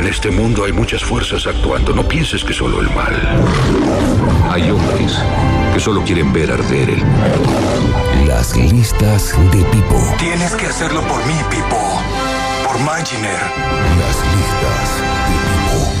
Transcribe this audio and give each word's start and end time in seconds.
En 0.00 0.06
este 0.06 0.30
mundo 0.30 0.64
hay 0.64 0.72
muchas 0.72 1.04
fuerzas 1.04 1.46
actuando. 1.46 1.92
No 1.92 2.08
pienses 2.08 2.42
que 2.42 2.54
solo 2.54 2.80
el 2.80 2.88
mal. 2.94 3.14
Hay 4.50 4.70
hombres 4.70 5.18
que 5.74 5.78
solo 5.78 6.02
quieren 6.02 6.32
ver 6.32 6.50
arder 6.50 6.88
el 6.88 7.04
mundo. 7.04 7.44
Las 8.26 8.56
listas 8.56 9.34
de 9.52 9.62
Pipo. 9.64 10.02
Tienes 10.18 10.54
que 10.54 10.68
hacerlo 10.68 11.02
por 11.02 11.18
mí, 11.26 11.34
Pipo. 11.50 12.00
Por 12.66 12.80
Maginer. 12.80 13.42
Las 14.00 14.16
listas 14.32 14.88
de 15.28 15.36
Pipo. 15.50 15.92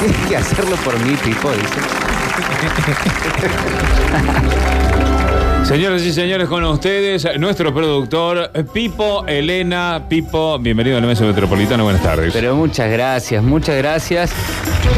Tienes 0.00 0.26
que 0.26 0.36
hacerlo 0.38 0.74
por 0.78 0.98
mí, 1.04 1.16
Pipo, 1.22 1.52
dice. 1.52 2.17
Señoras 5.64 6.02
y 6.02 6.12
señores, 6.12 6.48
con 6.48 6.64
ustedes, 6.64 7.26
nuestro 7.38 7.74
productor 7.74 8.50
Pipo 8.72 9.26
Elena. 9.26 10.02
Pipo, 10.08 10.58
bienvenido 10.58 10.96
a 10.96 11.00
la 11.00 11.06
Mesa 11.06 11.24
Metropolitana, 11.24 11.82
buenas 11.82 12.02
tardes. 12.02 12.32
Pero 12.32 12.56
muchas 12.56 12.90
gracias, 12.90 13.42
muchas 13.42 13.76
gracias. 13.76 14.32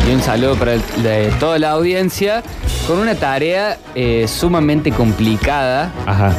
Y 0.09 0.13
un 0.15 0.23
saludo 0.23 0.55
para 0.57 0.75
el- 0.75 0.83
de 1.03 1.33
toda 1.41 1.59
la 1.59 1.71
audiencia 1.73 2.43
con 2.87 2.99
una 2.99 3.17
tarea 3.17 3.79
eh, 3.97 4.27
sumamente 4.29 4.93
complicada, 4.93 5.91
Ajá. 6.07 6.33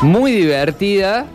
muy 0.00 0.32
divertida, 0.32 1.26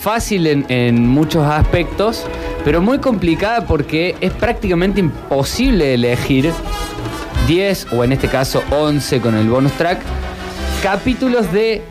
fácil 0.00 0.46
en, 0.46 0.66
en 0.68 1.08
muchos 1.08 1.46
aspectos, 1.46 2.26
pero 2.62 2.82
muy 2.82 2.98
complicada 2.98 3.66
porque 3.66 4.16
es 4.20 4.32
prácticamente 4.32 5.00
imposible 5.00 5.94
elegir 5.94 6.52
10 7.46 7.88
o 7.92 8.04
en 8.04 8.12
este 8.12 8.28
caso 8.28 8.62
11 8.70 9.20
con 9.20 9.34
el 9.34 9.48
bonus 9.48 9.72
track 9.72 10.00
capítulos 10.82 11.52
de 11.52 11.82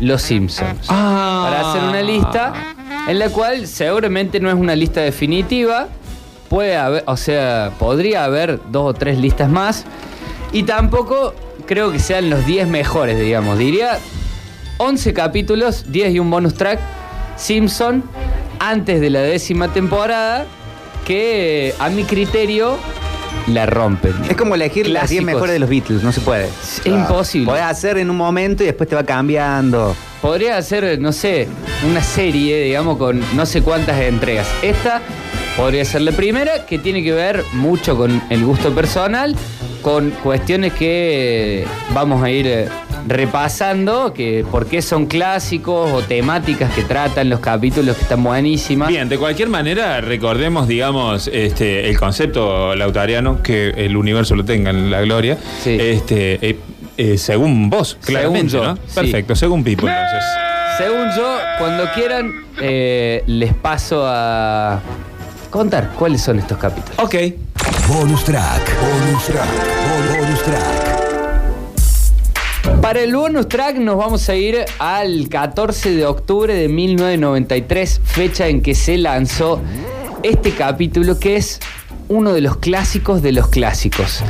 Los 0.00 0.22
Simpsons. 0.22 0.86
Ah. 0.88 1.48
Para 1.48 1.70
hacer 1.70 1.82
una 1.82 2.02
lista 2.02 2.52
en 3.08 3.18
la 3.18 3.28
cual 3.30 3.66
seguramente 3.66 4.38
no 4.38 4.48
es 4.48 4.54
una 4.54 4.76
lista 4.76 5.00
definitiva, 5.00 5.88
puede 6.48 6.76
haber, 6.76 7.02
o 7.06 7.16
sea, 7.16 7.72
podría 7.78 8.24
haber 8.24 8.60
dos 8.70 8.90
o 8.90 8.94
tres 8.94 9.18
listas 9.18 9.50
más 9.50 9.84
y 10.52 10.62
tampoco 10.62 11.34
creo 11.66 11.90
que 11.90 11.98
sean 11.98 12.30
los 12.30 12.46
10 12.46 12.68
mejores, 12.68 13.18
digamos. 13.18 13.58
Diría 13.58 13.98
11 14.78 15.12
capítulos, 15.14 15.90
10 15.90 16.14
y 16.14 16.18
un 16.20 16.30
bonus 16.30 16.54
track, 16.54 16.78
Simpson, 17.36 18.04
antes 18.60 19.00
de 19.00 19.10
la 19.10 19.20
décima 19.20 19.72
temporada, 19.72 20.46
que 21.04 21.74
a 21.80 21.88
mi 21.88 22.04
criterio 22.04 22.76
la 23.46 23.66
rompen. 23.66 24.14
Es 24.28 24.36
como 24.36 24.54
elegir 24.54 24.88
las 24.88 25.10
10 25.10 25.22
Clásicos. 25.22 25.24
mejores 25.34 25.52
de 25.54 25.58
los 25.58 25.68
Beatles, 25.68 26.02
no 26.02 26.12
se 26.12 26.20
puede. 26.20 26.46
Es 26.46 26.82
imposible. 26.86 27.46
Podés 27.46 27.64
hacer 27.64 27.98
en 27.98 28.10
un 28.10 28.16
momento 28.16 28.62
y 28.62 28.66
después 28.66 28.88
te 28.88 28.94
va 28.94 29.04
cambiando. 29.04 29.94
Podría 30.20 30.56
hacer, 30.56 31.00
no 31.00 31.12
sé, 31.12 31.48
una 31.88 32.02
serie, 32.02 32.62
digamos, 32.62 32.96
con 32.96 33.20
no 33.34 33.44
sé 33.44 33.62
cuántas 33.62 34.00
entregas. 34.00 34.46
Esta 34.62 35.02
podría 35.56 35.84
ser 35.84 36.02
la 36.02 36.12
primera, 36.12 36.64
que 36.66 36.78
tiene 36.78 37.02
que 37.02 37.12
ver 37.12 37.42
mucho 37.54 37.96
con 37.96 38.22
el 38.30 38.44
gusto 38.44 38.72
personal, 38.72 39.34
con 39.82 40.10
cuestiones 40.22 40.72
que 40.74 41.66
vamos 41.92 42.22
a 42.22 42.30
ir 42.30 42.46
eh, 42.46 42.68
repasando, 43.08 44.12
que 44.12 44.44
por 44.50 44.66
qué 44.66 44.82
son 44.82 45.06
clásicos 45.06 45.90
o 45.92 46.02
temáticas 46.02 46.72
que 46.74 46.82
tratan 46.82 47.28
los 47.30 47.40
capítulos 47.40 47.96
que 47.96 48.02
están 48.02 48.22
buenísimas. 48.22 48.88
Bien, 48.88 49.08
de 49.08 49.18
cualquier 49.18 49.48
manera, 49.48 50.00
recordemos, 50.00 50.68
digamos, 50.68 51.28
este, 51.32 51.88
el 51.88 51.98
concepto 51.98 52.74
lautariano, 52.74 53.42
que 53.42 53.70
el 53.70 53.96
universo 53.96 54.34
lo 54.34 54.44
tenga 54.44 54.70
en 54.70 54.90
la 54.90 55.00
gloria. 55.02 55.38
Sí. 55.62 55.76
Este, 55.80 56.38
eh, 56.50 56.58
eh, 56.96 57.18
según 57.18 57.70
vos, 57.70 57.96
claramente, 58.04 58.52
yo, 58.52 58.64
¿no? 58.64 58.76
sí. 58.76 58.94
Perfecto, 58.94 59.34
según 59.34 59.64
Pipo, 59.64 59.88
entonces. 59.88 60.22
Según 60.78 61.08
yo, 61.16 61.38
cuando 61.58 61.84
quieran, 61.94 62.32
eh, 62.60 63.22
les 63.26 63.52
paso 63.54 64.04
a 64.06 64.80
contar 65.50 65.90
cuáles 65.98 66.22
son 66.22 66.38
estos 66.38 66.56
capítulos. 66.58 66.98
Ok. 66.98 67.14
Bonus 67.88 68.24
track. 68.24 68.62
Bonus 68.80 69.24
track. 69.26 69.48
Bon- 69.88 70.18
Bonus 70.20 70.42
track. 70.42 70.91
Para 72.82 73.00
el 73.00 73.14
bonus 73.14 73.48
track 73.48 73.76
nos 73.76 73.96
vamos 73.96 74.28
a 74.28 74.34
ir 74.34 74.58
al 74.80 75.28
14 75.28 75.94
de 75.94 76.04
octubre 76.04 76.52
de 76.52 76.68
1993, 76.68 78.00
fecha 78.04 78.48
en 78.48 78.60
que 78.60 78.74
se 78.74 78.98
lanzó 78.98 79.60
este 80.24 80.50
capítulo 80.50 81.18
que 81.18 81.36
es 81.36 81.60
uno 82.08 82.32
de 82.32 82.40
los 82.40 82.56
clásicos 82.56 83.22
de 83.22 83.30
los 83.32 83.46
clásicos. 83.48 84.22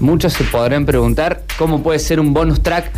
Muchos 0.00 0.32
se 0.32 0.44
podrán 0.44 0.86
preguntar 0.86 1.42
cómo 1.58 1.82
puede 1.82 1.98
ser 1.98 2.18
un 2.18 2.32
bonus 2.32 2.62
track 2.62 2.90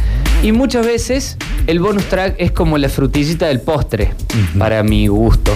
y 0.44 0.53
muchas 0.53 0.87
veces 0.87 1.37
el 1.66 1.81
bonus 1.81 2.04
track 2.04 2.37
es 2.38 2.53
como 2.53 2.78
la 2.78 2.88
frutillita 2.88 3.49
del 3.49 3.60
postre, 3.60 4.15
para 4.59 4.82
mi 4.84 5.09
gusto. 5.09 5.53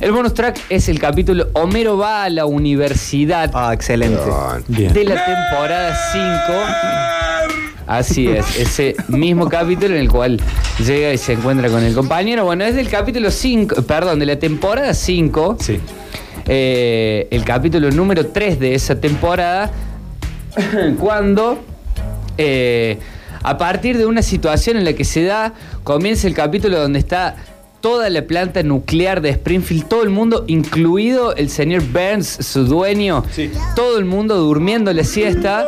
El 0.00 0.12
bonus 0.12 0.32
track 0.34 0.58
es 0.70 0.88
el 0.88 0.98
capítulo 0.98 1.48
Homero 1.52 1.96
va 1.98 2.24
a 2.24 2.30
la 2.30 2.46
universidad 2.46 3.50
Ah, 3.54 3.72
excelente. 3.72 4.18
Bien. 4.66 4.92
de 4.92 5.04
la 5.04 5.24
temporada 5.24 5.94
5. 6.12 7.23
Así 7.86 8.26
es, 8.28 8.58
ese 8.58 8.96
mismo 9.08 9.48
capítulo 9.48 9.94
en 9.94 10.00
el 10.00 10.10
cual 10.10 10.40
llega 10.84 11.12
y 11.12 11.18
se 11.18 11.34
encuentra 11.34 11.68
con 11.68 11.82
el 11.82 11.94
compañero. 11.94 12.44
Bueno, 12.44 12.64
es 12.64 12.74
del 12.74 12.88
capítulo 12.88 13.30
5, 13.30 13.82
perdón, 13.82 14.18
de 14.18 14.26
la 14.26 14.38
temporada 14.38 14.94
5. 14.94 15.56
Sí. 15.60 15.78
eh, 16.46 17.28
el 17.30 17.44
capítulo 17.44 17.90
número 17.90 18.26
3 18.26 18.58
de 18.58 18.74
esa 18.74 18.98
temporada, 19.00 19.70
cuando 20.98 21.58
eh, 22.38 22.98
a 23.42 23.58
partir 23.58 23.98
de 23.98 24.06
una 24.06 24.22
situación 24.22 24.76
en 24.78 24.84
la 24.84 24.94
que 24.94 25.04
se 25.04 25.24
da, 25.24 25.52
comienza 25.82 26.26
el 26.26 26.34
capítulo 26.34 26.80
donde 26.80 26.98
está 26.98 27.36
toda 27.82 28.08
la 28.08 28.22
planta 28.22 28.62
nuclear 28.62 29.20
de 29.20 29.28
Springfield, 29.28 29.88
todo 29.88 30.02
el 30.04 30.08
mundo, 30.08 30.44
incluido 30.46 31.34
el 31.36 31.50
señor 31.50 31.82
Burns, 31.82 32.26
su 32.40 32.64
dueño, 32.64 33.24
Sí. 33.30 33.50
todo 33.76 33.98
el 33.98 34.06
mundo 34.06 34.36
durmiendo 34.36 34.90
la 34.94 35.04
siesta 35.04 35.66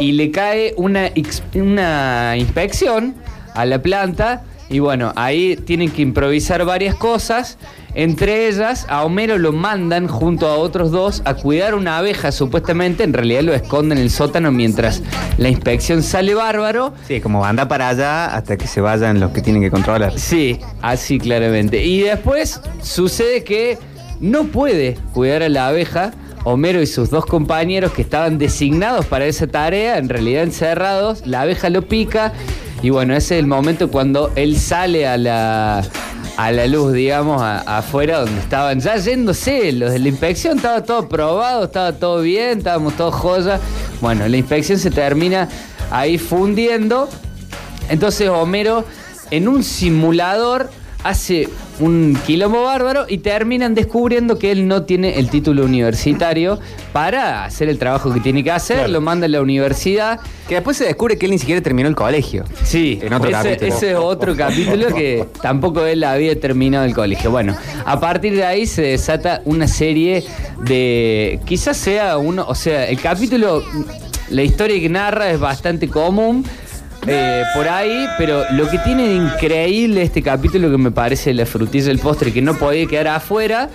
y 0.00 0.12
le 0.12 0.30
cae 0.30 0.74
una, 0.76 1.10
una 1.54 2.36
inspección 2.36 3.14
a 3.54 3.64
la 3.64 3.80
planta 3.80 4.42
y 4.70 4.78
bueno, 4.78 5.12
ahí 5.16 5.56
tienen 5.56 5.90
que 5.90 6.00
improvisar 6.00 6.64
varias 6.64 6.94
cosas. 6.94 7.58
Entre 7.94 8.46
ellas, 8.46 8.86
a 8.88 9.04
Homero 9.04 9.36
lo 9.36 9.52
mandan 9.52 10.06
junto 10.06 10.46
a 10.46 10.54
otros 10.54 10.92
dos 10.92 11.22
a 11.24 11.34
cuidar 11.34 11.74
una 11.74 11.98
abeja, 11.98 12.30
supuestamente. 12.30 13.02
En 13.02 13.12
realidad 13.12 13.42
lo 13.42 13.52
esconden 13.52 13.98
en 13.98 14.04
el 14.04 14.10
sótano 14.10 14.52
mientras 14.52 15.02
la 15.38 15.48
inspección 15.48 16.04
sale 16.04 16.34
bárbaro. 16.34 16.94
Sí, 17.08 17.20
como 17.20 17.44
anda 17.44 17.66
para 17.66 17.88
allá 17.88 18.26
hasta 18.26 18.56
que 18.56 18.68
se 18.68 18.80
vayan 18.80 19.18
los 19.18 19.32
que 19.32 19.42
tienen 19.42 19.60
que 19.60 19.72
controlar. 19.72 20.16
Sí, 20.16 20.60
así 20.82 21.18
claramente. 21.18 21.84
Y 21.84 22.02
después 22.02 22.60
sucede 22.80 23.42
que 23.42 23.76
no 24.20 24.44
puede 24.44 24.98
cuidar 25.12 25.42
a 25.42 25.48
la 25.48 25.66
abeja. 25.66 26.12
Homero 26.44 26.80
y 26.80 26.86
sus 26.86 27.10
dos 27.10 27.26
compañeros 27.26 27.92
que 27.92 28.02
estaban 28.02 28.38
designados 28.38 29.06
para 29.06 29.26
esa 29.26 29.46
tarea, 29.46 29.98
en 29.98 30.08
realidad 30.08 30.42
encerrados, 30.44 31.26
la 31.26 31.42
abeja 31.42 31.68
lo 31.70 31.82
pica 31.82 32.32
y 32.82 32.90
bueno, 32.90 33.14
ese 33.14 33.34
es 33.36 33.40
el 33.40 33.46
momento 33.46 33.90
cuando 33.90 34.32
él 34.36 34.58
sale 34.58 35.06
a 35.06 35.18
la, 35.18 35.82
a 36.38 36.52
la 36.52 36.66
luz, 36.66 36.94
digamos, 36.94 37.42
a- 37.42 37.78
afuera 37.78 38.20
donde 38.20 38.40
estaban 38.40 38.80
ya 38.80 38.96
yéndose 38.96 39.70
los 39.72 39.92
de 39.92 39.98
la 39.98 40.08
inspección, 40.08 40.56
estaba 40.56 40.82
todo 40.82 41.08
probado, 41.08 41.64
estaba 41.64 41.92
todo 41.92 42.22
bien, 42.22 42.58
estábamos 42.58 42.94
todos 42.94 43.14
joya. 43.14 43.60
Bueno, 44.00 44.26
la 44.26 44.36
inspección 44.38 44.78
se 44.78 44.90
termina 44.90 45.46
ahí 45.90 46.16
fundiendo 46.16 47.08
entonces 47.90 48.28
Homero 48.30 48.84
en 49.30 49.46
un 49.48 49.62
simulador 49.64 50.70
hace 51.02 51.48
un 51.78 52.18
quilombo 52.26 52.64
bárbaro 52.64 53.06
y 53.08 53.18
terminan 53.18 53.74
descubriendo 53.74 54.38
que 54.38 54.52
él 54.52 54.68
no 54.68 54.82
tiene 54.82 55.18
el 55.18 55.30
título 55.30 55.64
universitario 55.64 56.58
para 56.92 57.44
hacer 57.44 57.68
el 57.68 57.78
trabajo 57.78 58.12
que 58.12 58.20
tiene 58.20 58.44
que 58.44 58.50
hacer, 58.50 58.90
lo 58.90 59.00
manda 59.00 59.26
a 59.26 59.28
la 59.28 59.40
universidad. 59.40 60.20
Que 60.48 60.56
después 60.56 60.76
se 60.76 60.84
descubre 60.84 61.16
que 61.16 61.26
él 61.26 61.32
ni 61.32 61.38
siquiera 61.38 61.60
terminó 61.62 61.88
el 61.88 61.94
colegio. 61.94 62.44
Sí, 62.64 62.98
En 63.00 63.12
otro 63.12 63.30
ese, 63.30 63.38
capítulo. 63.38 63.74
ese 63.74 63.90
es 63.92 63.96
otro 63.96 64.36
capítulo 64.36 64.94
que 64.94 65.24
tampoco 65.42 65.86
él 65.86 66.04
había 66.04 66.38
terminado 66.38 66.84
el 66.84 66.94
colegio. 66.94 67.30
Bueno, 67.30 67.56
a 67.84 68.00
partir 68.00 68.34
de 68.34 68.44
ahí 68.44 68.66
se 68.66 68.82
desata 68.82 69.42
una 69.44 69.68
serie 69.68 70.24
de. 70.64 71.40
Quizás 71.46 71.76
sea 71.76 72.18
uno. 72.18 72.44
O 72.48 72.54
sea, 72.54 72.88
el 72.88 73.00
capítulo. 73.00 73.62
La 74.30 74.42
historia 74.42 74.78
que 74.80 74.88
narra 74.88 75.30
es 75.30 75.40
bastante 75.40 75.88
común. 75.88 76.44
Eh, 77.06 77.44
por 77.54 77.68
ahí, 77.68 78.06
pero 78.18 78.44
lo 78.52 78.68
que 78.68 78.78
tiene 78.78 79.08
de 79.08 79.14
increíble 79.14 80.02
este 80.02 80.22
capítulo 80.22 80.70
que 80.70 80.78
me 80.78 80.90
parece 80.90 81.32
la 81.32 81.46
frutilla 81.46 81.86
del 81.86 81.98
postre 81.98 82.32
que 82.32 82.42
no 82.42 82.54
podía 82.58 82.86
quedar 82.86 83.08
afuera 83.08 83.70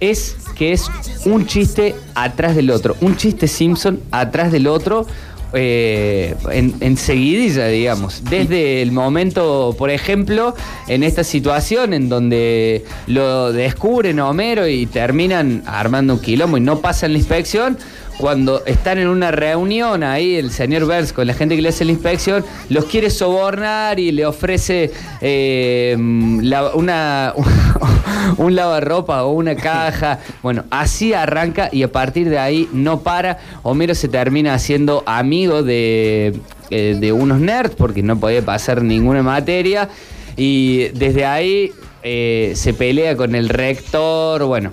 es 0.00 0.36
que 0.56 0.72
es 0.72 0.90
un 1.24 1.46
chiste 1.46 1.94
atrás 2.14 2.56
del 2.56 2.70
otro, 2.70 2.96
un 3.00 3.16
chiste 3.16 3.48
Simpson 3.48 4.00
atrás 4.10 4.52
del 4.52 4.66
otro, 4.66 5.06
eh, 5.54 6.34
en, 6.50 6.96
seguidilla, 6.96 7.66
digamos. 7.66 8.24
Desde 8.24 8.80
el 8.80 8.90
momento, 8.90 9.74
por 9.76 9.90
ejemplo, 9.90 10.54
en 10.88 11.02
esta 11.02 11.24
situación 11.24 11.92
en 11.92 12.08
donde 12.08 12.84
lo 13.06 13.52
descubren 13.52 14.18
a 14.18 14.28
Homero 14.28 14.66
y 14.66 14.86
terminan 14.86 15.62
armando 15.66 16.14
un 16.14 16.20
quilombo 16.20 16.56
y 16.56 16.60
no 16.60 16.80
pasan 16.80 17.12
la 17.12 17.18
inspección. 17.18 17.76
Cuando 18.18 18.64
están 18.66 18.98
en 18.98 19.08
una 19.08 19.30
reunión 19.30 20.02
ahí, 20.02 20.36
el 20.36 20.50
señor 20.50 20.84
Burns 20.84 21.12
con 21.12 21.26
la 21.26 21.34
gente 21.34 21.56
que 21.56 21.62
le 21.62 21.70
hace 21.70 21.84
la 21.84 21.92
inspección, 21.92 22.44
los 22.68 22.84
quiere 22.84 23.10
sobornar 23.10 23.98
y 23.98 24.12
le 24.12 24.26
ofrece 24.26 24.92
eh, 25.20 25.96
una, 25.98 27.34
un 28.36 28.54
lavarropa 28.54 29.24
o 29.24 29.32
una 29.32 29.56
caja. 29.56 30.20
Bueno, 30.42 30.64
así 30.70 31.14
arranca 31.14 31.68
y 31.72 31.82
a 31.82 31.90
partir 31.90 32.28
de 32.28 32.38
ahí 32.38 32.68
no 32.72 33.00
para. 33.00 33.38
Homero 33.62 33.94
se 33.94 34.08
termina 34.08 34.54
haciendo 34.54 35.02
amigo 35.06 35.62
de, 35.62 36.38
eh, 36.70 36.96
de 36.98 37.12
unos 37.12 37.40
nerds 37.40 37.74
porque 37.74 38.02
no 38.02 38.18
podía 38.20 38.42
pasar 38.44 38.82
ninguna 38.82 39.22
materia. 39.22 39.88
Y 40.36 40.88
desde 40.94 41.26
ahí 41.26 41.72
eh, 42.02 42.52
se 42.56 42.74
pelea 42.74 43.16
con 43.16 43.34
el 43.34 43.48
rector. 43.48 44.44
Bueno, 44.44 44.70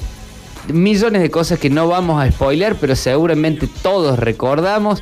millones 0.68 1.22
de 1.22 1.30
cosas 1.32 1.60
que 1.60 1.70
no 1.70 1.88
vamos 1.88 2.22
a 2.22 2.32
spoilear, 2.32 2.76
pero 2.76 2.96
seguramente 2.96 3.68
todos 3.82 4.20
recordamos. 4.20 5.02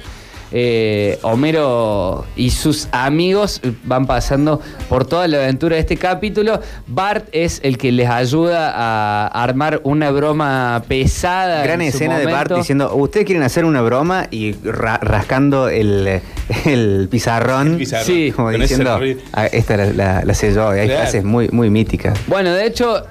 Eh, 0.50 1.19
Homero 1.24 2.24
y 2.38 2.51
sus 2.51 2.88
amigos 2.94 3.59
van 3.83 4.06
pasando 4.07 4.62
por 4.88 5.06
toda 5.06 5.27
la 5.27 5.39
aventura 5.39 5.75
de 5.75 5.81
este 5.81 5.98
capítulo. 5.98 6.62
Bart 6.88 7.27
es 7.33 7.59
el 7.65 7.77
que 7.77 7.92
les 7.92 8.07
ayuda 8.09 8.71
a 8.74 9.27
armar 9.27 9.81
una 9.83 10.09
broma 10.09 10.83
pesada. 10.88 11.63
Gran 11.63 11.81
en 11.81 11.92
su 11.92 11.98
escena 11.98 12.18
de 12.18 12.27
Bart 12.27 12.54
diciendo, 12.54 12.95
ustedes 12.95 13.25
quieren 13.25 13.44
hacer 13.44 13.65
una 13.65 13.81
broma 13.81 14.27
y 14.31 14.54
ra- 14.63 15.00
rascando 15.01 15.68
el, 15.68 16.21
el 16.63 17.09
pizarrón. 17.12 17.74
El 17.74 17.77
pizarrón. 17.80 18.06
Sí. 18.06 18.31
Como 18.33 18.50
Con 18.50 18.62
diciendo. 18.62 19.00
"Ah, 19.33 19.48
esta 19.48 19.75
la, 19.75 19.86
la, 19.88 20.24
la 20.24 20.33
sé 20.33 20.54
yo. 20.54 20.69
Hay 20.69 20.86
Claro. 20.88 21.01
frases 21.01 21.25
muy, 21.25 21.50
muy 21.50 21.69
míticas. 21.69 22.18
Bueno, 22.25 22.54
de 22.54 22.65
hecho, 22.68 23.04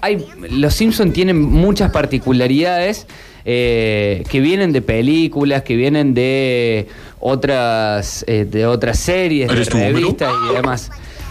hay, 0.00 0.24
los 0.50 0.74
Simpsons 0.74 1.12
tienen 1.12 1.40
muchas 1.40 1.90
particularidades 1.90 3.06
eh, 3.44 4.24
que 4.30 4.40
vienen 4.40 4.72
de 4.72 4.82
películas, 4.82 5.62
que 5.62 5.76
vienen 5.76 6.14
de 6.14 6.86
otras, 7.20 8.24
eh, 8.28 8.44
de 8.44 8.66
otras 8.66 8.98
series, 8.98 9.48
de 9.48 9.64
revistas 9.64 10.32
y 10.50 10.54
demás. 10.54 10.90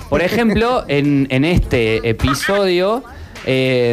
Por 0.10 0.22
ejemplo, 0.22 0.86
en, 0.88 1.28
en 1.30 1.46
este 1.46 2.10
episodio, 2.10 3.04
eh, 3.46 3.92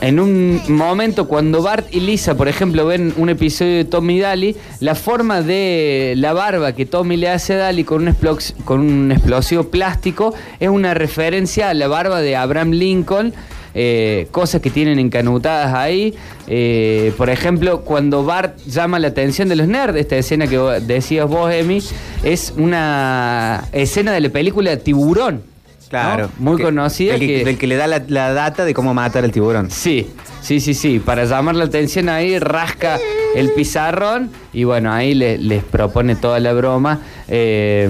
en 0.00 0.20
un 0.20 0.60
momento 0.68 1.28
cuando 1.28 1.62
Bart 1.62 1.86
y 1.92 2.00
Lisa, 2.00 2.36
por 2.36 2.48
ejemplo, 2.48 2.86
ven 2.86 3.12
un 3.16 3.28
episodio 3.28 3.76
de 3.76 3.84
Tommy 3.84 4.20
Daly, 4.20 4.56
la 4.80 4.94
forma 4.94 5.42
de 5.42 6.14
la 6.16 6.32
barba 6.32 6.72
que 6.72 6.86
Tommy 6.86 7.16
le 7.16 7.28
hace 7.28 7.54
a 7.54 7.58
Daly 7.58 7.84
con 7.84 8.06
un, 8.06 8.16
con 8.64 8.80
un 8.80 9.12
explosivo 9.12 9.64
plástico 9.64 10.34
es 10.60 10.68
una 10.68 10.94
referencia 10.94 11.70
a 11.70 11.74
la 11.74 11.88
barba 11.88 12.20
de 12.20 12.36
Abraham 12.36 12.70
Lincoln. 12.70 13.32
Eh, 13.80 14.26
cosas 14.32 14.60
que 14.60 14.70
tienen 14.70 14.98
encanutadas 14.98 15.72
ahí. 15.72 16.14
Eh, 16.48 17.12
por 17.16 17.30
ejemplo, 17.30 17.82
cuando 17.82 18.24
Bart 18.24 18.58
llama 18.66 18.98
la 18.98 19.06
atención 19.08 19.48
de 19.48 19.54
los 19.54 19.68
nerds, 19.68 19.96
esta 19.96 20.16
escena 20.16 20.48
que 20.48 20.58
decías 20.82 21.28
vos, 21.28 21.52
Emi, 21.52 21.80
es 22.24 22.52
una 22.56 23.64
escena 23.72 24.12
de 24.12 24.20
la 24.20 24.30
película 24.30 24.76
Tiburón. 24.78 25.42
Claro. 25.88 26.28
¿no? 26.38 26.50
Muy 26.50 26.56
Que- 26.58 26.64
conocida. 26.64 27.14
el 27.14 27.20
que, 27.20 27.26
que- 27.26 27.44
del 27.44 27.56
que 27.56 27.66
le 27.68 27.76
da 27.76 27.86
la, 27.86 28.02
la 28.08 28.32
data 28.34 28.64
de 28.64 28.74
cómo 28.74 28.92
matar 28.94 29.24
al 29.24 29.30
tiburón. 29.32 29.70
Sí, 29.70 30.08
sí, 30.42 30.60
sí, 30.60 30.74
sí. 30.74 30.98
Para 30.98 31.24
llamar 31.24 31.54
la 31.54 31.64
atención 31.64 32.08
ahí, 32.10 32.38
rasca 32.38 32.98
el 33.34 33.52
pizarrón 33.52 34.30
y 34.52 34.64
bueno, 34.64 34.92
ahí 34.92 35.14
le- 35.14 35.38
les 35.38 35.62
propone 35.64 36.16
toda 36.16 36.38
la 36.40 36.52
broma. 36.52 37.00
Eh, 37.28 37.88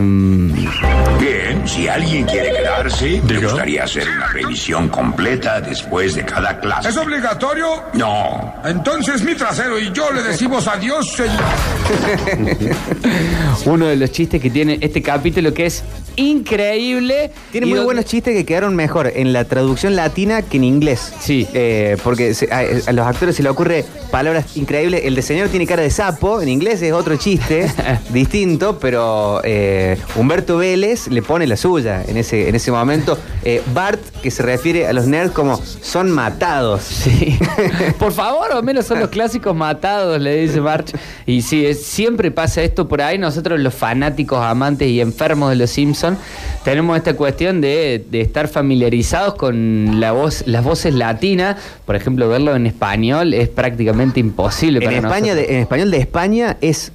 Bien, 1.21 1.67
si 1.67 1.89
alguien 1.89 2.25
quiere 2.27 2.51
quedarse, 2.53 3.21
me 3.27 3.39
gustaría 3.41 3.85
hacer 3.85 4.09
una 4.09 4.29
revisión 4.29 4.89
completa 4.89 5.61
después 5.61 6.15
de 6.15 6.25
cada 6.25 6.61
clase. 6.61 6.89
¿Es 6.91 6.97
obligatorio? 6.97 7.67
No. 7.95 8.55
Entonces 8.65 9.23
mi 9.23 9.35
trasero 9.35 9.79
y 9.79 9.91
yo 9.93 10.13
le 10.13 10.23
decimos 10.23 10.69
adiós, 10.69 11.11
señor. 11.13 11.35
uno 13.67 13.87
de 13.87 13.97
los 13.97 14.11
chistes 14.13 14.41
que 14.41 14.51
tiene 14.51 14.79
este 14.81 15.03
capítulo 15.03 15.53
que 15.53 15.67
es 15.67 15.83
increíble. 16.17 17.31
Tiene 17.53 17.67
muy 17.67 17.77
donde- 17.77 17.85
buenos 17.87 18.05
chistes 18.05 18.35
que 18.35 18.45
quedaron 18.45 18.75
mejor 18.77 19.13
en 19.15 19.33
la 19.33 19.45
traducción 19.45 19.97
latina 19.97 20.43
que 20.43 20.57
en 20.57 20.65
inglés. 20.65 21.13
Sí. 21.21 21.47
Eh, 21.55 21.97
porque 22.03 22.35
se- 22.35 22.53
a, 22.53 22.61
a 22.87 22.93
los 22.93 23.07
actores 23.07 23.37
se 23.37 23.43
le 23.43 23.49
ocurre 23.49 23.85
palabras 24.11 24.57
increíbles. 24.57 25.03
El 25.05 25.15
de 25.15 25.23
señor 25.23 25.49
tiene 25.49 25.67
cara 25.67 25.83
de 25.83 25.91
sapo, 25.91 26.41
en 26.49 26.55
inglés 26.55 26.81
es 26.81 26.93
otro 26.93 27.17
chiste 27.17 27.71
distinto, 28.11 28.79
pero 28.79 29.41
eh, 29.45 29.99
Humberto 30.17 30.57
Vélez 30.57 31.09
le 31.09 31.21
pone 31.23 31.47
la 31.47 31.57
suya 31.57 32.03
en 32.09 32.17
ese, 32.17 32.49
en 32.49 32.55
ese 32.55 32.71
momento. 32.73 33.19
Eh, 33.45 33.63
Bart, 33.75 34.01
que 34.23 34.31
se 34.31 34.43
refiere 34.43 34.87
a 34.87 34.93
los 34.95 35.07
nerds 35.07 35.33
como 35.33 35.61
son 35.83 36.11
matados. 36.11 36.83
Sí. 36.83 37.39
Por 37.99 38.13
favor, 38.13 38.51
o 38.55 38.63
menos 38.63 38.87
son 38.87 39.01
los 39.01 39.11
clásicos 39.11 39.55
matados, 39.55 40.19
le 40.21 40.37
dice 40.37 40.61
March. 40.61 40.93
Y 41.27 41.43
sí, 41.43 41.67
es- 41.67 41.83
siempre 41.85 42.31
pasa 42.31 42.63
esto 42.63 42.89
por 42.89 43.03
ahí. 43.03 43.19
Nosotros, 43.19 43.61
los 43.61 43.75
fanáticos, 43.75 44.39
amantes 44.43 44.89
y 44.89 45.01
enfermos 45.01 45.51
de 45.51 45.57
los 45.57 45.71
Simpsons, 45.71 46.19
tenemos 46.65 46.97
esta 46.97 47.15
cuestión 47.15 47.61
de, 47.61 48.05
de 48.11 48.21
estar 48.23 48.49
familiarizados 48.49 49.35
con 49.35 50.01
la 50.01 50.13
voz, 50.13 50.45
las 50.47 50.65
voces 50.65 50.95
latinas. 50.95 51.57
Por 51.85 51.95
ejemplo, 51.97 52.29
verlo 52.29 52.57
en 52.57 52.67
español 52.67 53.35
es 53.35 53.49
prácticamente 53.49 54.21
imposible 54.21 54.79
En, 54.79 54.85
para 54.85 54.97
España 54.99 55.35
de- 55.35 55.41
nosotros. 55.43 55.55
en 55.57 55.61
español 55.63 55.91
de 55.91 55.99
España 55.99 56.38
es 56.61 56.93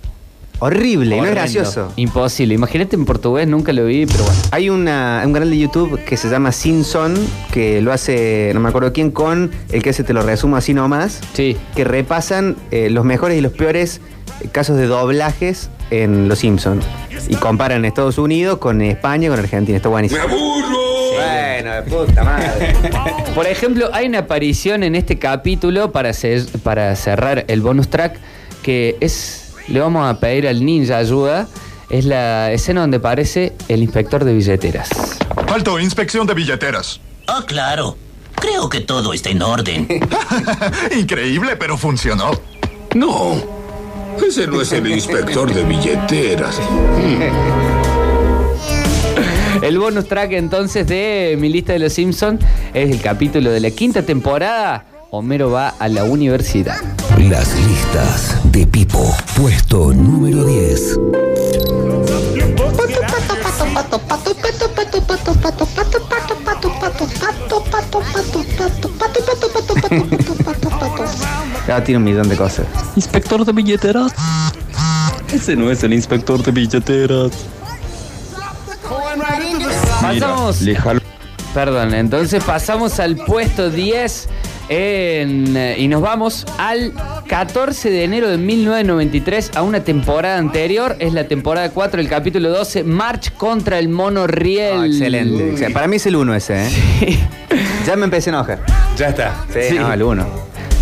horrible, 0.59 1.17
no 1.17 1.25
es 1.25 1.31
gracioso. 1.31 1.91
Imposible. 1.97 2.53
Imagínate 2.55 2.95
en 2.95 3.05
portugués, 3.05 3.47
nunca 3.47 3.73
lo 3.73 3.85
vi, 3.85 4.05
pero 4.05 4.23
bueno. 4.23 4.39
Hay 4.51 4.69
una- 4.69 5.21
un 5.25 5.33
canal 5.33 5.49
de 5.49 5.57
YouTube 5.57 5.99
que 6.05 6.15
se 6.15 6.29
llama 6.29 6.51
Simpson, 6.51 7.15
que 7.51 7.81
lo 7.81 7.91
hace, 7.91 8.51
no 8.53 8.59
me 8.61 8.69
acuerdo 8.69 8.93
quién, 8.93 9.11
con 9.11 9.51
el 9.71 9.83
que 9.83 9.89
hace 9.89 10.03
Te 10.03 10.13
lo 10.13 10.21
resumo 10.21 10.55
así 10.55 10.73
nomás, 10.73 11.19
Sí. 11.33 11.57
que 11.75 11.83
repasan 11.83 12.55
eh, 12.71 12.89
los 12.89 13.03
mejores 13.03 13.37
y 13.37 13.41
los 13.41 13.51
peores 13.51 13.99
eh, 14.41 14.47
casos 14.51 14.77
de 14.77 14.85
doblajes 14.87 15.69
en 15.91 16.27
Los 16.29 16.39
Simpson 16.39 16.79
Y 17.27 17.35
comparan 17.35 17.83
Estados 17.85 18.17
Unidos 18.17 18.57
con 18.59 18.81
España, 18.81 19.29
con 19.29 19.39
Argentina. 19.39 19.75
Está 19.77 19.89
buenísimo. 19.89 20.21
aburro! 20.21 20.83
Bueno, 21.15 21.71
de 21.75 21.81
puta 21.83 22.23
madre. 22.23 22.73
Por 23.35 23.47
ejemplo, 23.47 23.89
hay 23.93 24.07
una 24.07 24.19
aparición 24.19 24.83
en 24.83 24.95
este 24.95 25.19
capítulo 25.19 25.91
para, 25.91 26.09
cer- 26.11 26.47
para 26.63 26.95
cerrar 26.95 27.45
el 27.47 27.61
bonus 27.61 27.89
track 27.89 28.15
que 28.63 28.97
es. 28.99 29.53
Le 29.67 29.79
vamos 29.79 30.09
a 30.09 30.19
pedir 30.19 30.47
al 30.47 30.65
ninja 30.65 30.97
ayuda. 30.97 31.47
Es 31.89 32.05
la 32.05 32.51
escena 32.51 32.81
donde 32.81 32.97
aparece 32.97 33.53
el 33.67 33.83
inspector 33.83 34.23
de 34.23 34.33
billeteras. 34.33 34.89
Alto, 35.47 35.79
inspección 35.79 36.25
de 36.25 36.33
billeteras. 36.33 36.99
Ah, 37.27 37.43
claro. 37.45 37.95
Creo 38.33 38.67
que 38.67 38.81
todo 38.81 39.13
está 39.13 39.29
en 39.29 39.43
orden. 39.43 39.87
Increíble, 40.97 41.55
pero 41.55 41.77
funcionó. 41.77 42.31
No, 42.95 43.35
ese 44.27 44.47
no 44.47 44.61
es 44.61 44.71
el 44.71 44.87
inspector 44.87 45.53
de 45.53 45.63
billeteras. 45.63 46.59
El 49.61 49.79
bonus 49.79 50.09
track 50.09 50.33
entonces 50.33 50.87
de 50.87 51.37
mi 51.39 51.47
lista 51.47 51.71
de 51.71 51.79
los 51.79 51.93
Simpsons 51.93 52.43
es 52.73 52.91
el 52.91 52.99
capítulo 52.99 53.49
de 53.49 53.61
la 53.61 53.71
quinta 53.71 54.01
temporada. 54.03 54.85
Homero 55.15 55.51
va 55.51 55.75
a 55.77 55.87
la 55.89 56.05
universidad. 56.05 56.81
Las 57.19 57.55
listas 57.67 58.35
de 58.51 58.65
Pipo. 58.65 59.15
Puesto 59.35 59.93
número 59.93 60.43
10. 60.43 60.99
Ya 71.67 71.83
tiene 71.83 71.97
un 71.99 72.03
millón 72.05 72.27
de 72.27 72.35
cosas. 72.35 72.65
Inspector 72.95 73.45
de 73.45 73.51
billeteras. 73.51 74.11
Ese 75.31 75.55
no 75.55 75.69
es 75.69 75.83
el 75.83 75.93
inspector 75.93 76.41
de 76.41 76.51
billeteras. 76.51 77.31
Pasamos. 80.01 80.59
Perdón, 81.53 81.93
entonces 81.93 82.43
pasamos 82.43 82.99
al 82.99 83.15
puesto 83.15 83.69
10 83.69 84.27
en, 84.73 85.55
eh, 85.55 85.75
y 85.77 85.87
nos 85.87 86.01
vamos 86.01 86.45
al 86.57 86.93
14 87.27 87.89
de 87.91 88.03
enero 88.03 88.27
de 88.29 88.37
1993 88.37 89.51
a 89.55 89.61
una 89.61 89.83
temporada 89.83 90.37
anterior. 90.37 90.95
Es 90.99 91.13
la 91.13 91.27
temporada 91.27 91.69
4, 91.69 92.01
el 92.01 92.09
capítulo 92.09 92.49
12, 92.49 92.83
March 92.83 93.33
contra 93.37 93.77
el 93.79 93.89
mono 93.89 94.25
riel. 94.25 94.73
Ah, 94.79 94.85
excelente. 94.87 95.49
excelente. 95.49 95.73
Para 95.73 95.87
mí 95.87 95.97
es 95.97 96.05
el 96.07 96.15
1 96.15 96.35
ese, 96.35 96.65
¿eh? 96.67 96.69
Ya 97.85 97.95
me 97.95 98.05
empecé 98.05 98.29
a 98.29 98.33
enojar. 98.33 98.59
Ya 98.97 99.09
está. 99.09 99.45
Sí, 99.53 99.59
Sí. 99.69 99.75
no, 99.75 99.91
el 99.93 100.01
1. 100.01 100.25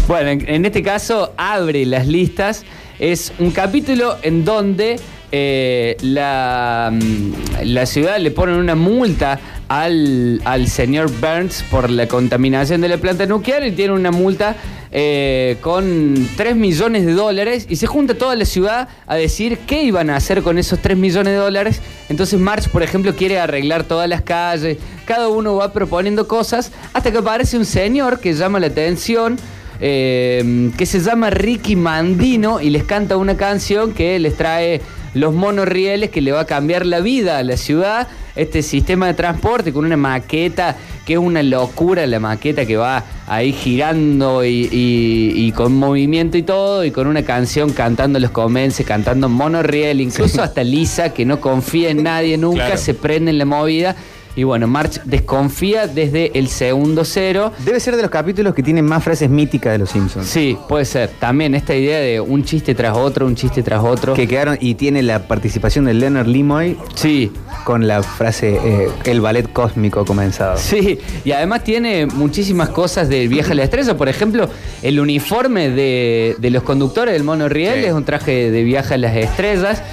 Bueno, 0.07 0.29
en, 0.29 0.48
en 0.48 0.65
este 0.65 0.81
caso 0.83 1.33
abre 1.38 1.86
las 1.86 2.07
listas. 2.07 2.63
Es 3.00 3.33
un 3.39 3.51
capítulo 3.51 4.17
en 4.21 4.45
donde 4.45 5.00
eh, 5.31 5.98
la, 6.01 6.91
mm, 6.93 7.31
la 7.63 7.86
ciudad 7.86 8.19
le 8.19 8.31
ponen 8.31 8.55
una 8.55 8.75
multa 8.75 9.39
al, 9.72 10.42
al 10.44 10.68
señor 10.68 11.10
Burns 11.22 11.63
por 11.72 11.90
la 11.90 12.06
contaminación 12.06 12.82
de 12.82 12.90
la 12.90 12.98
planta 12.98 13.25
nuclear 13.25 13.66
y 13.66 13.72
tiene 13.72 13.94
una 13.94 14.12
multa 14.12 14.58
eh, 14.92 15.56
con 15.62 16.28
3 16.36 16.58
millones 16.58 17.06
de 17.06 17.13
dólares 17.13 17.68
y 17.70 17.78
se 17.78 17.88
junta 17.88 18.16
toda 18.16 18.36
la 18.36 18.44
ciudad 18.44 18.90
a 19.08 19.16
decir 19.16 19.60
qué 19.60 19.84
iban 19.84 20.10
a 20.10 20.18
hacer 20.18 20.42
con 20.42 20.58
esos 20.58 20.80
3 20.80 20.98
millones 20.98 21.32
de 21.32 21.40
dólares. 21.40 21.80
Entonces 22.10 22.38
March, 22.38 22.68
por 22.68 22.84
ejemplo, 22.84 23.16
quiere 23.16 23.40
arreglar 23.40 23.86
todas 23.86 24.10
las 24.10 24.22
calles, 24.24 24.78
cada 25.06 25.30
uno 25.30 25.56
va 25.56 25.72
proponiendo 25.72 26.28
cosas 26.28 26.74
hasta 26.92 27.10
que 27.10 27.20
aparece 27.20 27.58
un 27.58 27.63
señor 27.63 28.20
que 28.20 28.34
llama 28.34 28.60
la 28.60 28.68
atención 28.68 29.38
eh, 29.80 30.70
que 30.78 30.86
se 30.86 31.00
llama 31.00 31.30
Ricky 31.30 31.78
Mandino 31.78 32.60
y 32.60 32.72
les 32.72 32.84
canta 32.84 33.16
una 33.16 33.38
canción 33.38 33.94
que 33.94 34.20
les 34.20 34.36
trae 34.36 34.82
los 35.13 35.34
monorrieles 35.34 36.10
que 36.10 36.20
le 36.20 36.34
va 36.34 36.42
a 36.42 36.46
cambiar 36.46 36.86
la 36.86 37.00
vida 37.00 37.38
a 37.38 37.44
la 37.44 37.56
ciudad. 37.56 38.10
Este 38.36 38.62
sistema 38.62 39.08
de 39.08 39.14
transporte 39.14 39.72
con 39.74 39.86
una 39.86 39.98
maqueta 39.98 40.76
que 41.06 41.14
es 41.14 41.20
una 41.20 41.42
locura, 41.44 42.06
la 42.08 42.20
maqueta 42.20 42.66
que 42.66 42.78
va 42.78 43.04
ahí 43.28 43.52
girando 43.54 44.46
y, 44.46 44.70
y- 44.72 45.34
y 45.48 45.52
con 45.52 45.74
movimiento 45.76 46.38
y 46.38 46.44
todo, 46.44 46.86
y 46.86 46.92
con 46.92 47.08
una 47.08 47.24
canción 47.24 47.72
cantando 47.74 48.20
los 48.20 48.32
convence, 48.32 48.84
cantando 48.84 49.28
monorriel, 49.30 50.00
incluso 50.02 50.42
hasta 50.44 50.64
Lisa, 50.64 51.14
que 51.14 51.26
no 51.26 51.42
confía 51.42 51.90
en 51.90 52.04
nadie 52.04 52.38
nunca, 52.38 52.66
Claro. 52.68 52.78
se 52.82 52.94
prende 52.94 53.32
en 53.32 53.38
la 53.38 53.46
movida. 53.46 53.96
Y 54.36 54.44
bueno, 54.44 54.68
March 54.68 55.02
desconfía 55.04 55.88
desde 55.88 56.38
el 56.40 56.48
segundo 56.48 57.04
cero. 57.04 57.52
Debe 57.66 57.80
ser 57.80 57.96
de 57.98 58.02
los 58.02 58.12
capítulos 58.12 58.54
que 58.56 58.64
tienen 58.64 58.86
más 58.86 59.04
frases 59.04 59.30
míticas 59.30 59.74
de 59.74 59.80
los 59.80 59.90
Simpsons. 59.90 60.26
Sí, 60.28 60.58
puede 60.70 60.86
ser. 60.86 61.10
También 61.20 61.54
esta 61.54 61.76
idea 61.76 62.00
de 62.00 62.22
un 62.22 62.44
chiste 62.46 62.74
tras 62.74 62.96
otro, 62.96 63.26
un 63.26 63.36
chiste 63.36 63.62
tras 63.62 63.84
otro. 63.84 64.14
Que 64.14 64.28
quedaron 64.28 64.58
y 64.62 64.76
tiene 64.76 65.04
la 65.04 65.28
participación 65.28 65.86
de 65.86 65.94
Leonard 65.94 66.28
Nimoy 66.28 66.78
Sí, 66.96 67.32
con 67.66 67.88
la 67.88 68.02
frase 68.04 68.58
eh, 68.64 68.90
el 69.06 69.20
ballet 69.22 69.52
cósmico 69.52 70.06
comenzado. 70.06 70.58
sí. 70.58 70.98
Y 71.26 71.32
además 71.34 71.64
tiene 71.64 72.06
muchísimas 72.06 72.70
cosas 72.70 73.10
del 73.10 73.28
viaje 73.28 73.52
a 73.52 73.56
la 73.56 73.64
estrella. 73.64 73.98
Por 73.98 74.08
ejemplo, 74.10 74.50
el 74.82 75.00
uniforme 75.00 75.70
de, 75.70 76.36
de 76.40 76.50
los 76.52 76.64
conductores 76.64 77.14
del 77.14 77.24
monorriel 77.24 77.82
Sí. 77.82 77.86
es 77.88 77.94
un 77.94 78.06
traje 78.06 78.50
de 78.52 78.64
viaje 78.64 78.94
a 78.94 78.98
las 78.98 79.16
estrellas. 79.16 79.84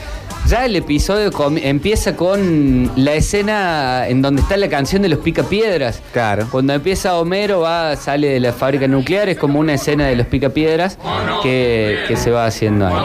Ya 0.48 0.64
el 0.64 0.76
episodio 0.76 1.30
empieza 1.58 2.16
con 2.16 2.90
la 2.96 3.12
escena 3.12 4.08
en 4.08 4.22
donde 4.22 4.40
está 4.40 4.56
la 4.56 4.70
canción 4.70 5.02
de 5.02 5.10
los 5.10 5.18
picapiedras. 5.18 6.00
Claro. 6.14 6.48
Cuando 6.50 6.72
empieza 6.72 7.18
Homero, 7.18 7.60
va, 7.60 7.94
sale 7.96 8.28
de 8.28 8.40
la 8.40 8.54
fábrica 8.54 8.88
nuclear, 8.88 9.28
es 9.28 9.36
como 9.36 9.58
una 9.58 9.74
escena 9.74 10.06
de 10.06 10.16
los 10.16 10.26
picapiedras 10.26 10.98
que, 11.42 12.02
que 12.08 12.16
se 12.16 12.30
va 12.30 12.46
haciendo 12.46 12.86
ahí. 12.86 12.96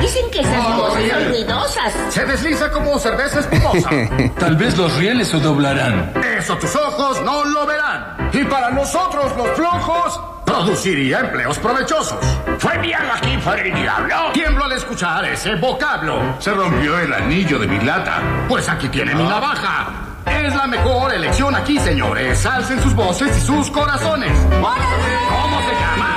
Dicen 0.00 0.22
que 0.32 0.40
esas 0.40 0.76
voces 0.78 1.12
son 1.12 1.28
ruidosas. 1.28 1.92
Se 2.08 2.24
desliza 2.24 2.70
como 2.70 2.98
cerveza 2.98 3.40
espumosa. 3.40 3.90
Tal 4.38 4.56
vez 4.56 4.74
los 4.78 4.96
rieles 4.96 5.28
se 5.28 5.40
doblarán. 5.40 6.14
Eso 6.38 6.56
tus 6.56 6.74
ojos 6.74 7.20
no 7.22 7.44
lo 7.44 7.66
verán. 7.66 8.21
Y 8.32 8.44
para 8.44 8.70
nosotros 8.70 9.36
los 9.36 9.48
flojos, 9.50 10.20
produciría 10.46 11.20
empleos 11.20 11.58
provechosos. 11.58 12.18
¿Fue 12.58 12.74
enviado 12.74 13.12
aquí 13.12 13.32
el 13.32 13.74
diablo? 13.74 14.32
Tiemblo 14.32 14.64
al 14.64 14.72
escuchar 14.72 15.24
ese 15.26 15.54
vocablo. 15.56 16.36
Se 16.38 16.52
rompió 16.52 16.98
el 16.98 17.12
anillo 17.12 17.58
de 17.58 17.66
mi 17.66 17.78
lata. 17.84 18.22
Pues 18.48 18.68
aquí 18.68 18.88
tiene 18.88 19.14
mi 19.14 19.24
navaja. 19.24 19.88
Es 20.24 20.54
la 20.54 20.66
mejor 20.66 21.12
elección 21.12 21.54
aquí, 21.54 21.78
señores. 21.78 22.46
Alcen 22.46 22.82
sus 22.82 22.94
voces 22.94 23.36
y 23.36 23.40
sus 23.40 23.70
corazones. 23.70 24.32
¿Cómo 24.50 25.60
se 25.60 25.74
llama? 25.74 26.11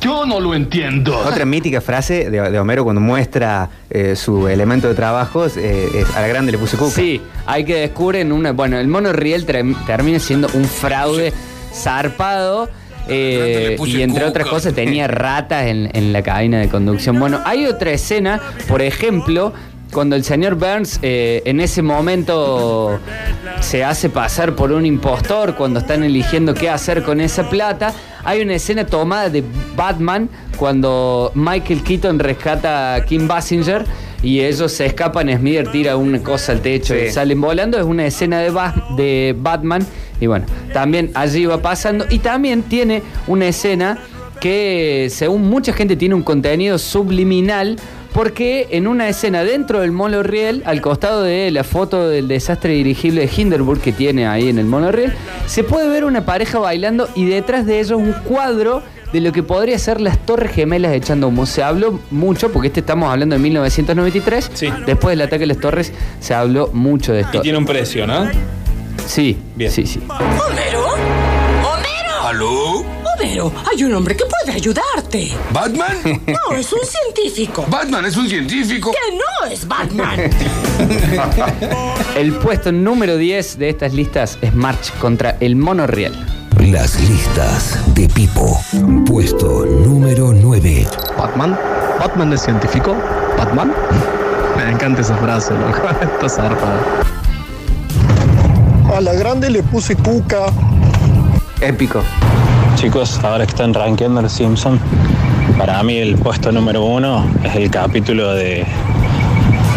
Yo 0.00 0.24
no 0.24 0.40
lo 0.40 0.54
entiendo. 0.54 1.18
Otra 1.18 1.44
mítica 1.44 1.80
frase 1.80 2.30
de, 2.30 2.50
de 2.50 2.58
Homero 2.58 2.84
cuando 2.84 3.00
muestra 3.00 3.68
eh, 3.90 4.16
su 4.16 4.48
elemento 4.48 4.88
de 4.88 4.94
trabajo 4.94 5.44
es, 5.44 5.56
eh, 5.56 5.88
es, 5.94 6.16
a 6.16 6.20
la 6.22 6.28
grande 6.28 6.52
le 6.52 6.58
puse 6.58 6.76
cuca. 6.76 6.90
Sí, 6.92 7.20
hay 7.46 7.64
que 7.64 7.74
descubren 7.76 8.32
una. 8.32 8.52
Bueno, 8.52 8.78
el 8.78 8.88
monorriel 8.88 9.46
tre- 9.46 9.76
termina 9.86 10.18
siendo 10.18 10.48
un 10.54 10.64
fraude 10.64 11.32
zarpado. 11.72 12.68
eh, 13.08 13.76
y 13.84 14.02
entre 14.02 14.20
cuca. 14.20 14.30
otras 14.30 14.46
cosas 14.48 14.72
tenía 14.74 15.08
ratas 15.08 15.66
en, 15.66 15.90
en 15.92 16.12
la 16.12 16.22
cabina 16.22 16.60
de 16.60 16.68
conducción. 16.68 17.18
Bueno, 17.18 17.40
hay 17.44 17.66
otra 17.66 17.90
escena, 17.90 18.40
por 18.68 18.82
ejemplo, 18.82 19.52
cuando 19.92 20.14
el 20.16 20.24
señor 20.24 20.54
Burns 20.54 20.98
eh, 21.02 21.42
en 21.44 21.60
ese 21.60 21.82
momento 21.82 22.98
se 23.60 23.82
hace 23.84 24.08
pasar 24.08 24.54
por 24.54 24.70
un 24.72 24.86
impostor 24.86 25.56
cuando 25.56 25.80
están 25.80 26.04
eligiendo 26.04 26.54
qué 26.54 26.70
hacer 26.70 27.02
con 27.02 27.20
esa 27.20 27.48
plata. 27.50 27.92
Hay 28.24 28.40
una 28.42 28.54
escena 28.54 28.86
tomada 28.86 29.30
de 29.30 29.42
Batman 29.76 30.28
cuando 30.56 31.32
Michael 31.34 31.82
Keaton 31.82 32.18
rescata 32.18 32.94
a 32.94 33.04
Kim 33.04 33.26
Basinger 33.26 33.84
y 34.22 34.40
ellos 34.40 34.70
se 34.72 34.86
escapan. 34.86 35.28
Smither 35.34 35.72
tira 35.72 35.96
una 35.96 36.20
cosa 36.22 36.52
al 36.52 36.60
techo 36.60 36.94
Sí. 36.94 37.06
y 37.08 37.10
salen 37.10 37.40
volando. 37.40 37.78
Es 37.78 37.84
una 37.84 38.06
escena 38.06 38.38
de, 38.40 38.50
Ba- 38.50 38.74
de 38.96 39.34
Batman. 39.38 39.84
Y 40.20 40.26
bueno, 40.26 40.44
también 40.72 41.10
allí 41.14 41.46
va 41.46 41.58
pasando. 41.62 42.04
Y 42.10 42.18
también 42.18 42.62
tiene 42.62 43.02
una 43.26 43.48
escena 43.48 43.98
que, 44.40 45.08
según 45.10 45.48
mucha 45.48 45.72
gente, 45.72 45.96
tiene 45.96 46.14
un 46.14 46.22
contenido 46.22 46.78
subliminal. 46.78 47.76
Porque 48.12 48.66
en 48.72 48.86
una 48.88 49.08
escena 49.08 49.44
dentro 49.44 49.80
del 49.80 49.92
monorriel, 49.92 50.62
al 50.66 50.80
costado 50.80 51.22
de 51.22 51.50
la 51.52 51.62
foto 51.64 52.08
del 52.08 52.26
desastre 52.26 52.72
dirigible 52.72 53.20
de 53.26 53.30
Hindenburg 53.34 53.80
que 53.80 53.92
tiene 53.92 54.26
ahí 54.26 54.48
en 54.48 54.58
el 54.58 54.66
monorriel, 54.66 55.12
se 55.46 55.62
puede 55.62 55.88
ver 55.88 56.04
una 56.04 56.24
pareja 56.24 56.58
bailando 56.58 57.08
y 57.14 57.26
detrás 57.26 57.66
de 57.66 57.78
ellos 57.78 57.92
un 57.92 58.12
cuadro 58.24 58.82
de 59.12 59.20
lo 59.20 59.32
que 59.32 59.42
podría 59.42 59.78
ser 59.78 60.00
las 60.00 60.18
Torres 60.18 60.52
Gemelas 60.52 60.92
echando 60.92 61.28
humo. 61.28 61.46
Se 61.46 61.62
habló 61.62 62.00
mucho, 62.10 62.50
porque 62.52 62.68
este 62.68 62.80
estamos 62.80 63.10
hablando 63.10 63.34
de 63.34 63.40
1993. 63.42 64.50
Sí. 64.54 64.68
Después 64.86 65.12
del 65.12 65.22
ataque 65.26 65.44
a 65.44 65.46
las 65.48 65.58
torres 65.58 65.92
se 66.20 66.34
habló 66.34 66.68
mucho 66.72 67.12
de 67.12 67.20
Y 67.20 67.22
esto. 67.22 67.40
tiene 67.42 67.58
un 67.58 67.66
precio, 67.66 68.06
¿no? 68.06 68.28
Sí, 69.06 69.36
Bien. 69.56 69.70
sí, 69.70 69.86
sí. 69.86 70.00
¿Homero? 70.08 70.84
¿Homero? 70.86 72.26
¿Aló? 72.28 72.59
Hay 73.48 73.84
un 73.84 73.94
hombre 73.94 74.14
que 74.16 74.24
puede 74.24 74.56
ayudarte. 74.56 75.32
¿Batman? 75.52 75.96
No, 76.26 76.56
es 76.56 76.72
un 76.72 76.80
científico. 76.84 77.64
¿Batman 77.68 78.04
es 78.04 78.16
un 78.16 78.28
científico? 78.28 78.92
Que 78.92 79.16
no 79.16 79.50
es 79.50 79.66
Batman. 79.66 80.18
El 82.16 82.32
puesto 82.34 82.70
número 82.72 83.16
10 83.16 83.58
de 83.58 83.68
estas 83.70 83.92
listas 83.94 84.38
es 84.42 84.54
March 84.54 84.92
contra 84.98 85.36
el 85.40 85.56
monorriel. 85.56 86.12
Las 86.58 87.00
listas 87.00 87.78
de 87.94 88.08
Pipo. 88.08 88.60
Puesto 89.06 89.64
número 89.64 90.32
9. 90.32 90.86
¿Batman? 91.16 91.58
¿Batman 91.98 92.32
es 92.32 92.42
científico? 92.42 92.94
¿Batman? 93.38 93.72
Me 94.56 94.70
encanta 94.70 95.00
esa 95.00 95.16
frase, 95.16 95.54
loco. 95.54 95.88
Está 96.02 96.28
zarpada. 96.28 96.80
A 98.94 99.00
la 99.00 99.14
grande 99.14 99.48
le 99.50 99.62
puse 99.62 99.96
cuca. 99.96 100.46
Épico. 101.60 102.02
Chicos, 102.80 103.20
ahora 103.22 103.44
que 103.44 103.50
están 103.50 103.74
rankeando 103.74 104.22
los 104.22 104.32
Simpsons, 104.32 104.80
para 105.58 105.82
mí 105.82 105.98
el 105.98 106.16
puesto 106.16 106.50
número 106.50 106.82
uno 106.82 107.30
es 107.44 107.54
el 107.54 107.70
capítulo 107.70 108.32
de, 108.32 108.64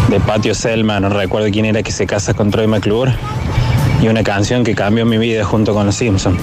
de 0.08 0.20
Patio 0.20 0.54
Selma, 0.54 0.98
no 1.00 1.10
recuerdo 1.10 1.50
quién 1.52 1.66
era 1.66 1.82
que 1.82 1.92
se 1.92 2.06
casa 2.06 2.32
con 2.32 2.50
Troy 2.50 2.66
McClure, 2.66 3.12
y 4.00 4.08
una 4.08 4.22
canción 4.22 4.64
que 4.64 4.74
cambió 4.74 5.04
mi 5.04 5.18
vida 5.18 5.44
junto 5.44 5.74
con 5.74 5.84
los 5.84 5.96
Simpsons, 5.96 6.40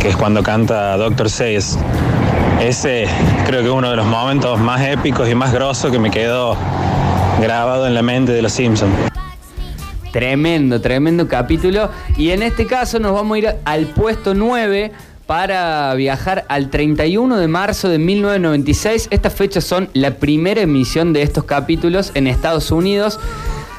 que 0.00 0.10
es 0.10 0.16
cuando 0.16 0.40
canta 0.44 0.96
Doctor 0.96 1.28
Seuss. 1.28 1.76
Ese 2.60 3.08
creo 3.44 3.62
que 3.62 3.66
es 3.66 3.74
uno 3.74 3.90
de 3.90 3.96
los 3.96 4.06
momentos 4.06 4.56
más 4.60 4.80
épicos 4.82 5.28
y 5.28 5.34
más 5.34 5.52
grosos 5.52 5.90
que 5.90 5.98
me 5.98 6.12
quedó 6.12 6.56
grabado 7.40 7.88
en 7.88 7.94
la 7.94 8.02
mente 8.02 8.30
de 8.30 8.42
los 8.42 8.52
Simpsons. 8.52 8.94
Tremendo, 10.12 10.80
tremendo 10.80 11.28
capítulo. 11.28 11.90
Y 12.16 12.30
en 12.30 12.42
este 12.42 12.66
caso 12.66 12.98
nos 12.98 13.12
vamos 13.12 13.34
a 13.34 13.38
ir 13.38 13.54
al 13.64 13.86
puesto 13.86 14.32
9 14.32 14.92
para 15.28 15.94
viajar 15.94 16.46
al 16.48 16.70
31 16.70 17.36
de 17.36 17.48
marzo 17.48 17.90
de 17.90 17.98
1996. 17.98 19.08
Estas 19.10 19.34
fechas 19.34 19.62
son 19.62 19.90
la 19.92 20.14
primera 20.14 20.62
emisión 20.62 21.12
de 21.12 21.20
estos 21.20 21.44
capítulos 21.44 22.12
en 22.14 22.26
Estados 22.26 22.70
Unidos. 22.70 23.20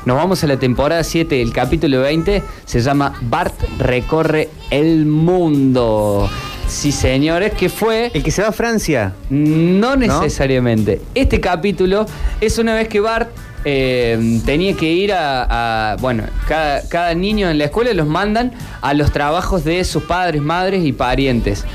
Nos 0.06 0.16
vamos 0.16 0.44
a 0.44 0.48
la 0.48 0.60
temporada 0.60 1.04
7, 1.04 1.42
el 1.42 1.52
capítulo 1.52 2.02
20 2.02 2.44
se 2.66 2.82
llama 2.82 3.16
Bart 3.22 3.60
recorre 3.80 4.50
el 4.70 5.08
mundo. 5.08 6.30
Sí, 6.68 6.92
señores, 6.92 7.56
que 7.56 7.68
fue... 7.68 8.12
El 8.14 8.22
que 8.22 8.30
se 8.30 8.44
va 8.44 8.50
a 8.50 8.52
Francia. 8.52 9.16
No 9.32 9.96
necesariamente. 9.96 11.02
Este 11.16 11.42
capítulo 11.42 12.06
es 12.42 12.60
una 12.60 12.76
vez 12.76 12.88
que 12.90 13.00
Bart 13.00 13.32
eh, 13.66 14.40
tenía 14.46 14.74
que 14.76 14.92
ir 14.92 15.12
a. 15.14 15.92
a- 15.94 15.96
bueno, 15.98 16.24
cada, 16.48 16.82
cada 16.88 17.14
niño 17.14 17.50
en 17.50 17.58
la 17.58 17.66
escuela 17.66 17.94
los 17.94 18.08
mandan 18.08 18.52
a 18.82 18.94
los 18.94 19.12
trabajos 19.12 19.64
de 19.64 19.84
sus 19.84 20.04
padres, 20.04 20.42
madres 20.42 20.86
y 20.86 20.94
parientes. 20.94 21.66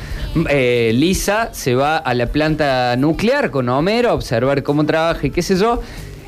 Eh, 0.49 0.91
Lisa 0.95 1.51
se 1.53 1.75
va 1.75 1.97
a 1.99 2.13
la 2.15 2.27
planta 2.27 2.97
nuclear 2.97 3.51
con 3.51 3.69
Homero 3.69 4.11
a 4.11 4.15
observar 4.15 4.63
cómo 4.63 4.85
trabaja 4.85 5.27
y 5.27 5.31
qué 5.31 5.43
sé 5.43 5.57
yo. 5.57 5.81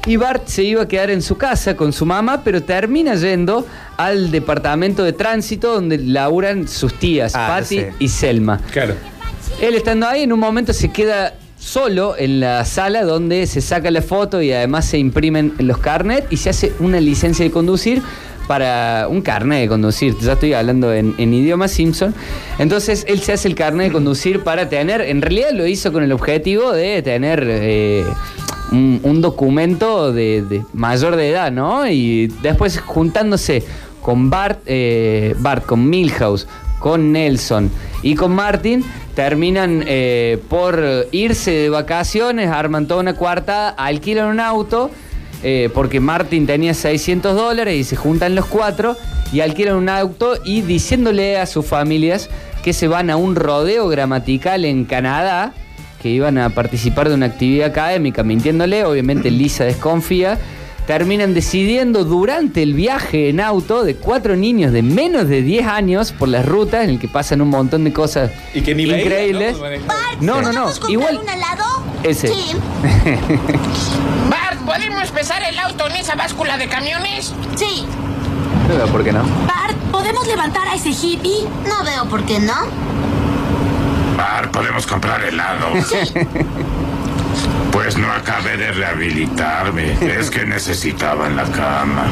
Y 0.07 0.15
Bart 0.17 0.47
se 0.47 0.63
iba 0.63 0.83
a 0.83 0.87
quedar 0.89 1.11
en 1.11 1.21
su 1.21 1.37
casa 1.37 1.75
con 1.77 1.93
su 1.93 2.07
mamá, 2.07 2.43
pero 2.45 2.63
termina 2.63 3.17
yendo 3.17 3.67
al 3.97 4.31
departamento 4.31 5.03
de 5.03 5.13
tránsito 5.13 5.73
donde 5.75 5.99
laburan 5.99 6.69
sus 6.69 6.95
tías, 6.95 7.35
Ah, 7.35 7.47
Patty 7.49 7.81
sí. 7.81 7.87
y 7.99 8.07
Selma. 8.09 8.61
Claro. 8.71 8.95
Él 9.61 9.75
estando 9.75 10.07
ahí, 10.07 10.23
en 10.23 10.33
un 10.33 10.39
momento 10.39 10.73
se 10.73 10.93
queda 10.93 11.35
solo 11.67 12.15
en 12.17 12.39
la 12.39 12.65
sala 12.65 13.03
donde 13.03 13.45
se 13.49 13.61
saca 13.61 13.91
la 13.91 14.01
foto 14.01 14.41
y 14.41 14.53
además 14.53 14.85
se 14.85 14.99
imprimen 14.99 15.53
los 15.59 15.79
carnets 15.79 16.29
y 16.31 16.37
se 16.37 16.51
hace 16.51 16.73
una 16.79 17.01
licencia 17.01 17.45
de 17.45 17.51
conducir 17.51 18.03
para 18.47 19.09
un 19.11 19.21
carnet 19.21 19.63
de 19.63 19.69
conducir. 19.69 20.15
Ya 20.21 20.35
estoy 20.35 20.53
hablando 20.53 20.93
en, 20.93 21.17
en 21.19 21.35
idioma 21.35 21.67
Simpson. 21.67 22.15
Entonces 22.61 23.05
él 23.09 23.21
se 23.21 23.33
hace 23.33 23.49
el 23.49 23.57
carnet 23.57 23.89
de 23.89 23.93
conducir 23.93 24.45
para 24.45 24.69
tener, 24.69 25.01
en 25.01 25.21
realidad 25.21 25.51
lo 25.53 25.67
hizo 25.67 25.93
con 25.93 26.05
el 26.05 26.13
objetivo 26.13 26.71
de 26.71 27.03
tener 27.03 27.45
eh, 27.45 28.05
un, 28.71 29.01
un 29.03 29.21
documento 29.21 30.13
de, 30.13 30.43
de 30.43 30.63
mayor 30.73 31.17
de 31.17 31.31
edad, 31.31 31.51
¿no? 31.51 31.89
Y 31.89 32.29
después 32.43 32.79
juntándose 32.79 33.65
con 34.03 34.31
Bart, 34.31 34.61
eh, 34.67 35.35
Bart 35.41 35.67
con 35.67 35.91
Milhouse, 35.91 36.47
con 36.79 37.13
Nelson. 37.13 37.71
Y 38.03 38.15
con 38.15 38.33
Martin, 38.33 38.85
terminan 39.15 39.83
eh, 39.87 40.39
por 40.49 41.09
irse 41.11 41.51
de 41.51 41.71
vacaciones, 41.71 42.51
arman 42.51 42.87
toda 42.87 43.01
una 43.01 43.15
cuarta, 43.15 43.71
alquilan 43.71 44.27
un 44.27 44.41
auto, 44.41 44.91
eh, 45.43 45.71
porque 45.75 46.01
Martin 46.01 46.47
tenía 46.47 46.75
600 46.75 47.35
dólares 47.35 47.77
y 47.77 47.85
se 47.85 47.97
juntan 47.97 48.35
los 48.35 48.47
cuatro 48.47 48.97
y 49.33 49.41
alquilan 49.41 49.77
un 49.77 49.89
auto 49.89 50.35
y 50.45 50.61
diciéndole 50.63 51.39
a 51.39 51.47
sus 51.47 51.67
familias 51.67 52.29
que 52.63 52.73
se 52.73 52.89
van 52.89 53.11
a 53.11 53.17
un 53.17 53.37
rodeo 53.37 53.89
gramatical 53.89 54.65
en 54.65 54.85
Canadá, 54.85 55.53
que 56.03 56.11
iban 56.11 56.37
a 56.37 56.51
participar 56.51 57.09
de 57.09 57.15
una 57.15 57.27
actividad 57.27 57.69
académica, 57.69 58.23
mintiéndole, 58.23 58.85
obviamente 58.85 59.31
Lisa 59.31 59.65
desconfía, 59.65 60.39
terminan 60.87 61.35
decidiendo 61.35 62.05
durante 62.05 62.63
el 62.63 62.75
viaje 62.75 63.29
en 63.29 63.41
auto 63.41 63.85
de 63.85 63.97
cuatro 63.97 64.37
niños 64.37 64.73
de 64.73 64.83
menos 64.83 65.29
de 65.29 65.43
10 65.43 65.67
años 65.67 66.13
por 66.13 66.29
las 66.29 66.47
rutas 66.47 66.85
en 66.85 66.91
el 66.91 66.99
que 67.01 67.09
pasan 67.09 67.41
un 67.41 67.49
montón 67.51 67.85
de 67.85 67.93
cosas 67.93 68.31
Y 68.55 68.63
que 68.63 68.75
ni 68.75 68.85
increíbles. 68.85 69.59
veía, 69.61 69.81
No, 70.21 70.41
no, 70.41 70.53
no, 70.53 70.71
igual 70.89 71.19
un 71.23 71.29
helado? 71.29 71.65
ese. 72.03 72.29
Bart, 74.31 74.61
¿podemos 74.65 75.09
empezar 75.09 75.43
el 75.43 75.59
auto 75.59 75.87
en 75.89 75.97
esa 75.97 76.15
báscula 76.15 76.57
de 76.57 76.69
camiones? 76.69 77.33
Sí. 77.57 77.85
No 78.69 78.77
veo 78.77 78.87
por 78.89 79.05
qué 79.05 79.13
no. 79.13 79.23
Bart, 79.47 79.77
¿podemos 79.91 80.27
levantar 80.27 80.69
a 80.69 80.75
ese 80.75 80.91
hippie? 80.91 81.45
No 81.69 81.85
veo 81.85 82.05
por 82.09 82.23
qué 82.25 82.39
no. 82.39 82.55
Bar, 84.17 84.51
podemos 84.51 84.87
comprar 84.87 85.23
helado. 85.25 85.67
Pues 87.77 87.99
no 87.99 88.11
acabé 88.11 88.57
de 88.57 88.73
rehabilitarme. 88.73 89.97
Es 90.19 90.31
que 90.31 90.47
necesitaban 90.47 91.37
la 91.37 91.45
cama. 91.45 92.11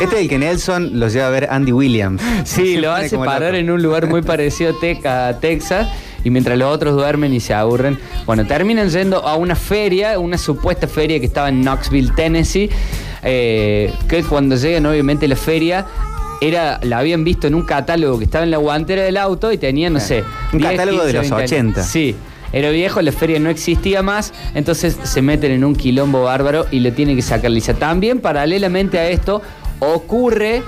Este 0.00 0.14
es 0.14 0.22
el 0.22 0.28
que 0.28 0.38
Nelson 0.38 1.00
los 1.00 1.12
lleva 1.12 1.26
a 1.26 1.30
ver 1.30 1.48
Andy 1.50 1.72
Williams. 1.72 2.22
Sí, 2.44 2.76
lo 2.80 2.92
hace 2.92 3.16
parar 3.18 3.48
loco. 3.50 3.56
en 3.56 3.70
un 3.72 3.82
lugar 3.82 4.06
muy 4.06 4.22
parecido 4.22 4.70
a, 4.70 4.80
Tex- 4.80 5.04
a 5.04 5.40
Texas. 5.40 5.88
Y 6.22 6.30
mientras 6.30 6.56
los 6.56 6.72
otros 6.72 6.94
duermen 6.94 7.34
y 7.34 7.40
se 7.40 7.52
aburren, 7.52 7.98
bueno, 8.26 8.46
terminan 8.46 8.90
yendo 8.90 9.26
a 9.26 9.34
una 9.34 9.56
feria, 9.56 10.20
una 10.20 10.38
supuesta 10.38 10.86
feria 10.86 11.18
que 11.18 11.26
estaba 11.26 11.48
en 11.48 11.62
Knoxville, 11.62 12.12
Tennessee. 12.14 12.70
eh, 13.24 13.92
que 14.08 14.22
cuando 14.22 14.54
llegan, 14.54 14.86
obviamente, 14.86 15.26
a 15.26 15.28
la 15.30 15.34
feria, 15.36 15.84
era, 16.40 16.78
la 16.84 16.98
habían 16.98 17.24
visto 17.24 17.48
en 17.48 17.56
un 17.56 17.62
catálogo 17.62 18.18
que 18.18 18.26
estaba 18.26 18.44
en 18.44 18.52
la 18.52 18.58
guantera 18.58 19.02
del 19.02 19.16
auto 19.16 19.50
y 19.50 19.58
tenía, 19.58 19.90
no 19.90 19.98
sé. 19.98 20.22
Un 20.52 20.60
10, 20.60 20.70
catálogo 20.70 21.04
de 21.04 21.12
los 21.12 21.22
20 21.22 21.34
años. 21.34 21.50
80. 21.50 21.82
Sí. 21.82 22.14
Era 22.52 22.70
viejo, 22.70 23.00
la 23.00 23.12
feria 23.12 23.38
no 23.38 23.50
existía 23.50 24.02
más, 24.02 24.32
entonces 24.54 24.98
se 25.02 25.22
meten 25.22 25.52
en 25.52 25.64
un 25.64 25.74
quilombo 25.74 26.24
bárbaro 26.24 26.66
y 26.70 26.80
lo 26.80 26.92
tiene 26.92 27.14
que 27.16 27.22
sacar 27.22 27.50
Lisa. 27.50 27.74
También, 27.74 28.20
paralelamente 28.20 28.98
a 28.98 29.08
esto, 29.08 29.42
ocurre 29.78 30.62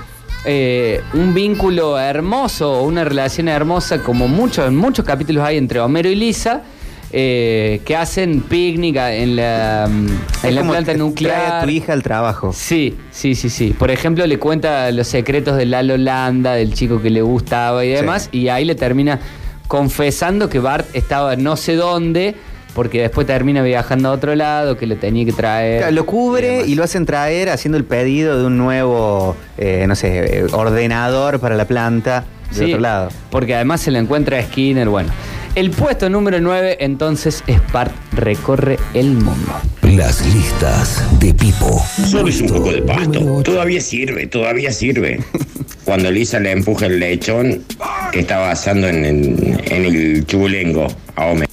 eh, 0.45 1.01
un 1.13 1.33
vínculo 1.33 1.97
hermoso, 1.97 2.83
una 2.83 3.03
relación 3.03 3.47
hermosa, 3.47 3.99
como 4.03 4.27
muchos, 4.27 4.67
en 4.67 4.75
muchos 4.75 5.05
capítulos 5.05 5.43
hay 5.43 5.57
entre 5.57 5.79
Homero 5.79 6.09
y 6.09 6.15
Lisa, 6.15 6.63
eh, 7.11 7.81
que 7.85 7.95
hacen 7.95 8.41
picnic 8.41 8.97
en 8.97 9.35
la, 9.37 9.87
mm, 9.89 10.07
en 10.47 10.55
la 10.55 10.63
planta 10.63 10.91
que 10.91 10.97
nuclear. 10.97 11.35
Trae 11.35 11.59
a 11.59 11.63
tu 11.63 11.69
hija 11.69 11.93
al 11.93 12.03
trabajo. 12.03 12.51
Sí, 12.53 12.95
sí, 13.11 13.35
sí, 13.35 13.49
sí. 13.49 13.75
Por 13.77 13.89
ejemplo, 13.89 14.27
le 14.27 14.37
cuenta 14.37 14.91
los 14.91 15.07
secretos 15.07 15.55
de 15.55 15.65
Lalo 15.65 15.97
Landa, 15.97 16.53
del 16.53 16.73
chico 16.73 17.01
que 17.01 17.09
le 17.09 17.21
gustaba 17.21 17.85
y 17.85 17.89
demás, 17.89 18.29
y 18.31 18.49
ahí 18.49 18.65
le 18.65 18.75
termina 18.75 19.19
confesando 19.67 20.49
que 20.49 20.59
Bart 20.59 20.87
estaba 20.93 21.35
no 21.35 21.55
sé 21.57 21.75
dónde, 21.75 22.35
porque 22.73 23.01
después 23.01 23.25
termina 23.25 23.61
viajando 23.61 24.09
a 24.09 24.11
otro 24.11 24.35
lado, 24.35 24.77
que 24.77 24.85
lo 24.85 24.97
tenía 24.97 25.25
que 25.25 25.31
traer. 25.33 25.93
Lo 25.93 26.05
cubre 26.05 26.65
y 26.65 26.75
lo 26.75 26.83
hacen 26.83 27.05
traer 27.05 27.49
haciendo 27.49 27.77
el 27.77 27.85
pedido 27.85 28.37
de 28.37 28.45
un 28.45 28.57
nuevo, 28.57 29.35
eh, 29.57 29.85
no 29.87 29.95
sé, 29.95 30.39
eh, 30.39 30.47
ordenador 30.51 31.39
para 31.39 31.55
la 31.55 31.65
planta 31.65 32.25
de 32.49 32.55
Sí, 32.55 32.63
otro 32.65 32.81
lado. 32.81 33.09
Porque 33.29 33.55
además 33.55 33.81
se 33.81 33.91
le 33.91 33.99
encuentra 33.99 34.37
a 34.37 34.43
Skinner, 34.43 34.89
bueno. 34.89 35.09
El 35.55 35.71
puesto 35.71 36.09
número 36.09 36.39
9 36.41 36.77
entonces 36.81 37.41
es 37.47 37.59
Bart 37.71 37.93
recorre 38.11 38.77
el 38.93 39.11
mundo. 39.13 39.53
Las 39.83 40.25
listas 40.33 41.01
de 41.19 41.33
Pipo. 41.33 41.81
Solo 42.09 42.27
es 42.27 42.41
un 42.41 42.49
poco 42.49 42.71
de 42.73 42.81
pasto. 42.81 43.41
Todavía 43.43 43.79
sirve, 43.79 44.27
todavía 44.27 44.71
sirve. 44.73 45.21
Cuando 45.85 46.11
Lisa 46.11 46.39
le 46.39 46.51
empuja 46.51 46.87
el 46.87 46.99
lechón 46.99 47.63
que 48.11 48.19
estaba 48.19 48.51
asando 48.51 48.87
en, 48.87 49.05
en- 49.05 49.61
en 49.65 49.85
el 49.85 50.25
chubulengo 50.25 50.87
a 51.15 51.25
Homer. 51.27 51.47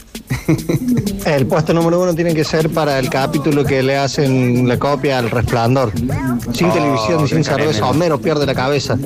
El 1.27 1.47
puesto 1.47 1.73
número 1.73 2.01
uno 2.01 2.15
tiene 2.15 2.35
que 2.35 2.45
ser 2.45 2.71
para 2.71 2.99
el 2.99 3.09
capítulo 3.11 3.65
que 3.65 3.83
le 3.83 3.97
hacen 3.97 4.67
la 4.69 4.79
copia 4.79 5.19
al 5.19 5.31
resplandor. 5.31 5.93
Sin 6.53 6.69
Oh, 6.71 6.73
televisión 6.73 7.25
y 7.25 7.29
sin 7.29 7.45
cerveza. 7.45 7.87
Homero 7.89 8.19
pierde 8.21 8.47
la 8.47 8.55
cabeza. 8.55 8.97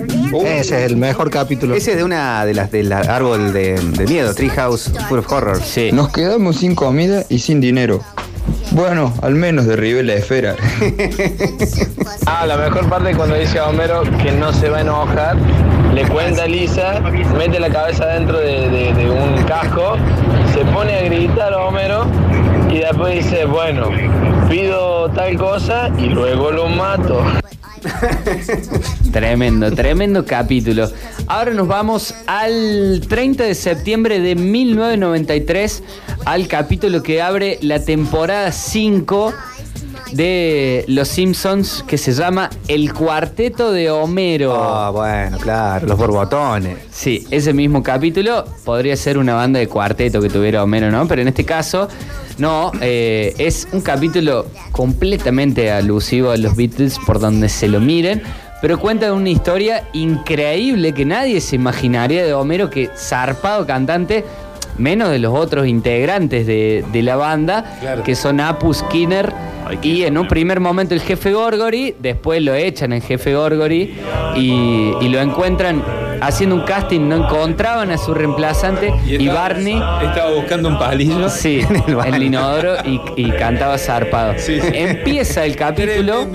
Ese 0.45 0.85
es 0.85 0.91
el 0.91 0.97
mejor 0.97 1.31
capítulo. 1.31 1.75
Ese 1.75 1.93
es 1.93 1.97
de 1.99 2.05
una 2.05 2.45
de 2.45 2.55
las 2.55 2.71
del 2.71 2.93
árbol 2.93 3.53
de, 3.53 3.75
de 3.81 4.07
miedo, 4.07 4.35
Treehouse 4.35 4.91
Full 5.09 5.19
of 5.19 5.33
Horror. 5.33 5.61
Sí. 5.63 5.91
Nos 5.93 6.09
quedamos 6.11 6.57
sin 6.57 6.75
comida 6.75 7.25
y 7.29 7.39
sin 7.39 7.61
dinero. 7.61 8.01
Bueno, 8.73 9.13
al 9.23 9.35
menos 9.35 9.67
derribé 9.67 10.03
la 10.03 10.15
esfera. 10.15 10.55
Ah, 12.29 12.45
la 12.45 12.57
mejor 12.57 12.89
parte 12.89 13.15
cuando 13.15 13.37
dice 13.37 13.59
a 13.61 13.69
Homero 13.69 14.03
que 14.23 14.33
no 14.33 14.53
se 14.53 14.69
va 14.69 14.79
a 14.79 14.81
enojar, 14.81 15.37
le 15.95 16.03
cuenta 16.09 16.43
a 16.43 16.47
Lisa, 16.47 17.01
mete 17.39 17.61
la 17.61 17.71
cabeza 17.71 18.05
dentro 18.07 18.39
de, 18.41 18.69
de- 18.69 18.93
de 18.95 19.11
un 19.11 19.43
casco, 19.45 19.97
se 20.57 20.65
pone 20.73 20.95
a 20.95 21.03
gritar 21.03 21.53
a 21.53 21.67
Homero 21.67 22.07
y 22.71 22.79
después 22.79 23.23
dice, 23.23 23.45
bueno, 23.45 23.91
pido 24.49 25.11
tal 25.11 25.37
cosa 25.37 25.91
y 25.99 26.07
luego 26.07 26.51
lo 26.51 26.67
mato. 26.67 27.23
Tremendo, 29.13 29.71
tremendo 29.73 30.25
capítulo. 30.25 30.91
Ahora 31.27 31.53
nos 31.53 31.69
vamos 31.69 32.15
al 32.27 33.03
30 33.07 33.45
de 33.45 33.55
septiembre 33.55 34.21
de 34.21 34.35
1993, 34.35 35.83
al 36.25 36.49
capítulo 36.49 37.03
que 37.03 37.21
abre 37.21 37.59
la 37.61 37.85
temporada 37.85 38.51
5 38.51 39.35
de 40.13 40.85
Los 40.89 41.09
Simpsons, 41.09 41.85
que 41.87 41.99
se 41.99 42.13
llama 42.13 42.51
El 42.69 42.93
Cuarteto 42.93 43.73
de 43.73 43.91
Homero. 43.91 44.55
Ah, 44.55 44.91
bueno, 44.91 45.39
claro, 45.39 45.87
los 45.87 45.99
borbotones. 45.99 46.79
Sí, 46.91 47.27
ese 47.31 47.53
mismo 47.53 47.83
capítulo 47.83 48.45
podría 48.65 48.97
ser 48.97 49.19
una 49.19 49.35
banda 49.35 49.59
de 49.59 49.69
cuarteto 49.69 50.21
que 50.21 50.29
tuviera 50.29 50.63
Homero, 50.63 50.91
¿no? 50.91 51.07
Pero 51.09 51.23
en 51.23 51.29
este 51.29 51.45
caso, 51.45 51.89
no, 52.39 52.73
eh, 52.81 53.35
es 53.39 53.69
un 53.73 53.81
capítulo 53.81 54.47
completamente 54.73 55.71
alusivo 55.71 56.31
a 56.31 56.37
los 56.37 56.57
Beatles 56.57 56.99
por 57.07 57.19
donde 57.19 57.49
se 57.49 57.69
lo 57.69 57.81
miren, 57.81 58.23
pero 58.63 58.79
cuenta 58.79 59.13
una 59.13 59.29
historia 59.29 59.89
increíble 59.93 60.93
que 60.93 61.05
nadie 61.05 61.41
se 61.41 61.57
imaginaría 61.57 62.25
de 62.25 62.33
Homero, 62.33 62.71
que 62.71 62.91
zarpado 62.97 63.67
cantante, 63.67 64.25
menos 64.79 65.11
de 65.11 65.19
los 65.19 65.35
otros 65.35 65.67
integrantes 65.67 66.47
de, 66.47 66.85
de 66.93 67.03
la 67.03 67.17
banda, 67.17 68.03
que 68.05 68.15
son 68.15 68.41
Apu 68.41 68.73
Skinner 68.75 69.33
y 69.83 70.05
en 70.05 70.17
un 70.17 70.29
primer 70.29 70.61
momento 70.61 70.95
el 70.95 71.01
jefe 71.01 71.33
Gorgory, 71.33 71.97
después 71.99 72.43
lo 72.43 72.55
echan 72.55 72.93
el 72.93 73.03
jefe 73.03 73.35
Gorgory 73.35 73.95
y, 74.37 74.93
y 75.01 75.09
lo 75.09 75.21
encuentran 75.21 75.83
haciendo 76.21 76.57
un 76.57 76.63
casting, 76.63 77.09
no 77.09 77.17
encontraban 77.17 77.91
a 77.91 77.99
su 77.99 78.15
reemplazante 78.15 78.93
y, 79.07 79.17
estaba- 79.17 79.41
Barney 79.41 79.75
Estaba 80.03 80.33
buscando 80.35 80.69
un 80.69 80.79
palillo. 80.79 81.29
Sí, 81.29 81.61
en 82.05 82.15
el 82.15 82.23
inodoro 82.23 82.75
y, 82.85 83.01
y 83.17 83.31
cantaba 83.33 83.79
zarpado. 83.79 84.35
Sí, 84.39 84.61
sí. 84.61 84.69
Empieza 84.73 85.45
el 85.45 85.57
capítulo 85.67 86.27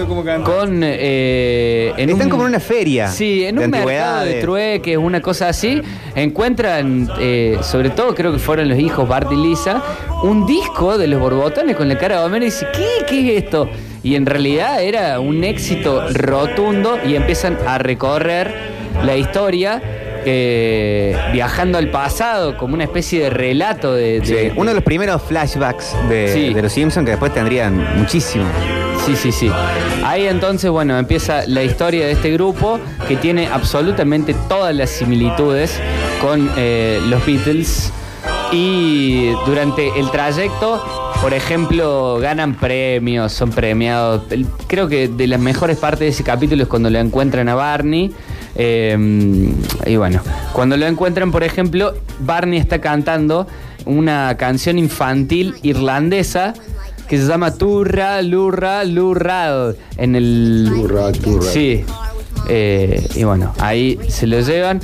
con. 0.43 0.81
eh, 0.83 1.93
en 1.97 2.09
Están 2.09 2.25
un- 2.27 2.29
como 2.29 2.43
en 2.43 2.49
una 2.49 2.59
feria. 2.59 3.07
Sí, 3.07 3.43
en 3.45 3.59
un 3.59 3.69
mercado 3.69 4.25
de 4.25 4.41
trueques, 4.41 4.97
una 4.97 5.21
cosa 5.21 5.49
así, 5.49 5.81
encuentran, 6.15 7.09
eh, 7.19 7.57
sobre 7.61 7.89
todo 7.89 8.13
creo 8.15 8.31
que 8.31 8.39
fueron 8.39 8.69
los 8.69 8.79
hijos 8.79 9.07
Bart 9.07 9.31
y 9.31 9.35
Lisa, 9.35 9.81
un 10.23 10.45
disco 10.45 10.97
de 10.97 11.07
los 11.07 11.19
borbotones 11.19 11.75
con 11.75 11.87
la 11.87 11.97
cara 11.97 12.19
de 12.19 12.25
Homero 12.25 12.43
y 12.45 12.47
dice, 12.47 12.67
¿qué? 12.73 13.05
¿Qué 13.07 13.37
es 13.37 13.43
esto? 13.43 13.69
Y 14.03 14.15
en 14.15 14.25
realidad 14.25 14.81
era 14.81 15.19
un 15.19 15.43
éxito 15.43 16.07
rotundo 16.13 16.97
y 17.05 17.15
empiezan 17.15 17.57
a 17.67 17.77
recorrer 17.77 18.70
la 19.03 19.15
historia. 19.15 19.81
eh, 20.23 21.17
viajando 21.33 21.79
al 21.79 21.87
pasado 21.89 22.55
como 22.55 22.75
una 22.75 22.83
especie 22.83 23.23
de 23.23 23.31
relato 23.31 23.95
de, 23.95 24.21
Sí, 24.23 24.35
uno 24.55 24.69
de 24.69 24.75
los 24.75 24.83
primeros 24.83 25.19
flashbacks 25.23 25.95
de, 26.09 26.27
Sí. 26.31 26.53
de 26.53 26.61
los 26.61 26.71
Simpsons 26.71 27.05
que 27.05 27.09
después 27.11 27.33
tendrían 27.33 27.97
muchísimo. 27.97 28.45
Sí, 29.03 29.15
sí, 29.15 29.31
sí. 29.31 29.49
Ahí 30.05 30.27
entonces, 30.27 30.69
bueno, 30.69 30.95
empieza 30.99 31.47
la 31.47 31.63
historia 31.63 32.05
de 32.05 32.11
este 32.11 32.31
grupo 32.33 32.79
que 33.07 33.15
tiene 33.15 33.47
absolutamente 33.47 34.35
todas 34.47 34.75
las 34.75 34.91
similitudes 34.91 35.79
con 36.21 36.51
eh, 36.55 37.01
los 37.07 37.25
Beatles. 37.25 37.91
Y 38.51 39.31
durante 39.47 39.97
el 39.99 40.11
trayecto, 40.11 40.83
por 41.19 41.33
ejemplo, 41.33 42.19
ganan 42.21 42.53
premios, 42.53 43.31
son 43.33 43.49
premiados. 43.49 44.21
Creo 44.67 44.87
que 44.87 45.07
de 45.07 45.25
las 45.25 45.39
mejores 45.39 45.77
partes 45.77 45.99
de 46.01 46.07
ese 46.09 46.23
capítulo 46.23 46.61
es 46.61 46.69
cuando 46.69 46.91
lo 46.91 46.99
encuentran 46.99 47.49
a 47.49 47.55
Barney. 47.55 48.11
Eh, 48.55 48.97
y 49.85 49.95
bueno, 49.95 50.21
cuando 50.53 50.77
lo 50.77 50.85
encuentran, 50.87 51.31
por 51.31 51.43
ejemplo, 51.43 51.93
Barney 52.19 52.59
está 52.59 52.81
cantando 52.81 53.47
una 53.85 54.35
canción 54.37 54.77
infantil 54.77 55.55
irlandesa 55.63 56.53
que 57.07 57.17
se 57.17 57.25
llama 57.27 57.53
Turra, 57.55 58.21
Lurra, 58.21 58.83
Lurrad. 58.83 59.75
En 59.97 60.15
el. 60.15 60.69
Turra, 60.73 61.11
turra. 61.11 61.49
Sí. 61.51 61.83
Eh, 62.47 63.05
y 63.15 63.23
bueno, 63.23 63.53
ahí 63.59 63.99
se 64.07 64.27
lo 64.27 64.39
llevan. 64.41 64.79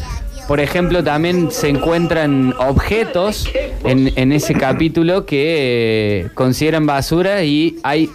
Por 0.47 0.59
ejemplo, 0.61 1.03
también 1.03 1.51
se 1.51 1.67
encuentran 1.67 2.53
objetos 2.57 3.49
en, 3.83 4.11
en 4.15 4.31
ese 4.31 4.53
capítulo 4.53 5.25
que 5.25 6.21
eh, 6.25 6.29
consideran 6.33 6.85
basura 6.85 7.43
y 7.43 7.77
hay. 7.83 8.09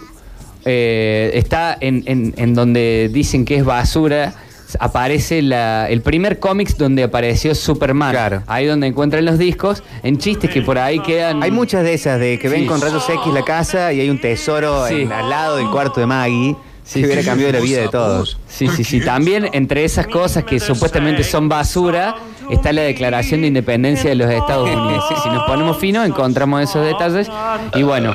eh, 0.65 1.31
está 1.35 1.77
en, 1.79 2.03
en- 2.07 2.33
en 2.37 2.53
donde 2.55 3.09
dicen 3.13 3.45
que 3.45 3.55
es 3.57 3.65
basura. 3.65 4.33
Aparece 4.79 5.41
la- 5.41 5.89
el 5.89 6.01
primer 6.01 6.39
cómics 6.39 6.77
donde 6.77 7.03
apareció 7.03 7.53
Superman. 7.55 8.43
Ahí 8.47 8.65
donde 8.65 8.87
encuentran 8.87 9.25
los 9.25 9.37
discos. 9.37 9.83
En 10.03 10.17
chistes 10.17 10.49
que 10.49 10.61
por 10.61 10.77
ahí 10.77 10.99
quedan. 10.99 11.41
Hay 11.43 11.51
muchas 11.51 11.83
de 11.83 11.93
esas, 11.93 12.19
de 12.19 12.39
que 12.39 12.49
ven 12.49 12.61
Sí. 12.61 12.67
con 12.67 12.81
rayos 12.81 13.07
X 13.09 13.33
la 13.33 13.43
casa 13.43 13.93
y 13.93 13.99
hay 14.01 14.09
un 14.09 14.19
tesoro 14.19 14.87
Sí. 14.87 15.01
en- 15.03 15.11
al 15.11 15.29
lado 15.29 15.57
del 15.57 15.69
cuarto 15.69 15.99
de 15.99 16.05
Maggie. 16.07 16.55
que 16.93 16.99
hubiera 17.05 17.23
cambiado 17.23 17.53
la 17.53 17.59
vida 17.61 17.79
de 17.79 17.87
todos. 17.87 18.37
Sí, 18.45 18.67
sí, 18.67 18.83
sí. 18.83 18.99
También 18.99 19.49
entre 19.53 19.85
esas 19.85 20.05
cosas 20.05 20.43
que 20.43 20.59
supuestamente 20.59 21.23
son 21.23 21.47
basura, 21.47 22.13
está 22.51 22.73
la 22.73 22.81
Declaración 22.81 23.39
de 23.39 23.47
Independencia 23.47 24.09
de 24.09 24.17
los 24.17 24.29
Estados 24.29 24.69
Unidos. 24.69 25.05
Si 25.23 25.29
nos 25.29 25.43
ponemos 25.45 25.77
finos, 25.77 26.05
encontramos 26.05 26.61
esos 26.61 26.85
detalles. 26.85 27.29
Y 27.75 27.83
bueno, 27.83 28.13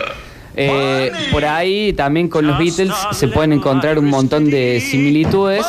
eh, 0.59 1.13
por 1.31 1.45
ahí 1.45 1.93
también 1.93 2.29
con 2.29 2.47
los 2.47 2.59
Beatles 2.59 2.93
se 3.13 3.29
pueden 3.29 3.53
encontrar 3.53 3.99
un 3.99 4.07
montón 4.07 4.51
de 4.51 4.81
similitudes. 4.81 5.65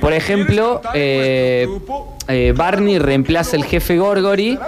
Por 0.00 0.12
ejemplo, 0.12 0.80
eh, 0.94 1.68
eh, 2.28 2.54
Barney 2.56 2.98
reemplaza 2.98 3.56
al 3.56 3.64
jefe 3.64 3.98
Gorgory 3.98 4.58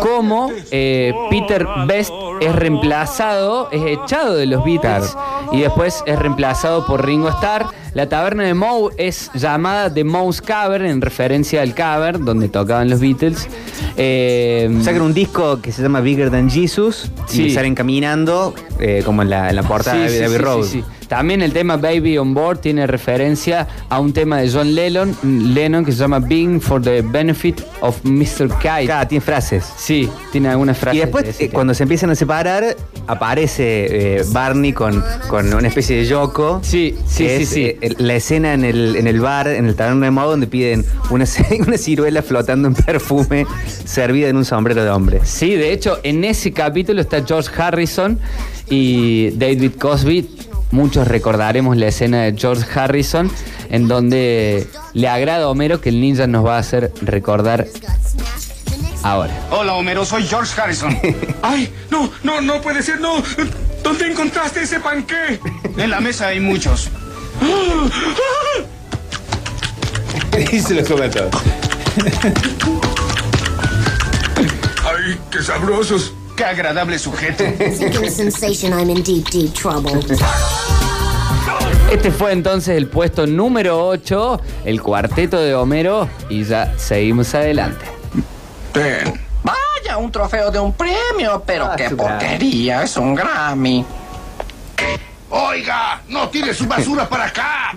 como 0.00 0.50
eh, 0.70 1.12
Peter 1.30 1.66
Best 1.86 2.12
es 2.40 2.54
reemplazado, 2.54 3.68
es 3.70 3.82
echado 3.84 4.34
de 4.34 4.46
los 4.46 4.64
Beatles 4.64 5.16
y 5.52 5.60
después 5.60 6.02
es 6.06 6.18
reemplazado 6.18 6.86
por 6.86 7.04
Ringo 7.04 7.28
Starr. 7.28 7.66
La 7.94 8.08
taberna 8.08 8.44
de 8.44 8.54
Moe 8.54 8.92
es 8.96 9.30
llamada 9.34 9.92
The 9.92 10.04
Moe's 10.04 10.40
Cavern 10.42 10.86
en 10.86 11.00
referencia 11.00 11.62
al 11.62 11.74
cavern 11.74 12.24
donde 12.24 12.48
tocaban 12.48 12.88
los 12.90 13.00
Beatles. 13.00 13.48
Eh, 13.96 14.70
Sacan 14.82 15.02
un 15.02 15.14
disco 15.14 15.60
que 15.60 15.72
se 15.72 15.82
llama 15.82 16.00
Bigger 16.00 16.30
Than 16.30 16.50
Jesus 16.50 17.10
Sí. 17.26 17.44
y 17.46 17.50
salen 17.50 17.74
caminando 17.74 18.54
eh, 18.78 19.02
como 19.04 19.22
en 19.22 19.30
la, 19.30 19.48
en 19.50 19.56
la 19.56 19.62
portada 19.62 19.96
Sí, 20.06 20.12
de 20.12 20.18
sí, 20.18 20.24
Abbey 20.24 20.36
sí, 20.36 20.42
Road. 20.42 20.66
También 21.08 21.42
el 21.42 21.52
tema 21.52 21.76
Baby 21.76 22.18
on 22.18 22.34
Board 22.34 22.60
tiene 22.60 22.86
referencia 22.86 23.66
a 23.88 23.98
un 23.98 24.12
tema 24.12 24.38
de 24.38 24.50
John 24.50 24.74
Lennon, 24.74 25.16
Lennon 25.54 25.84
que 25.84 25.92
se 25.92 25.98
llama 25.98 26.18
Being 26.18 26.60
for 26.60 26.82
the 26.82 27.02
Benefit 27.02 27.62
of 27.80 27.98
Mr. 28.04 28.48
Kite. 28.60 28.92
tiene 29.08 29.20
frases. 29.20 29.64
Sí, 29.76 30.08
tiene 30.32 30.48
algunas 30.48 30.76
frases. 30.76 30.98
Y 30.98 31.00
después, 31.00 31.38
de 31.38 31.44
eh, 31.46 31.50
cuando 31.50 31.72
se 31.74 31.84
empiezan 31.84 32.10
a 32.10 32.14
separar, 32.14 32.76
aparece 33.06 34.18
eh, 34.18 34.24
Barney 34.28 34.72
con, 34.72 35.02
con 35.28 35.52
una 35.52 35.68
especie 35.68 35.96
de 35.96 36.04
Yoko. 36.04 36.60
Sí, 36.62 36.96
sí, 37.06 37.24
que 37.24 37.36
sí, 37.38 37.42
es, 37.42 37.48
sí. 37.48 37.64
eh, 37.80 37.94
la 37.98 38.14
escena 38.14 38.52
en 38.52 38.64
el, 38.64 38.96
en 38.96 39.06
el 39.06 39.20
bar, 39.20 39.48
en 39.48 39.66
el 39.66 39.74
taberno 39.74 40.04
de 40.04 40.10
modo, 40.10 40.30
donde 40.30 40.46
piden 40.46 40.84
una, 41.10 41.24
una 41.66 41.78
ciruela 41.78 42.22
flotando 42.22 42.68
en 42.68 42.74
perfume 42.74 43.46
servida 43.84 44.28
en 44.28 44.36
un 44.36 44.44
sombrero 44.44 44.84
de 44.84 44.90
hombre. 44.90 45.20
Sí, 45.24 45.54
de 45.54 45.72
hecho, 45.72 45.98
en 46.02 46.24
ese 46.24 46.52
capítulo 46.52 47.00
está 47.00 47.24
George 47.24 47.50
Harrison 47.60 48.18
y 48.68 49.30
David 49.30 49.72
Cosby. 49.78 50.28
Muchos 50.70 51.08
recordaremos 51.08 51.76
la 51.76 51.88
escena 51.88 52.24
de 52.24 52.34
George 52.36 52.64
Harrison, 52.78 53.30
en 53.70 53.88
donde 53.88 54.66
le 54.92 55.08
agrada 55.08 55.44
a 55.44 55.48
Homero 55.48 55.80
que 55.80 55.88
el 55.88 56.00
ninja 56.00 56.26
nos 56.26 56.44
va 56.44 56.56
a 56.56 56.58
hacer 56.58 56.92
recordar 57.00 57.66
ahora. 59.02 59.32
Hola, 59.50 59.74
Homero, 59.74 60.04
soy 60.04 60.24
George 60.24 60.60
Harrison. 60.60 60.96
¡Ay! 61.42 61.72
No, 61.90 62.10
no, 62.22 62.40
no 62.40 62.60
puede 62.60 62.82
ser, 62.82 63.00
no. 63.00 63.22
¿Dónde 63.82 64.10
encontraste 64.10 64.62
ese 64.62 64.80
panqué? 64.80 65.40
En 65.76 65.90
la 65.90 66.00
mesa 66.00 66.28
hay 66.28 66.40
muchos. 66.40 66.88
y 70.52 70.60
se 70.60 70.74
lo 70.74 70.84
come 70.84 71.08
todo. 71.08 71.30
¡Ay, 74.84 75.18
qué 75.30 75.42
sabrosos! 75.42 76.12
¡Qué 76.38 76.44
agradable 76.44 77.00
sujeto! 77.00 77.42
Este 81.90 82.12
fue 82.12 82.32
entonces 82.32 82.76
el 82.76 82.86
puesto 82.86 83.26
número 83.26 83.84
8, 83.88 84.40
el 84.64 84.80
cuarteto 84.80 85.40
de 85.40 85.56
Homero, 85.56 86.08
y 86.28 86.44
ya 86.44 86.78
seguimos 86.78 87.34
adelante. 87.34 87.84
Vaya, 89.42 89.98
un 89.98 90.12
trofeo 90.12 90.52
de 90.52 90.60
un 90.60 90.74
premio, 90.74 91.42
pero 91.44 91.70
qué 91.76 91.90
porquería, 91.90 92.84
es 92.84 92.96
un 92.96 93.16
Grammy. 93.16 93.84
Oiga, 95.30 96.02
no 96.08 96.28
tire 96.28 96.54
su 96.54 96.68
basura 96.68 97.08
para 97.08 97.24
acá. 97.24 97.76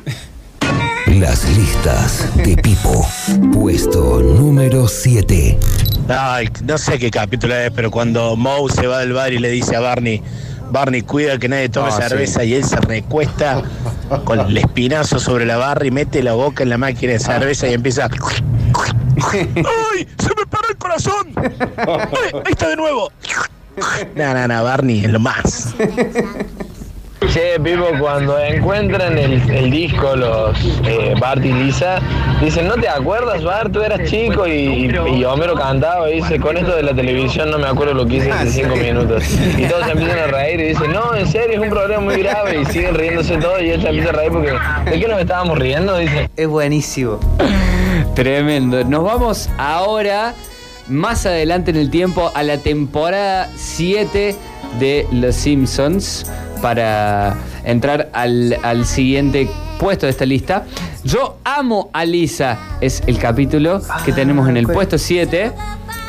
Las 1.08 1.50
listas 1.50 2.30
de 2.36 2.56
Pipo. 2.58 3.08
Puesto 3.52 4.22
número 4.22 4.88
7. 4.88 5.58
Ay, 6.10 6.50
no 6.64 6.78
sé 6.78 7.00
qué 7.00 7.10
capítulo 7.12 7.56
es, 7.56 7.72
pero 7.72 7.90
cuando 7.92 8.36
Moe 8.36 8.72
se 8.72 8.88
va 8.88 9.00
del 9.00 9.14
bar 9.14 9.32
y 9.34 9.40
le 9.40 9.50
dice 9.50 9.76
a 9.76 9.80
Barney, 9.80 10.22
Barney, 10.72 11.02
cuida 11.02 11.38
que 11.38 11.48
nadie 11.50 11.70
tome 11.70 11.90
Ah, 11.92 12.02
cerveza 12.08 12.44
y 12.44 12.54
él 12.56 12.64
se 12.64 12.78
recuesta 12.78 13.62
con 14.24 14.40
el 14.40 14.58
espinazo 14.58 15.20
sobre 15.20 15.46
la 15.46 15.58
barra 15.58 15.86
y 15.86 15.92
mete 15.92 16.24
la 16.24 16.34
boca 16.34 16.64
en 16.64 16.70
la 16.70 16.78
máquina 16.78 17.14
de 17.14 17.20
cerveza 17.20 17.68
y 17.68 17.74
empieza... 17.74 18.10
¡Ay! 19.34 20.08
¡Se 20.18 20.30
me 20.30 20.46
paró 20.50 20.70
el 20.70 20.78
corazón! 20.78 21.34
¡Ay, 21.38 22.32
ahí 22.46 22.52
está 22.52 22.70
de 22.70 22.76
nuevo! 22.76 23.12
No, 24.16 24.34
no, 24.34 24.48
no, 24.48 24.64
Barney 24.64 25.06
es 25.06 25.12
lo 25.12 25.20
más. 25.20 25.74
Che, 27.30 27.60
Pipo, 27.60 27.86
cuando 28.00 28.38
encuentran 28.40 29.18
el, 29.18 29.50
el 29.52 29.70
disco, 29.70 30.16
los 30.16 30.58
eh, 30.86 31.14
Bart 31.20 31.44
y 31.46 31.54
Lisa, 31.54 32.00
dicen, 32.42 32.68
¿no 32.68 32.74
te 32.74 32.90
acuerdas, 32.90 33.44
Bart? 33.44 33.72
Tú 33.72 33.82
eras 33.82 34.10
chico 34.10 34.48
y, 34.48 34.92
y 35.14 35.24
Homero 35.24 35.56
cantaba 35.56 36.10
y 36.10 36.16
dice, 36.16 36.40
con 36.40 36.58
esto 36.58 36.76
de 36.76 36.84
la 36.84 36.94
televisión 36.94 37.52
no 37.52 37.58
me 37.58 37.68
acuerdo 37.68 37.94
lo 37.94 38.06
que 38.06 38.18
hice 38.18 38.32
hace 38.32 38.64
cinco 38.64 38.76
minutos. 38.76 39.24
Y 39.58 39.66
todos 39.66 39.86
se 39.86 39.92
empiezan 39.92 40.20
a 40.20 40.28
reír 40.28 40.60
y 40.60 40.64
dicen, 40.70 40.92
no, 40.92 41.16
en 41.16 41.28
serio, 41.28 41.58
es 41.58 41.62
un 41.62 41.70
problema 41.70 42.02
muy 42.02 42.18
grave 42.18 42.62
y 42.62 42.66
siguen 42.66 42.96
riéndose 42.96 43.38
todos 43.38 43.62
y 43.62 43.70
él 43.70 43.82
se 43.82 43.88
empieza 43.88 44.10
a 44.10 44.14
reír 44.14 44.32
porque, 44.32 44.52
¿de 44.90 45.00
qué 45.00 45.08
nos 45.08 45.20
estábamos 45.20 45.58
riendo? 45.58 45.98
Dice. 45.98 46.30
Es 46.36 46.48
buenísimo. 46.48 47.20
Tremendo. 48.16 48.84
Nos 48.84 49.04
vamos 49.06 49.50
ahora, 49.58 50.34
más 50.90 51.26
adelante 51.26 51.72
en 51.72 51.78
el 51.78 51.90
tiempo, 51.92 52.32
a 52.34 52.44
la 52.44 52.58
temporada 52.58 53.48
7 53.56 54.36
de 54.80 55.08
Los 55.12 55.36
Simpsons 55.36 56.26
para 56.62 57.36
entrar 57.64 58.10
al, 58.14 58.58
al 58.64 58.86
siguiente 58.86 59.50
puesto 59.80 60.06
de 60.06 60.12
esta 60.12 60.26
lista. 60.26 60.66
Yo 61.04 61.38
amo 61.44 61.90
a 61.94 62.06
Lisa, 62.06 62.78
es 62.82 63.02
el 63.08 63.18
capítulo 63.18 63.82
que 64.06 64.14
tenemos 64.14 64.48
en 64.48 64.58
el 64.58 64.68
puesto 64.68 64.98
7. 64.98 65.52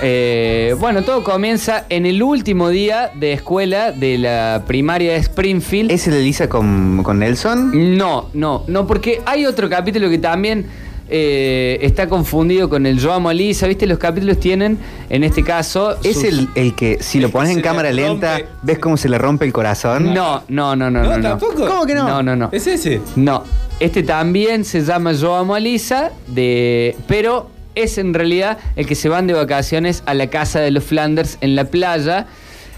Eh, 0.04 0.74
bueno, 0.80 1.02
todo 1.02 1.22
comienza 1.22 1.86
en 1.88 2.06
el 2.06 2.22
último 2.22 2.68
día 2.68 3.12
de 3.14 3.32
escuela 3.32 3.92
de 3.92 4.18
la 4.18 4.64
primaria 4.66 5.12
de 5.12 5.18
Springfield. 5.18 5.90
¿Es 5.90 6.06
el 6.08 6.14
de 6.14 6.20
Lisa 6.20 6.48
con, 6.48 7.02
con 7.02 7.20
Nelson? 7.20 7.96
No, 7.96 8.28
no, 8.34 8.64
no, 8.66 8.86
porque 8.86 9.22
hay 9.24 9.46
otro 9.46 9.70
capítulo 9.70 10.10
que 10.10 10.18
también 10.18 10.66
eh, 11.08 11.78
está 11.82 12.08
confundido 12.08 12.68
con 12.68 12.86
el 12.86 12.98
Yo 12.98 13.12
amo 13.12 13.28
a 13.28 13.34
Lisa. 13.34 13.66
¿Viste? 13.66 13.86
Los 13.86 13.98
capítulos 13.98 14.38
tienen, 14.40 14.78
en 15.10 15.24
este 15.24 15.42
caso. 15.42 15.96
¿Es 16.02 16.14
sus- 16.16 16.24
el, 16.24 16.48
el 16.54 16.74
que 16.74 16.98
si 17.02 17.20
lo 17.20 17.30
pones 17.32 17.50
en 17.50 17.56
le 17.56 17.62
cámara 17.62 17.90
lenta, 17.92 18.38
rompe. 18.38 18.52
ves 18.62 18.78
cómo 18.78 18.96
se 18.96 19.08
le 19.08 19.18
rompe 19.18 19.44
el 19.44 19.52
corazón? 19.52 20.14
No, 20.14 20.42
no, 20.48 20.74
no, 20.76 20.90
no, 20.90 21.02
no. 21.02 21.18
no. 21.18 21.38
¿Cómo 21.38 21.86
que 21.86 21.94
no? 21.94 22.08
No, 22.08 22.22
no, 22.22 22.36
no. 22.36 22.48
¿Es 22.52 22.66
ese? 22.66 23.00
No. 23.16 23.44
Este 23.80 24.02
también 24.02 24.64
se 24.64 24.82
llama 24.82 25.12
Yo 25.12 25.34
amo 25.34 25.54
a 25.54 25.60
Lisa, 25.60 26.12
de, 26.28 26.96
pero 27.08 27.50
es 27.74 27.98
en 27.98 28.14
realidad 28.14 28.58
el 28.76 28.86
que 28.86 28.94
se 28.94 29.08
van 29.08 29.26
de 29.26 29.32
vacaciones 29.32 30.02
a 30.06 30.14
la 30.14 30.28
casa 30.28 30.60
de 30.60 30.70
los 30.70 30.84
Flanders 30.84 31.38
en 31.40 31.56
la 31.56 31.64
playa. 31.64 32.26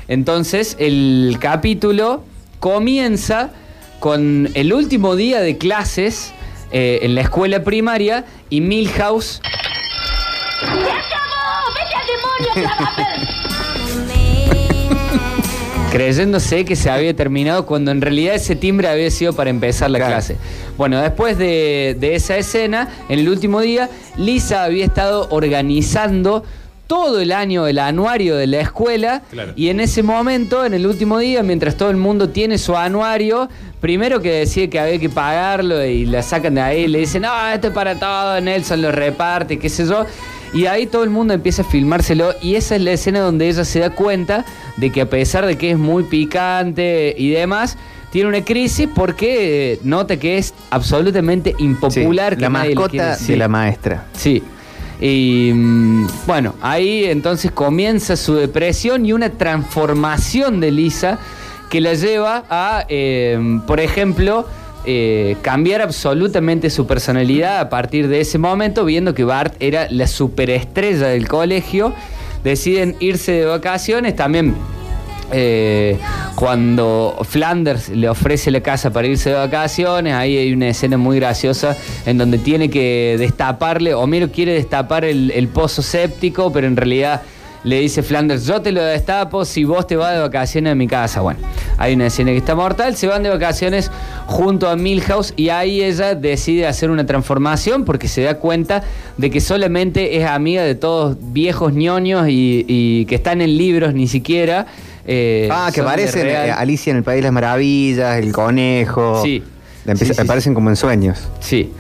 Entonces, 0.09 0.77
el 0.79 1.37
capítulo 1.41 2.23
comienza 2.61 3.51
con 4.01 4.49
el 4.55 4.73
último 4.73 5.17
día 5.17 5.41
de 5.41 5.59
clases 5.59 6.33
eh, 6.77 6.99
en 7.03 7.15
la 7.15 7.21
escuela 7.21 7.63
primaria 7.63 8.25
y 8.51 8.61
Milhouse 8.61 9.41
¡Se 10.61 10.67
acabó! 10.67 11.05
¡Vete 11.73 11.95
al 11.95 12.07
demonio, 12.51 13.31
creyéndose 15.93 16.65
que 16.65 16.75
se 16.75 16.91
había 16.91 17.15
terminado 17.15 17.65
cuando 17.65 17.93
en 17.93 18.01
realidad 18.01 18.35
ese 18.35 18.57
timbre 18.57 18.89
había 18.89 19.09
sido 19.13 19.35
para 19.35 19.51
empezar 19.51 19.89
la 19.93 20.01
clase. 20.01 20.37
Bueno, 20.77 21.01
después 21.01 21.39
de, 21.39 21.97
de 22.01 22.17
esa 22.17 22.37
escena, 22.37 22.89
en 23.09 23.21
el 23.21 23.29
último 23.29 23.61
día, 23.61 23.89
Lisa 24.17 24.65
había 24.65 24.85
estado 24.85 25.29
organizando 25.31 26.43
todo 26.95 27.21
el 27.21 27.33
año 27.33 27.67
el 27.67 27.81
anuario 27.81 28.37
de 28.37 28.47
la 28.47 28.61
escuela 28.61 29.23
Claro. 29.31 29.53
y 29.57 29.69
en 29.69 29.81
ese 29.81 30.05
momento, 30.05 30.65
en 30.65 30.75
el 30.75 30.87
último 30.87 31.19
día, 31.19 31.43
mientras 31.43 31.77
todo 31.77 31.91
el 31.91 31.97
mundo 31.97 32.29
tiene 32.29 32.57
su 32.57 32.77
anuario, 32.77 33.49
primero 33.81 34.23
que 34.23 34.31
decía 34.31 34.71
que 34.71 34.79
había 34.79 35.01
que 35.01 35.09
pagarlo 35.09 35.85
y 35.85 36.07
la 36.07 36.23
sacan 36.23 36.55
de 36.55 36.61
ahí, 36.61 36.87
le 36.87 37.01
dicen, 37.01 37.23
no, 37.23 37.49
esto 37.53 37.67
es 37.69 37.73
para 37.73 37.99
todo, 37.99 38.41
Nelson 38.41 38.81
lo 38.81 38.93
reparte, 38.93 39.59
qué 39.59 39.69
sé 39.69 39.87
yo. 39.87 40.07
Y 40.53 40.67
ahí 40.67 40.87
todo 40.87 41.03
el 41.03 41.11
mundo 41.11 41.35
empieza 41.35 41.63
a 41.63 41.65
filmárselo 41.65 42.33
y 42.41 42.55
esa 42.55 42.77
es 42.77 42.83
la 42.83 42.93
escena 42.93 43.19
donde 43.21 43.49
ella 43.49 43.65
se 43.65 43.81
da 43.81 43.91
cuenta 43.91 44.45
de 44.77 44.91
que 44.91 45.01
a 45.01 45.11
pesar 45.11 45.47
de 45.47 45.59
que 45.59 45.73
es 45.73 45.79
muy 45.79 46.05
picante 46.05 47.13
y 47.19 47.31
demás, 47.31 47.77
tiene 48.13 48.29
una 48.29 48.45
crisis 48.45 48.89
porque 48.95 49.73
eh, 49.73 49.81
nota 49.83 50.17
que 50.17 50.39
es 50.39 50.55
absolutamente 50.71 51.57
impopular. 51.59 52.35
Sí, 52.35 52.37
que 52.37 52.43
la 52.43 52.51
mascota 52.51 53.11
de 53.11 53.17
sí. 53.17 53.35
la 53.35 53.49
maestra. 53.49 54.07
Sí. 54.17 54.45
Y 55.01 55.51
mm, 55.55 56.07
bueno, 56.27 56.55
ahí 56.61 57.05
entonces 57.05 57.51
comienza 57.51 58.17
su 58.17 58.35
depresión 58.35 59.05
y 59.07 59.13
una 59.13 59.31
transformación 59.31 60.61
de 60.61 60.71
Lisa 60.71 61.19
que 61.71 61.81
la 61.81 61.95
lleva 61.95 62.45
a, 62.49 62.85
eh, 62.89 63.61
por 63.67 63.81
ejemplo, 63.81 64.47
eh, 64.87 65.37
cambiar 65.41 65.81
absolutamente 65.81 66.69
su 66.69 66.87
personalidad 66.87 67.59
a 67.59 67.71
partir 67.71 68.07
de 68.09 68.21
ese 68.21 68.39
momento, 68.39 68.85
viendo 68.85 69.15
que 69.15 69.25
Bart 69.25 69.55
era 69.61 69.89
la 69.91 70.07
superestrella 70.07 71.09
del 71.09 71.27
colegio. 71.27 71.95
Deciden 72.45 72.95
irse 73.01 73.33
de 73.33 73.45
vacaciones 73.47 74.15
también. 74.15 74.55
Eh, 75.33 75.99
cuando 76.35 77.19
Flanders 77.23 77.89
le 77.89 78.09
ofrece 78.09 78.51
la 78.51 78.61
casa 78.61 78.91
para 78.93 79.07
irse 79.07 79.31
de 79.31 79.37
vacaciones, 79.37 80.15
ahí 80.15 80.37
hay 80.37 80.53
una 80.53 80.69
escena 80.69 80.99
muy 80.99 81.19
graciosa 81.19 81.77
en 82.07 82.19
donde 82.19 82.39
tiene 82.39 82.69
que 82.71 83.17
destaparle, 83.19 83.95
Homero 83.95 84.31
quiere 84.31 84.53
destapar 84.53 85.05
el, 85.05 85.49
pozo 85.53 85.83
séptico, 85.83 86.53
pero 86.53 86.67
en 86.67 86.77
realidad 86.77 87.23
le 87.63 87.81
dice 87.81 88.03
Flanders, 88.03 88.45
yo 88.45 88.61
te 88.61 88.73
lo 88.73 88.83
destapo 88.83 89.47
si 89.47 89.65
vos 89.65 89.87
te 89.87 89.97
vas 89.97 90.13
de 90.13 90.21
vacaciones 90.21 90.73
a 90.73 90.75
mi 90.75 90.87
casa. 90.87 91.23
Bueno, 91.23 91.41
hay 91.79 91.95
una 91.95 92.07
escena 92.07 92.33
que 92.33 92.37
está 92.37 92.55
mortal, 92.55 92.95
se 92.95 93.07
van 93.07 93.23
de 93.23 93.31
vacaciones 93.31 93.91
junto 94.27 94.69
a 94.69 94.77
Milhouse 94.77 95.33
y 95.37 95.49
ahí 95.49 95.83
ella 95.83 96.15
decide 96.15 96.67
hacer 96.67 96.91
una 96.91 97.07
transformación 97.07 97.87
porque 97.87 98.09
se 98.09 98.23
da 98.23 98.35
cuenta 98.35 98.83
de 99.17 99.31
que 99.31 99.41
solamente 99.41 100.19
es 100.19 100.27
amiga 100.27 100.63
de 100.63 100.75
todos 100.75 101.17
viejos 101.21 101.73
ñoños 101.73 102.27
y 102.29 103.07
que 103.07 103.15
están 103.15 103.41
en 103.41 103.57
libros 103.57 103.95
ni 103.95 104.09
siquiera. 104.09 104.67
Eh, 105.07 105.49
Ah, 105.51 105.71
que 105.73 105.81
aparecen 105.81 106.23
real. 106.23 106.49
eh, 106.49 106.53
Alicia 106.53 106.91
en 106.91 106.97
el 106.99 107.03
País 107.03 107.19
de 107.19 107.23
las 107.25 107.33
Maravillas, 107.33 108.17
el 108.19 108.33
conejo. 108.33 109.23
Sí. 109.23 109.43
Le 109.85 109.93
empieza- 109.93 110.15
Sí, 110.15 110.19
sí, 110.21 110.25
aparecen 110.25 110.55
como 110.55 110.71
en 110.71 110.77
sueños. 110.77 111.29
Sí. 111.41 111.73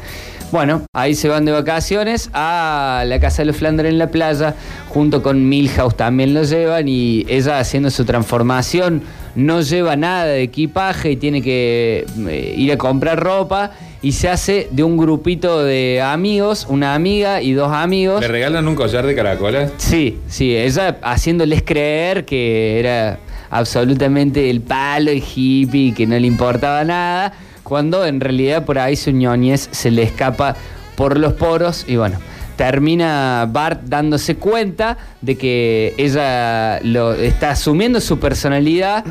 Bueno, 0.52 0.82
ahí 0.94 1.14
se 1.16 1.28
van 1.28 1.44
de 1.44 1.50
vacaciones 1.52 2.30
a 2.32 3.02
la 3.06 3.18
casa 3.18 3.38
de 3.42 3.46
los 3.46 3.56
Flanders 3.56 3.88
en 3.88 3.98
la 3.98 4.08
playa, 4.10 4.54
junto 4.88 5.20
con 5.22 5.48
Milhouse 5.48 5.96
también 5.96 6.32
lo 6.32 6.44
llevan 6.44 6.86
y 6.86 7.24
ella 7.28 7.58
haciendo 7.58 7.90
su 7.90 8.04
transformación 8.04 9.02
no 9.34 9.62
lleva 9.62 9.96
nada 9.96 10.26
de 10.26 10.42
equipaje 10.42 11.10
y 11.12 11.16
tiene 11.16 11.42
que 11.42 12.04
eh, 12.28 12.54
ir 12.56 12.70
a 12.70 12.78
comprar 12.78 13.18
ropa 13.18 13.72
y 14.04 14.12
se 14.12 14.28
hace 14.28 14.68
de 14.70 14.84
un 14.84 14.98
grupito 14.98 15.64
de 15.64 16.02
amigos, 16.02 16.66
una 16.68 16.94
amiga 16.94 17.40
y 17.40 17.54
dos 17.54 17.72
amigos. 17.72 18.20
¿Le 18.20 18.28
regalan 18.28 18.68
un 18.68 18.74
collar 18.74 19.06
de 19.06 19.14
caracolas? 19.14 19.72
Sí, 19.78 20.18
sí, 20.28 20.54
ella 20.54 20.98
haciéndoles 21.00 21.62
creer 21.62 22.26
que 22.26 22.78
era 22.78 23.18
absolutamente 23.48 24.50
el 24.50 24.60
palo 24.60 25.10
y 25.10 25.24
hippie, 25.34 25.94
que 25.94 26.06
no 26.06 26.18
le 26.18 26.26
importaba 26.26 26.84
nada, 26.84 27.32
cuando 27.62 28.04
en 28.04 28.20
realidad 28.20 28.66
por 28.66 28.78
ahí 28.78 28.94
su 28.94 29.10
ñoñez 29.10 29.70
se 29.72 29.90
le 29.90 30.02
escapa 30.02 30.54
por 30.96 31.18
los 31.18 31.32
poros 31.32 31.86
y 31.88 31.96
bueno. 31.96 32.18
Termina 32.56 33.48
Bart 33.50 33.84
dándose 33.86 34.36
cuenta 34.36 34.98
de 35.22 35.36
que 35.38 35.94
ella 35.96 36.78
lo 36.82 37.14
está 37.14 37.52
asumiendo 37.52 38.02
su 38.02 38.18
personalidad 38.18 39.02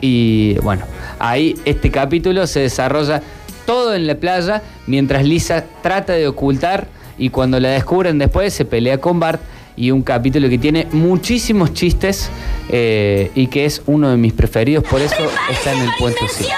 y 0.00 0.54
bueno, 0.62 0.84
ahí 1.18 1.54
este 1.66 1.90
capítulo 1.90 2.46
se 2.46 2.60
desarrolla 2.60 3.22
todo 3.68 3.94
en 3.94 4.06
la 4.06 4.14
playa 4.14 4.62
mientras 4.86 5.26
Lisa 5.26 5.62
trata 5.82 6.14
de 6.14 6.26
ocultar 6.26 6.86
y 7.18 7.28
cuando 7.28 7.60
la 7.60 7.68
descubren 7.68 8.16
después 8.16 8.54
se 8.54 8.64
pelea 8.64 8.98
con 8.98 9.20
Bart 9.20 9.42
y 9.76 9.90
un 9.90 10.00
capítulo 10.00 10.48
que 10.48 10.56
tiene 10.56 10.88
muchísimos 10.92 11.74
chistes 11.74 12.30
eh, 12.70 13.30
y 13.34 13.46
que 13.48 13.66
es 13.66 13.82
uno 13.84 14.08
de 14.08 14.16
mis 14.16 14.32
preferidos, 14.32 14.84
por 14.84 15.02
eso 15.02 15.16
está 15.50 15.74
en 15.74 15.82
el 15.82 15.90
puente 15.98 16.26
100. 16.26 16.50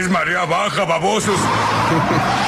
Es 0.00 0.10
marea 0.10 0.46
baja, 0.46 0.84
babosos. 0.84 1.38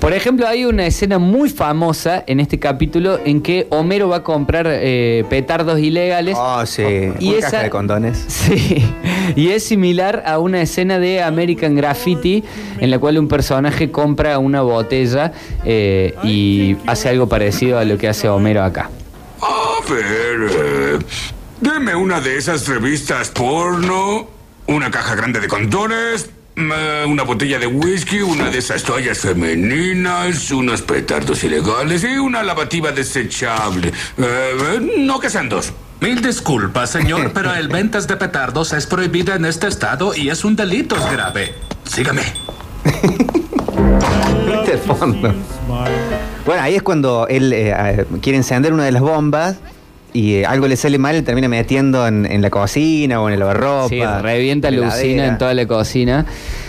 Por 0.00 0.12
ejemplo, 0.12 0.46
hay 0.46 0.64
una 0.64 0.86
escena 0.86 1.18
muy 1.18 1.50
famosa 1.50 2.22
en 2.28 2.38
este 2.38 2.60
capítulo 2.60 3.18
en 3.24 3.42
que 3.42 3.66
Homero 3.70 4.08
va 4.08 4.18
a 4.18 4.22
comprar 4.22 4.66
eh, 4.70 5.24
petardos 5.28 5.80
ilegales. 5.80 6.36
Oh, 6.38 6.64
sí. 6.66 6.82
Y 7.18 7.30
Una 7.30 7.38
esa- 7.38 7.50
caja 7.50 7.62
de 7.64 7.70
condones. 7.70 8.24
Sí, 8.28 8.82
y 9.36 9.48
es 9.50 9.64
similar 9.64 10.22
a 10.24 10.38
una 10.38 10.62
escena 10.62 10.98
de 10.98 11.20
American 11.22 11.74
Graffiti 11.74 12.44
en 12.78 12.90
la 12.90 12.98
cual 12.98 13.18
un 13.18 13.28
personaje 13.28 13.90
compra 13.90 14.38
una 14.38 14.62
botella 14.62 15.32
eh, 15.64 16.14
y 16.22 16.76
hace 16.86 17.08
algo 17.10 17.28
parecido 17.28 17.78
a 17.78 17.84
lo 17.84 17.98
que 17.98 18.08
hace 18.08 18.28
Homero 18.28 18.62
acá. 18.62 18.90
A 19.42 19.92
ver, 19.92 20.50
eh, 20.50 20.98
deme 21.60 21.94
una 21.94 22.20
de 22.20 22.36
esas 22.38 22.66
revistas 22.68 23.28
porno, 23.30 24.28
una 24.66 24.90
caja 24.90 25.14
grande 25.14 25.40
de 25.40 25.48
condones, 25.48 26.30
una 26.58 27.22
botella 27.22 27.58
de 27.58 27.66
whisky, 27.66 28.20
una 28.20 28.50
de 28.50 28.58
esas 28.58 28.82
toallas 28.82 29.18
femeninas, 29.18 30.50
unos 30.50 30.82
petardos 30.82 31.44
ilegales 31.44 32.04
y 32.04 32.18
una 32.18 32.42
lavativa 32.42 32.90
desechable. 32.90 33.92
Eh, 34.16 34.94
no 34.98 35.20
que 35.20 35.30
sean 35.30 35.48
dos. 35.48 35.72
Mil 36.00 36.20
disculpas, 36.20 36.90
señor, 36.90 37.30
pero 37.34 37.54
el 37.54 37.68
ventas 37.68 38.08
de 38.08 38.16
petardos 38.16 38.72
es 38.72 38.86
prohibida 38.86 39.36
en 39.36 39.44
este 39.44 39.68
estado 39.68 40.14
y 40.14 40.30
es 40.30 40.44
un 40.44 40.56
delito 40.56 40.96
grave. 41.10 41.54
Sígame. 41.84 42.22
Bueno, 46.44 46.62
ahí 46.62 46.76
es 46.76 46.82
cuando 46.82 47.26
él 47.28 47.52
eh, 47.52 47.70
eh, 47.70 48.06
quiere 48.20 48.36
encender 48.36 48.72
una 48.72 48.84
de 48.84 48.92
las 48.92 49.02
bombas 49.02 49.56
y 50.18 50.34
eh, 50.34 50.46
algo 50.46 50.66
le 50.66 50.76
sale 50.76 50.98
mal 50.98 51.16
y 51.16 51.22
termina 51.22 51.48
metiendo 51.48 52.04
en, 52.04 52.26
en 52.26 52.42
la 52.42 52.50
cocina 52.50 53.22
o 53.22 53.28
en 53.28 53.34
el 53.34 53.40
lavarropa. 53.40 53.88
Sí, 53.88 54.00
revienta 54.20 54.66
en 54.66 54.80
la 54.80 54.88
usina 54.88 55.26
en 55.26 55.38
toda 55.38 55.54
la 55.54 55.64
cocina. 55.66 56.26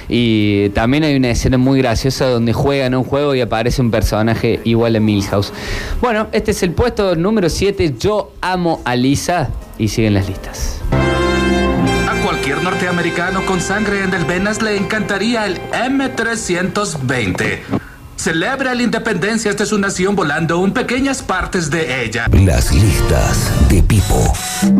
Y 0.07 0.69
también 0.69 1.03
hay 1.03 1.15
una 1.15 1.31
escena 1.31 1.57
muy 1.57 1.79
graciosa 1.79 2.27
donde 2.27 2.53
juegan 2.53 2.93
un 2.93 3.03
juego 3.03 3.33
y 3.33 3.41
aparece 3.41 3.81
un 3.81 3.89
personaje 3.89 4.59
igual 4.65 4.95
a 4.95 4.99
Milhouse. 4.99 5.51
Bueno, 5.99 6.27
este 6.31 6.51
es 6.51 6.61
el 6.61 6.73
puesto 6.73 7.15
número 7.15 7.49
7. 7.49 7.95
Yo 7.99 8.33
amo 8.41 8.81
a 8.85 8.95
Lisa. 8.95 9.49
Y 9.79 9.87
siguen 9.87 10.13
las 10.13 10.27
listas. 10.27 10.79
A 10.91 12.23
cualquier 12.23 12.61
norteamericano 12.61 13.43
con 13.47 13.61
sangre 13.61 14.03
en 14.03 14.13
el 14.13 14.25
venas 14.25 14.61
le 14.61 14.77
encantaría 14.77 15.47
el 15.47 15.59
M320. 15.71 17.79
Celebra 18.19 18.75
la 18.75 18.83
independencia 18.83 19.53
de 19.53 19.65
su 19.65 19.79
nación 19.79 20.13
volando 20.13 20.61
en 20.65 20.73
pequeñas 20.73 21.23
partes 21.23 21.69
de 21.69 22.03
ella. 22.03 22.25
Las 22.33 22.73
listas 22.73 23.49
de 23.69 23.81
Pipo. 23.81 24.33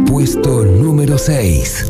Puesto 0.05 0.65
número 0.65 1.17
6. 1.17 1.85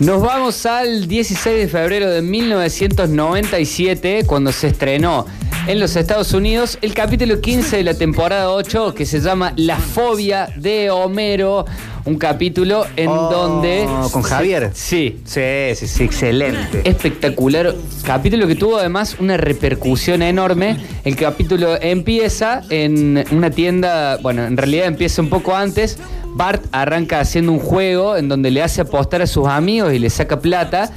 Nos 0.00 0.20
vamos 0.20 0.66
al 0.66 1.08
16 1.08 1.60
de 1.60 1.66
febrero 1.66 2.10
de 2.10 2.20
1997, 2.20 4.24
cuando 4.26 4.52
se 4.52 4.66
estrenó 4.66 5.24
en 5.66 5.80
los 5.80 5.96
Estados 5.96 6.34
Unidos 6.34 6.76
el 6.82 6.92
capítulo 6.92 7.40
15 7.40 7.78
de 7.78 7.82
la 7.82 7.94
temporada 7.94 8.50
8, 8.50 8.92
que 8.92 9.06
se 9.06 9.18
llama 9.18 9.54
La 9.56 9.78
fobia 9.78 10.50
de 10.56 10.90
Homero. 10.90 11.64
Un 12.04 12.16
capítulo 12.18 12.84
en 12.96 13.06
donde. 13.06 13.86
Oh, 13.88 14.10
con 14.10 14.22
Javier. 14.22 14.70
Sí. 14.74 15.20
Sí, 15.24 15.40
sí, 15.74 15.86
sí, 15.86 16.02
excelente. 16.02 16.82
Espectacular. 16.84 17.74
Capítulo 18.04 18.46
que 18.48 18.56
tuvo 18.56 18.78
además 18.78 19.16
una 19.20 19.36
repercusión 19.36 20.22
enorme. 20.22 20.76
El 21.04 21.14
capítulo 21.14 21.80
empieza 21.80 22.62
en 22.70 23.24
una 23.30 23.50
tienda. 23.50 24.16
Bueno, 24.16 24.44
en 24.44 24.56
realidad 24.56 24.86
empieza 24.86 25.22
un 25.22 25.28
poco 25.28 25.54
antes. 25.54 25.98
Bart 26.34 26.64
arranca 26.72 27.20
haciendo 27.20 27.52
un 27.52 27.60
juego 27.60 28.16
en 28.16 28.28
donde 28.28 28.50
le 28.50 28.62
hace 28.62 28.80
apostar 28.80 29.22
a 29.22 29.26
sus 29.26 29.46
amigos 29.46 29.92
y 29.92 29.98
le 29.98 30.08
saca 30.10 30.40
plata, 30.40 30.90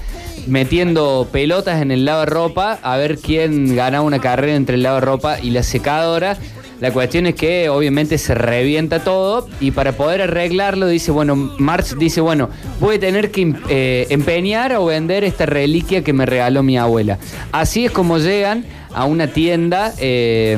metiendo 0.48 1.28
pelotas 1.32 1.82
en 1.82 1.91
el 1.91 2.06
lavarropa 2.06 2.80
a 2.82 2.98
ver 2.98 3.18
quién 3.20 3.76
gana 3.76 4.02
una 4.02 4.20
carrera 4.20 4.56
entre 4.56 4.76
el 4.76 4.84
lavarropa 4.84 5.39
y 5.39 5.50
la 5.52 5.62
secadora. 5.62 6.38
La 6.82 6.92
cuestión 6.92 7.26
es 7.26 7.36
que 7.36 7.70
obviamente 7.70 8.18
se 8.18 8.36
revienta 8.36 9.00
todo 9.00 9.48
y 9.62 9.72
para 9.72 9.94
poder 9.94 10.22
arreglarlo 10.22 10.88
dice, 10.88 11.12
bueno, 11.12 11.36
Marx 11.58 11.98
dice, 11.98 12.20
bueno, 12.22 12.50
voy 12.80 12.98
a 12.98 13.00
tener 13.00 13.32
que 13.32 13.42
em- 13.42 13.56
eh, 13.70 14.08
empeñar 14.10 14.74
o 14.76 14.86
vender 14.86 15.24
esta 15.24 15.46
reliquia 15.46 16.04
que 16.04 16.12
me 16.14 16.26
regaló 16.26 16.64
mi 16.64 16.78
abuela. 16.78 17.18
Así 17.52 17.86
es 17.86 17.92
como 17.92 18.18
llegan 18.18 18.66
a 18.94 19.06
una 19.06 19.28
tienda 19.28 19.92
de, 19.92 20.58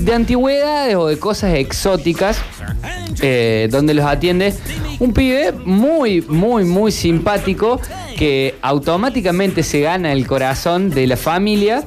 de 0.00 0.14
antigüedades 0.14 0.96
o 0.96 1.06
de 1.08 1.18
cosas 1.18 1.54
exóticas 1.54 2.38
eh, 3.20 3.68
donde 3.70 3.94
los 3.94 4.04
atiende 4.06 4.54
un 5.00 5.12
pibe 5.12 5.52
muy, 5.64 6.22
muy, 6.22 6.64
muy 6.64 6.92
simpático 6.92 7.80
que 8.16 8.54
automáticamente 8.62 9.62
se 9.62 9.80
gana 9.80 10.12
el 10.12 10.26
corazón 10.26 10.90
de 10.90 11.06
la 11.06 11.16
familia. 11.16 11.84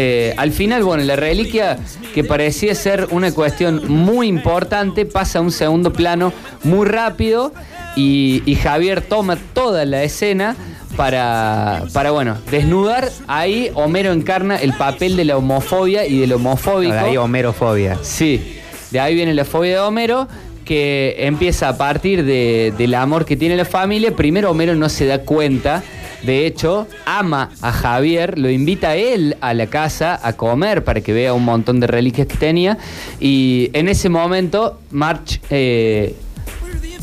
Eh, 0.00 0.32
al 0.36 0.52
final, 0.52 0.84
bueno, 0.84 1.02
la 1.02 1.16
reliquia 1.16 1.76
que 2.14 2.22
parecía 2.22 2.72
ser 2.76 3.08
una 3.10 3.32
cuestión 3.32 3.82
muy 3.88 4.28
importante 4.28 5.04
pasa 5.06 5.40
a 5.40 5.42
un 5.42 5.50
segundo 5.50 5.92
plano 5.92 6.32
muy 6.62 6.86
rápido 6.86 7.52
y, 7.96 8.42
y 8.46 8.54
Javier 8.54 9.00
toma 9.00 9.36
toda 9.54 9.84
la 9.84 10.04
escena 10.04 10.54
para, 10.96 11.82
para, 11.92 12.12
bueno, 12.12 12.36
desnudar. 12.50 13.08
Ahí 13.26 13.70
Homero 13.74 14.12
encarna 14.12 14.54
el 14.56 14.72
papel 14.74 15.16
de 15.16 15.24
la 15.24 15.36
homofobia 15.36 16.06
y 16.06 16.18
del 16.18 16.32
homofóbico. 16.32 16.92
De 16.92 16.98
ahí 17.00 17.16
homerofobia. 17.16 17.98
Sí, 18.02 18.60
de 18.92 19.00
ahí 19.00 19.14
viene 19.16 19.34
la 19.34 19.44
fobia 19.44 19.72
de 19.74 19.80
Homero, 19.80 20.28
que 20.64 21.16
empieza 21.18 21.68
a 21.70 21.76
partir 21.76 22.24
de- 22.24 22.72
del 22.78 22.94
amor 22.94 23.24
que 23.24 23.36
tiene 23.36 23.56
la 23.56 23.64
familia. 23.64 24.14
Primero 24.14 24.50
Homero 24.50 24.74
no 24.76 24.88
se 24.88 25.06
da 25.06 25.18
cuenta. 25.22 25.82
De 26.22 26.46
hecho, 26.46 26.86
ama 27.06 27.50
a 27.62 27.72
Javier, 27.72 28.38
lo 28.38 28.50
invita 28.50 28.90
a 28.90 28.96
él 28.96 29.36
a 29.40 29.54
la 29.54 29.66
casa 29.68 30.18
a 30.22 30.32
comer 30.34 30.82
para 30.84 31.00
que 31.00 31.12
vea 31.12 31.32
un 31.32 31.44
montón 31.44 31.78
de 31.80 31.86
reliquias 31.86 32.26
que 32.26 32.36
tenía. 32.36 32.78
Y 33.20 33.70
en 33.72 33.88
ese 33.88 34.08
momento, 34.08 34.80
March 34.90 35.40
eh, 35.50 36.14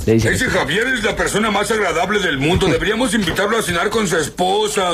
le 0.06 0.13
dice... 0.13 0.34
Ese 0.34 0.45
Javier 0.45 0.88
es 0.88 1.04
la 1.04 1.15
persona 1.15 1.49
más 1.49 1.71
agradable 1.71 2.19
del 2.19 2.38
mundo. 2.38 2.67
Deberíamos 2.67 3.13
invitarlo 3.13 3.58
a 3.58 3.62
cenar 3.62 3.89
con 3.89 4.06
su 4.08 4.17
esposa. 4.17 4.91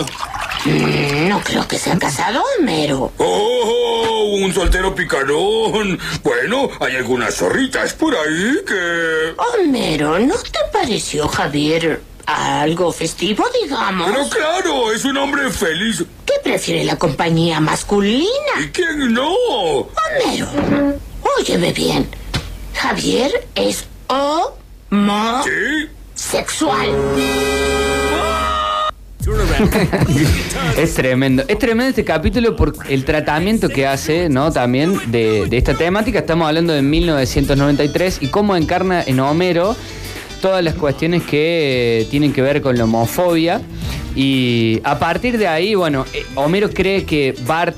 Mm, 0.66 1.28
No 1.28 1.42
creo 1.42 1.68
que 1.68 1.78
sea 1.80 1.98
casado, 1.98 2.44
Homero. 2.60 3.12
¡Oh! 3.18 4.38
Un 4.40 4.54
soltero 4.54 4.96
picarón. 4.96 6.00
Bueno, 6.24 6.70
hay 6.80 6.96
algunas 6.96 7.36
zorritas 7.36 7.94
por 7.94 8.16
ahí 8.16 8.56
que. 8.66 9.34
Homero, 9.38 10.20
¿no 10.20 10.36
te 10.36 10.60
pareció 10.72 11.28
Javier 11.28 12.02
algo 12.26 12.92
festivo, 12.92 13.44
digamos? 13.62 14.10
Pero 14.10 14.30
claro, 14.30 14.92
es 14.92 15.06
un 15.06 15.18
hombre 15.18 15.50
feliz. 15.50 16.04
¿Qué 16.26 16.34
prefiere 16.44 16.84
la 16.84 16.98
compañía 16.98 17.60
masculina? 17.60 18.28
¿Y 18.60 18.70
quién 18.70 19.14
no? 19.14 19.32
Homero, 19.32 20.48
óyeme 21.38 21.72
bien. 21.74 22.10
Javier 22.74 23.48
es 23.56 23.86
homosexual. 24.90 26.90
Es 30.78 30.96
tremendo. 30.96 31.44
Es 31.48 31.60
tremendo 31.60 31.90
este 31.90 32.04
capítulo 32.04 32.56
por 32.56 32.74
el 32.90 33.06
tratamiento 33.06 33.70
que 33.70 33.86
hace, 33.86 34.30
¿no? 34.30 34.52
También 34.52 35.12
de, 35.12 35.46
de 35.48 35.58
esta 35.58 35.76
temática. 35.76 36.20
Estamos 36.20 36.48
hablando 36.48 36.74
de 36.74 36.82
1993 36.82 38.18
y 38.22 38.28
cómo 38.28 38.56
encarna 38.56 39.04
en 39.04 39.20
Homero 39.20 39.76
todas 40.42 40.64
las 40.64 40.74
cuestiones 40.76 41.24
que 41.24 42.02
eh, 42.02 42.08
tienen 42.10 42.34
que 42.34 42.42
ver 42.42 42.62
con 42.62 42.78
la 42.78 42.84
homofobia. 42.86 43.62
Y 44.16 44.82
a 44.84 45.00
partir 45.00 45.38
de 45.38 45.48
ahí, 45.48 45.76
bueno, 45.76 46.06
eh, 46.14 46.26
Homero 46.36 46.70
cree 46.70 47.06
que 47.06 47.34
Bart 47.46 47.76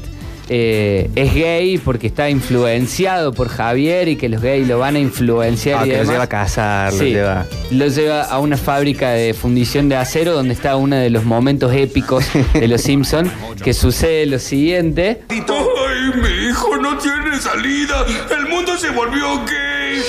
eh, 0.50 1.10
es 1.16 1.34
gay 1.34 1.78
porque 1.78 2.08
está 2.08 2.30
influenciado 2.30 3.34
por 3.34 3.48
Javier 3.48 4.08
y 4.10 4.16
que 4.18 4.28
los 4.30 4.42
gays 4.42 4.68
lo 4.68 4.80
van 4.80 4.96
a 4.96 5.00
influenciar. 5.00 5.80
Ah, 5.82 5.86
y 5.86 5.90
que 5.90 5.94
lo 5.96 6.00
demás. 6.00 6.14
lleva 6.14 6.24
a 6.24 6.30
casar, 6.30 6.92
lo 6.94 7.00
Sí, 7.00 7.06
lleva- 7.12 7.46
lo 7.72 7.88
lleva 7.88 8.24
a 8.24 8.40
una 8.40 8.58
fábrica 8.58 9.12
de 9.12 9.34
fundición 9.34 9.88
de 9.90 9.96
acero 9.96 10.34
donde 10.34 10.54
está 10.54 10.76
uno 10.76 10.96
de 10.98 11.10
los 11.10 11.24
momentos 11.24 11.74
épicos 11.74 12.26
de 12.54 12.68
los 12.68 12.82
Simpsons, 12.82 13.32
que 13.64 13.74
sucede 13.74 14.26
lo 14.26 14.38
siguiente. 14.40 15.22
¡Ay, 15.30 16.22
mi 16.22 16.50
hijo 16.50 16.76
no 16.78 16.98
tiene 16.98 17.40
salida! 17.40 18.06
¡El 18.38 18.48
mundo 18.50 18.76
se 18.78 18.90
volvió 18.90 19.38
gay! 19.46 20.02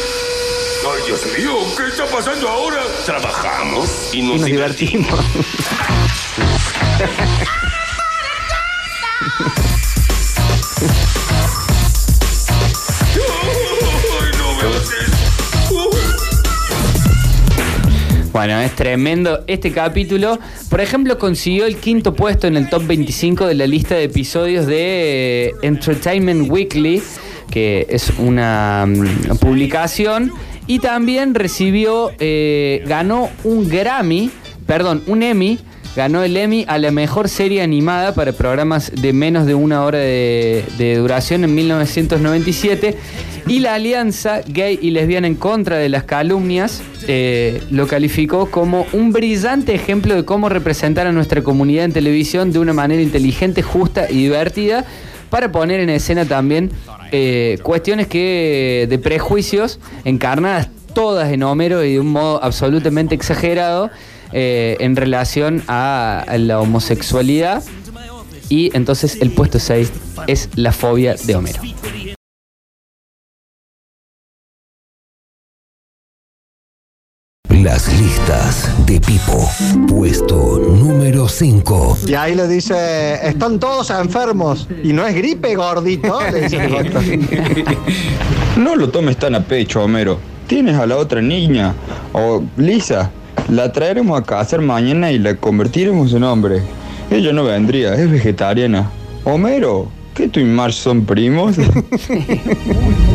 ¡Ay, 1.04 1.10
Dios 1.10 1.26
mío! 1.38 1.52
¿Qué 1.76 1.86
está 1.88 2.06
pasando 2.06 2.48
ahora? 2.48 2.82
Trabajamos 3.04 4.10
y 4.14 4.22
nos, 4.22 4.36
Y 4.36 4.38
nos 4.38 4.44
divertimos. 4.44 5.20
Bueno, 18.32 18.60
es 18.60 18.74
tremendo 18.74 19.44
este 19.46 19.72
capítulo. 19.72 20.38
Por 20.70 20.80
ejemplo, 20.80 21.18
consiguió 21.18 21.66
el 21.66 21.76
quinto 21.76 22.14
puesto 22.14 22.46
en 22.46 22.56
el 22.56 22.68
top 22.68 22.86
25 22.86 23.46
de 23.46 23.54
la 23.54 23.66
lista 23.66 23.94
de 23.94 24.04
episodios 24.04 24.66
de 24.66 25.48
eh, 25.48 25.54
Entertainment 25.62 26.50
Weekly, 26.50 27.02
que 27.50 27.86
es 27.90 28.10
una 28.18 28.86
mm, 28.86 29.36
publicación. 29.38 30.32
Y 30.66 30.79
también 30.79 31.35
recibió, 31.35 32.11
eh, 32.18 32.83
ganó 32.87 33.29
un 33.44 33.68
Grammy, 33.68 34.31
perdón, 34.66 35.03
un 35.07 35.22
Emmy. 35.22 35.59
Ganó 35.96 36.24
el 36.24 36.37
Emmy 36.37 36.64
a 36.66 36.77
la 36.79 36.90
mejor 36.90 37.29
serie 37.29 37.62
animada 37.62 38.14
para 38.14 38.33
programas 38.33 38.90
de 39.00 39.12
menos 39.12 39.46
de 39.46 39.55
una 39.55 39.85
hora 39.85 39.98
de, 39.98 40.96
duración 40.98 41.44
en 41.44 41.55
1997. 41.55 42.96
Y 43.46 43.61
la 43.61 43.74
Alianza 43.74 44.40
Gay 44.44 44.81
y 44.83 44.90
Lesbiana 44.90 45.29
en 45.29 45.37
contra 45.37 45.77
de 45.77 45.88
las 45.88 46.03
calumnias 46.03 46.83
eh, 47.07 47.62
lo 47.70 47.87
calificó 47.87 48.50
como 48.50 48.87
un 48.92 49.12
brillante 49.12 49.72
ejemplo 49.72 50.16
de 50.16 50.24
cómo 50.24 50.48
representar 50.48 51.07
a 51.07 51.12
nuestra 51.12 51.42
comunidad 51.42 51.85
en 51.85 51.92
televisión 51.92 52.50
de 52.50 52.59
una 52.59 52.72
manera 52.72 53.03
inteligente, 53.03 53.62
justa 53.62 54.11
y 54.11 54.14
divertida 54.14 54.85
para 55.35 55.51
poner 55.51 55.81
en 55.81 55.90
escena 55.90 56.25
también 56.27 56.70
eh, 57.11 57.59
cuestiones 57.64 58.07
que 58.07 58.87
de 58.88 58.99
prejuicios 59.01 59.81
encarnadas 60.05 60.68
todas 60.94 61.33
en 61.33 61.42
Homero 61.42 61.83
y 61.83 61.94
de 61.94 61.99
un 61.99 62.07
modo 62.07 62.40
absolutamente 62.40 63.16
exagerado 63.16 63.90
eh, 64.33 64.77
en 64.79 64.94
relación 64.94 65.64
a, 65.66 66.25
la 66.38 66.61
homosexualidad. 66.61 67.64
Y 68.49 68.70
entonces 68.77 69.20
el 69.20 69.33
puesto 69.33 69.59
6 69.59 69.92
es 70.29 70.51
la 70.55 70.70
fobia 70.70 71.16
de 71.25 71.35
Homero. 71.35 71.61
Las 77.64 77.90
listas 77.98 78.68
de 78.85 79.00
Pipo. 79.00 79.48
Puesto 79.88 80.59
número 80.59 81.27
5. 81.27 81.96
Y 82.07 82.12
ahí 82.12 82.35
le 82.35 82.46
dice, 82.46 83.14
están 83.27 83.59
todos 83.59 83.88
enfermos. 83.88 84.68
Y 84.83 84.92
no 84.92 85.07
es 85.07 85.14
gripe, 85.14 85.55
gordito. 85.55 86.18
Le 86.31 86.42
dice. 86.42 86.59
No 88.59 88.77
lo 88.77 88.90
tomes 88.90 89.16
tan 89.16 89.35
a 89.35 89.40
pecho, 89.40 89.83
Homero. 89.83 90.18
Tienes 90.46 90.77
a 90.77 90.87
la 90.87 90.98
otra 90.98 91.22
niña, 91.22 91.74
o 92.12 92.44
Lisa. 92.59 93.11
La 93.48 93.72
traeremos 93.72 94.20
a 94.20 94.22
casa 94.22 94.59
mañana 94.59 95.11
y 95.11 95.18
la 95.18 95.35
convertiremos 95.35 96.12
en 96.12 96.22
hombre. 96.22 96.61
Ella 97.11 97.33
no 97.33 97.44
vendría, 97.44 97.94
es 97.94 98.11
vegetariana. 98.11 98.90
Homero, 99.24 99.88
¿qué 100.12 100.29
tú 100.29 100.38
y 100.38 100.44
Marge 100.44 100.79
son 100.79 101.07
primos? 101.07 101.57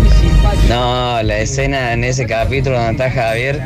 No, 0.70 1.24
la 1.24 1.40
escena 1.40 1.94
en 1.94 2.04
ese 2.04 2.28
capítulo 2.28 2.78
donde 2.78 2.92
está 2.92 3.10
Javier, 3.10 3.60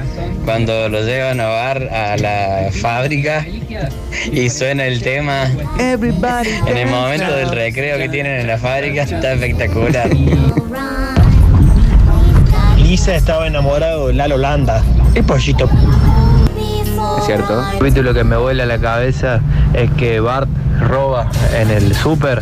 cuando 0.46 0.88
lo 0.88 1.02
llevan 1.02 1.42
a 1.42 1.48
bar 1.48 1.84
a 1.92 2.16
la 2.16 2.70
fábrica 2.72 3.46
y 4.32 4.50
suena 4.50 4.86
el 4.86 5.02
tema 5.02 5.52
en 5.78 6.78
el 6.78 6.88
momento 6.88 7.30
del 7.36 7.52
recreo 7.52 7.98
que 7.98 8.08
tienen 8.08 8.40
en 8.40 8.48
la 8.48 8.58
fábrica, 8.58 9.04
está 9.04 9.34
espectacular. 9.34 10.10
Lisa 12.78 13.16
estaba 13.16 13.48
enamorado 13.48 14.08
de 14.08 14.14
Lalo 14.14 14.38
Landa. 14.38 14.82
El 15.14 15.26
pollito. 15.26 15.70
Es 17.18 17.26
cierto. 17.26 17.70
El 17.74 17.80
capítulo 17.80 18.14
que 18.14 18.24
me 18.24 18.38
vuela 18.38 18.66
la 18.66 18.80
cabeza 18.80 19.42
es 19.74 19.92
que 19.92 20.22
Bart 20.22 20.48
roba 20.80 21.30
en 21.54 21.70
el 21.70 21.94
súper 21.94 22.42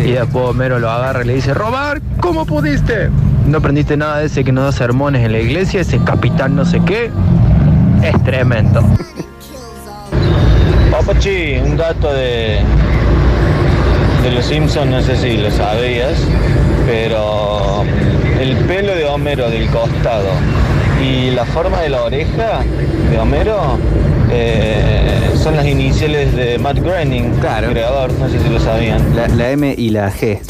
y 0.00 0.12
después 0.12 0.50
Homero 0.50 0.78
lo 0.78 0.90
agarra 0.90 1.22
y 1.22 1.26
le 1.26 1.34
dice, 1.34 1.54
robar, 1.54 2.02
¿cómo 2.20 2.44
pudiste? 2.44 3.08
No 3.46 3.58
aprendiste 3.58 3.96
nada 3.96 4.18
de 4.18 4.26
ese 4.26 4.44
que 4.44 4.52
nos 4.52 4.64
da 4.64 4.72
sermones 4.72 5.24
en 5.24 5.32
la 5.32 5.38
iglesia, 5.38 5.80
ese 5.80 5.98
capitán 6.00 6.54
no 6.54 6.64
sé 6.64 6.80
qué. 6.84 7.10
Es 8.02 8.22
tremendo. 8.24 8.82
Papachi, 10.90 11.56
un 11.64 11.76
dato 11.76 12.12
de, 12.12 12.60
de 14.22 14.30
los 14.30 14.44
Simpsons, 14.44 14.90
no 14.90 15.00
sé 15.00 15.16
si 15.16 15.38
lo 15.38 15.50
sabías, 15.50 16.18
pero 16.86 17.82
el 18.38 18.56
pelo 18.66 18.94
de 18.94 19.06
Homero 19.06 19.48
del 19.48 19.70
costado 19.70 20.28
y 21.02 21.30
la 21.30 21.46
forma 21.46 21.80
de 21.80 21.88
la 21.88 22.02
oreja 22.02 22.60
de 23.10 23.18
Homero 23.18 23.78
eh, 24.30 25.30
son 25.42 25.56
las 25.56 25.66
iniciales 25.66 26.34
de 26.34 26.58
Matt 26.58 26.78
Groening, 26.78 27.32
creador, 27.40 28.12
no 28.14 28.28
sé 28.28 28.40
si 28.40 28.48
lo 28.48 28.60
sabían. 28.60 29.14
La, 29.14 29.28
la 29.28 29.50
M 29.50 29.74
y 29.76 29.90
la 29.90 30.12
G. 30.12 30.40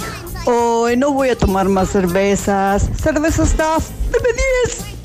Hoy 0.46 0.96
no 0.96 1.12
voy 1.12 1.30
a 1.30 1.36
tomar 1.36 1.68
más 1.68 1.90
cervezas. 1.90 2.88
Cerveza 3.02 3.42
staff, 3.42 3.88
deme 4.12 4.28
10. 4.64 4.96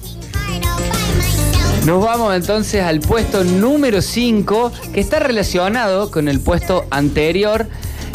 Nos 1.86 2.06
vamos 2.06 2.36
entonces 2.36 2.84
al 2.84 3.00
puesto 3.00 3.44
número 3.44 4.04
5, 4.04 4.72
que 4.94 5.00
está 5.00 5.20
relacionado 5.20 6.12
con 6.12 6.28
el 6.28 6.40
puesto 6.40 6.86
anterior. 6.92 7.66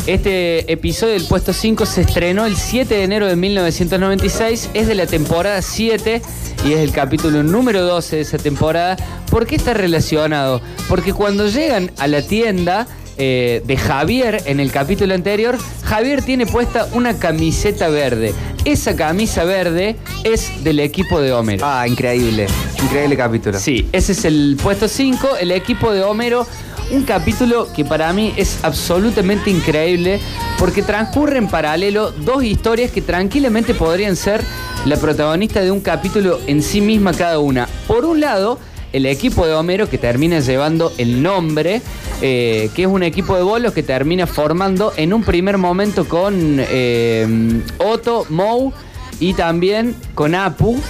Este 0.07 0.71
episodio 0.71 1.15
del 1.15 1.25
puesto 1.25 1.53
5 1.53 1.85
se 1.85 2.03
estrenó 2.03 2.47
el 2.47 2.57
7 2.57 2.95
de 2.95 3.03
enero 3.03 3.27
de 3.27 3.35
1996, 3.35 4.71
es 4.73 4.87
de 4.87 4.95
la 4.95 5.09
temporada 5.09 5.61
7 5.61 6.23
y 6.65 6.73
es 6.75 6.79
el 6.79 6.93
capítulo 6.93 7.43
número 7.43 7.83
12 7.83 8.15
de 8.15 8.23
esa 8.23 8.39
temporada. 8.39 8.97
¿Por 9.29 9.49
qué 9.49 9.57
está 9.57 9.75
relacionado? 9.75 10.63
Porque 10.89 11.13
cuando 11.13 11.49
llegan 11.49 11.91
a 11.99 12.07
la 12.07 12.23
tienda 12.23 12.87
eh, 13.19 13.63
de 13.67 13.77
Javier 13.77 14.43
en 14.47 14.61
el 14.61 14.71
capítulo 14.71 15.13
anterior, 15.13 15.59
Javier 15.83 16.23
tiene 16.23 16.47
puesta 16.47 16.89
una 16.93 17.19
camiseta 17.19 17.89
verde. 17.89 18.33
Esa 18.65 18.95
camisa 18.95 19.43
verde 19.43 19.97
es 20.23 20.63
del 20.63 20.79
equipo 20.79 21.21
de 21.21 21.33
Homero. 21.33 21.67
Ah, 21.67 21.89
increíble. 21.89 22.47
Increíble 22.81 23.17
capítulo. 23.17 23.59
Sí, 23.59 23.89
ese 23.91 24.13
es 24.13 24.25
el 24.25 24.57
puesto 24.63 24.87
5, 24.87 25.39
el 25.41 25.51
equipo 25.51 25.91
de 25.91 26.05
Homero. 26.05 26.47
Un 26.91 27.03
capítulo 27.03 27.73
que 27.73 27.85
para 27.85 28.13
mí 28.13 28.33
es 28.37 28.63
absolutamente 28.63 29.51
increíble 29.51 30.21
porque 30.59 30.83
transcurre 30.83 31.39
en 31.39 31.49
paralelo 31.49 32.13
dos 32.13 32.45
historias 32.45 32.93
que 32.93 33.03
tranquilamente 33.03 33.75
podrían 33.75 34.15
ser 34.15 34.41
la 34.85 34.97
protagonista 34.97 35.61
de 35.63 35.73
un 35.73 35.81
capítulo 35.81 36.39
en 36.47 36.63
sí 36.63 36.81
misma 36.81 37.13
cada 37.13 37.41
una. 37.41 37.69
Por 37.89 38.05
un 38.05 38.21
lado, 38.21 38.61
el 38.93 39.05
equipo 39.07 39.47
de 39.47 39.55
Homero 39.55 39.91
que 39.91 39.99
termina 39.99 40.39
llevando 40.39 40.93
el 40.97 41.23
nombre, 41.23 41.83
eh, 42.23 42.71
que 42.75 42.83
es 42.83 42.89
un 42.89 43.03
equipo 43.03 43.37
de 43.37 43.43
bolos 43.43 43.73
que 43.73 43.83
termina 43.83 44.29
formando 44.29 44.93
en 44.97 45.13
un 45.13 45.25
primer 45.25 45.59
momento 45.59 46.09
con 46.09 46.59
eh, 46.59 47.61
Otto, 47.79 48.27
Moe 48.31 48.73
y 49.19 49.35
también 49.35 49.97
con 50.15 50.37
Apu, 50.37 50.81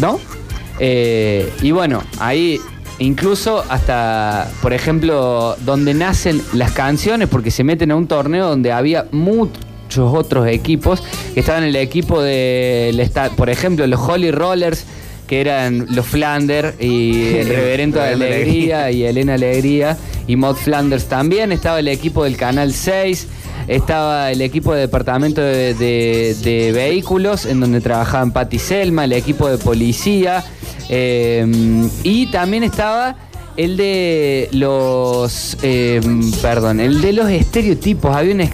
¿no? 0.00 0.20
Eh, 0.78 1.52
y 1.60 1.72
bueno, 1.72 2.02
ahí 2.18 2.58
incluso 3.00 3.64
hasta, 3.68 4.48
por 4.62 4.72
ejemplo, 4.72 5.56
donde 5.64 5.94
nacen 5.94 6.40
las 6.52 6.72
canciones, 6.72 7.28
porque 7.28 7.50
se 7.50 7.64
meten 7.64 7.90
a 7.90 7.96
un 7.96 8.06
torneo 8.06 8.48
donde 8.48 8.70
había 8.72 9.06
muchos 9.10 10.14
otros 10.14 10.46
equipos, 10.46 11.02
que 11.34 11.40
estaban 11.40 11.64
en 11.64 11.70
el 11.70 11.76
equipo 11.76 12.22
de, 12.22 13.10
por 13.36 13.50
ejemplo, 13.50 13.86
los 13.86 14.00
Holy 14.00 14.30
Rollers, 14.30 14.84
que 15.26 15.40
eran 15.40 15.86
los 15.90 16.06
Flanders 16.06 16.80
y 16.80 17.28
el 17.36 17.48
Reverendo 17.48 18.00
de 18.00 18.08
Alegría 18.08 18.90
y 18.90 19.04
Elena 19.04 19.34
Alegría 19.34 19.96
y 20.26 20.36
Mod 20.36 20.56
Flanders 20.56 21.06
también, 21.06 21.52
estaba 21.52 21.80
el 21.80 21.88
equipo 21.88 22.24
del 22.24 22.36
Canal 22.36 22.72
6. 22.72 23.26
Estaba 23.70 24.32
el 24.32 24.40
equipo 24.40 24.74
de 24.74 24.80
departamento 24.80 25.40
de, 25.40 25.74
de- 25.74 26.72
vehículos, 26.72 27.46
en 27.46 27.60
donde 27.60 27.80
trabajaban 27.80 28.32
Patti 28.32 28.58
Selma, 28.58 29.04
el 29.04 29.12
equipo 29.12 29.48
de 29.48 29.58
policía, 29.58 30.42
eh, 30.88 31.46
y 32.02 32.26
también 32.32 32.64
estaba 32.64 33.14
el 33.56 33.76
de 33.76 34.48
los, 34.52 35.56
eh, 35.62 36.00
perdón, 36.40 36.80
el 36.80 37.00
de 37.00 37.12
los 37.12 37.28
estereotipos. 37.30 38.14
Había 38.14 38.34
un, 38.34 38.40
eh, 38.40 38.50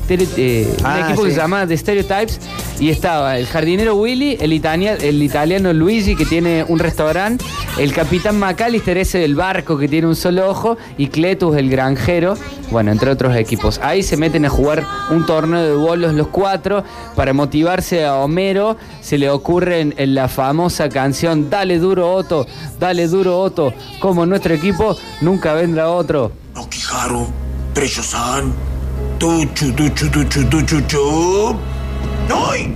un 0.80 0.86
Ah, 0.86 1.00
equipo 1.06 1.22
que 1.24 1.30
sí. 1.30 1.34
se 1.36 1.40
llamaba 1.40 1.66
The 1.66 1.76
Stereotypes 1.76 2.40
y 2.80 2.90
estaba 2.90 3.38
el 3.38 3.46
jardinero 3.46 3.94
Willy, 3.96 4.36
el, 4.40 4.52
itania- 4.52 4.96
el 5.00 5.22
italiano 5.22 5.72
Luigi 5.72 6.14
que 6.16 6.24
tiene 6.26 6.64
un 6.68 6.78
restaurante, 6.78 7.44
el 7.78 7.92
capitán 7.92 8.38
McAllister 8.38 8.96
ese 8.98 9.18
del 9.18 9.34
barco 9.34 9.78
que 9.78 9.88
tiene 9.88 10.06
un 10.06 10.16
solo 10.16 10.48
ojo 10.48 10.76
y 10.98 11.08
Cletus 11.08 11.56
el 11.56 11.70
granjero, 11.70 12.34
bueno, 12.70 12.90
entre 12.92 13.10
otros 13.10 13.34
equipos. 13.36 13.78
Ahí 13.82 14.02
se 14.02 14.16
meten 14.16 14.44
a 14.44 14.48
jugar 14.48 14.84
un 15.10 15.24
torneo 15.26 15.62
de 15.62 15.74
bolos 15.74 16.14
los 16.14 16.28
cuatro 16.28 16.84
para 17.14 17.32
motivarse 17.32 18.04
a 18.04 18.16
Homero. 18.16 18.76
Se 19.00 19.18
le 19.18 19.30
ocurre 19.30 19.80
en, 19.80 19.94
en 19.96 20.14
la 20.14 20.28
famosa 20.28 20.88
canción 20.88 21.48
Dale 21.48 21.78
duro 21.78 22.12
Otto, 22.12 22.46
dale 22.80 23.06
duro 23.08 23.38
Otto, 23.40 23.72
como 24.00 24.26
nuestro 24.26 24.54
equipo 24.54 24.85
nunca 25.20 25.54
vendrá 25.54 25.88
otro. 25.88 26.32
Kiharu, 26.70 27.32
Trecho-san, 27.74 28.52
Tuchu, 29.18 29.72
Tuchu, 29.72 30.10
Tuchu, 30.10 30.44
Tuchu, 30.48 30.80
Chu. 30.82 31.56
¡Ay! 32.28 32.74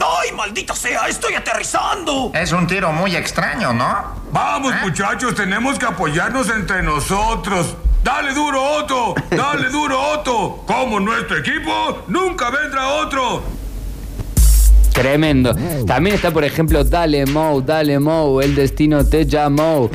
¡Ay, 0.00 0.32
maldita 0.34 0.74
sea! 0.74 1.08
¡Estoy 1.08 1.34
aterrizando! 1.34 2.30
Es 2.34 2.52
un 2.52 2.66
tiro 2.66 2.92
muy 2.92 3.14
extraño, 3.16 3.72
¿no? 3.72 4.18
Vamos, 4.32 4.72
muchachos, 4.82 5.34
tenemos 5.34 5.78
que 5.78 5.86
apoyarnos 5.86 6.48
entre 6.50 6.82
nosotros. 6.82 7.76
Dale 8.02 8.32
duro, 8.32 8.62
Otto. 8.62 9.14
Dale 9.30 9.68
duro, 9.70 10.00
Otto. 10.12 10.64
Como 10.66 11.00
nuestro 11.00 11.38
equipo, 11.38 12.04
nunca 12.08 12.50
vendrá 12.50 12.88
otro. 12.88 13.42
Tremendo. 14.92 15.54
También 15.86 16.16
está, 16.16 16.30
por 16.30 16.44
ejemplo, 16.44 16.82
Dale 16.84 17.26
Moe, 17.26 17.62
Dale 17.64 17.98
Moe, 17.98 18.44
el 18.44 18.54
destino 18.54 19.04
te 19.04 19.26
llamó. 19.26 19.90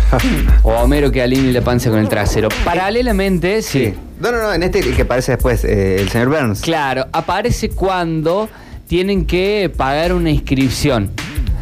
o 0.62 0.70
Homero 0.72 1.10
que 1.10 1.22
alinea 1.22 1.52
la 1.52 1.60
panza 1.62 1.90
con 1.90 1.98
el 1.98 2.08
trasero. 2.08 2.48
Paralelamente, 2.64 3.62
sí. 3.62 3.94
No, 4.20 4.30
no, 4.30 4.42
no, 4.42 4.52
en 4.52 4.62
este 4.62 4.80
el 4.80 4.94
que 4.94 5.02
aparece 5.02 5.32
después, 5.32 5.64
eh, 5.64 6.00
el 6.00 6.08
señor 6.08 6.28
Burns. 6.28 6.60
Claro, 6.60 7.06
aparece 7.12 7.70
cuando 7.70 8.48
tienen 8.86 9.26
que 9.26 9.72
pagar 9.74 10.12
una 10.12 10.30
inscripción. 10.30 11.10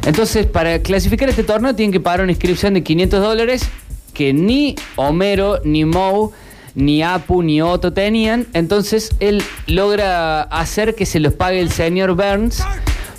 Entonces, 0.05 0.47
para 0.47 0.81
clasificar 0.81 1.29
este 1.29 1.45
torneo 1.45 1.75
tienen 1.75 1.93
que 1.93 2.01
pagar 2.01 2.23
una 2.23 2.33
inscripción 2.33 2.75
de 2.75 2.83
500 2.83 3.21
dólares 3.21 3.69
que 4.13 4.33
ni 4.33 4.75
Homero, 4.97 5.61
ni 5.65 5.85
Moe, 5.85 6.31
ni 6.75 7.03
Apu, 7.03 7.43
ni 7.43 7.63
Otto 7.63 7.93
tenían. 7.93 8.47
Entonces, 8.53 9.11
él 9.21 9.43
logra 9.67 10.43
hacer 10.43 10.95
que 10.95 11.07
se 11.07 11.21
los 11.21 11.35
pague 11.35 11.61
el 11.61 11.71
señor 11.71 12.15
Burns 12.15 12.63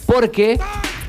porque 0.06 0.60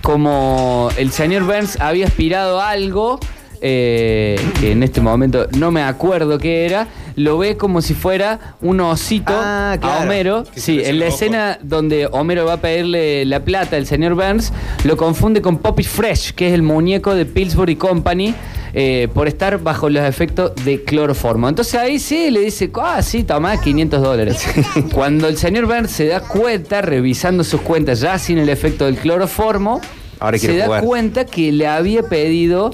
como 0.03 0.91
el 0.97 1.11
señor 1.11 1.45
Burns 1.45 1.81
había 1.81 2.07
aspirado 2.07 2.61
a 2.61 2.71
algo, 2.71 3.19
eh, 3.61 4.39
que 4.61 4.73
en 4.73 4.83
este 4.83 5.01
momento 5.01 5.47
no 5.57 5.71
me 5.71 5.83
acuerdo 5.83 6.39
qué 6.39 6.67
era, 6.67 6.89
lo 7.17 7.39
ve 7.39 7.57
como 7.57 7.81
si 7.83 7.95
fuera 7.95 8.57
un 8.61 8.81
osito 8.81 9.33
a 9.35 9.77
claro. 9.81 10.03
Homero. 10.05 10.45
Sí, 10.57 10.81
en 10.85 10.99
la 10.99 11.07
escena 11.07 11.59
donde 11.63 12.09
Homero 12.11 12.45
va 12.45 12.55
a 12.55 12.57
pedirle 12.61 13.25
la 13.25 13.41
plata 13.41 13.77
al 13.77 13.87
señor 13.87 14.15
Burns, 14.15 14.53
lo 14.85 14.97
confunde 14.97 15.41
con 15.41 15.59
Poppy 15.59 15.85
Fresh, 15.85 16.33
que 16.35 16.49
es 16.49 16.55
el 16.55 16.63
muñeco 16.63 17.15
de 17.15 17.25
Pillsbury 17.27 17.77
Company. 17.77 18.35
eh, 18.77 19.07
por 19.15 19.29
estar 19.29 19.63
bajo 19.63 19.89
los 19.89 20.03
efectos 20.05 20.51
de 20.65 20.83
cloroformo. 20.83 21.49
Entonces 21.49 21.77
ahí 21.77 22.01
sí 22.01 22.33
le 22.33 22.41
dice, 22.41 22.69
ah, 22.83 23.01
sí, 23.03 23.23
toma 23.23 23.61
500 23.61 24.03
dólares. 24.03 24.45
Cuando 24.93 25.29
el 25.29 25.37
señor 25.37 25.67
Burns 25.67 25.93
se 25.93 26.07
da 26.09 26.19
cuenta, 26.19 26.83
revisando 26.83 27.45
sus 27.45 27.61
cuentas 27.61 28.01
ya 28.01 28.19
sin 28.19 28.37
el 28.39 28.49
efecto 28.49 28.87
del 28.87 28.97
cloroformo, 28.97 29.81
Ahora 30.19 30.39
se 30.39 30.57
da 30.57 30.65
jugar. 30.67 30.83
cuenta 30.83 31.25
que 31.25 31.53
le 31.53 31.69
había 31.69 32.03
pedido 32.03 32.73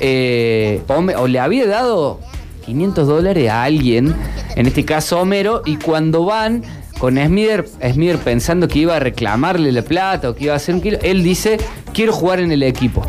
eh, 0.00 0.82
o 0.88 1.28
le 1.28 1.38
había 1.38 1.66
dado 1.68 2.18
500 2.66 3.06
dólares 3.06 3.48
a 3.48 3.62
alguien, 3.62 4.14
en 4.56 4.66
este 4.66 4.84
caso 4.84 5.20
Homero, 5.20 5.62
y 5.64 5.76
cuando 5.76 6.24
van 6.24 6.62
con 6.98 7.16
Smither, 7.16 7.66
Smither 7.92 8.18
pensando 8.18 8.68
que 8.68 8.80
iba 8.80 8.96
a 8.96 9.00
reclamarle 9.00 9.70
la 9.70 9.82
plata 9.82 10.30
o 10.30 10.34
que 10.34 10.44
iba 10.44 10.54
a 10.54 10.56
hacer 10.56 10.74
un 10.74 10.80
kilo, 10.80 10.98
él 11.02 11.22
dice, 11.22 11.58
quiero 11.94 12.12
jugar 12.12 12.40
en 12.40 12.52
el 12.52 12.62
equipo. 12.62 13.02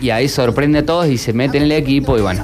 Y 0.00 0.10
ahí 0.10 0.28
sorprende 0.28 0.80
a 0.80 0.86
todos 0.86 1.08
y 1.08 1.18
se 1.18 1.32
mete 1.32 1.58
en 1.58 1.64
el 1.64 1.72
equipo 1.72 2.16
y 2.16 2.22
bueno. 2.22 2.42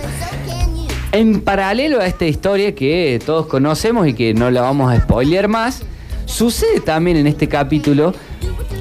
En 1.12 1.40
paralelo 1.40 2.00
a 2.00 2.06
esta 2.06 2.26
historia 2.26 2.74
que 2.74 3.20
todos 3.24 3.46
conocemos 3.46 4.06
y 4.06 4.12
que 4.12 4.34
no 4.34 4.50
la 4.50 4.60
vamos 4.60 4.92
a 4.92 5.00
spoilear 5.00 5.48
más, 5.48 5.82
sucede 6.26 6.80
también 6.80 7.16
en 7.16 7.26
este 7.26 7.48
capítulo 7.48 8.12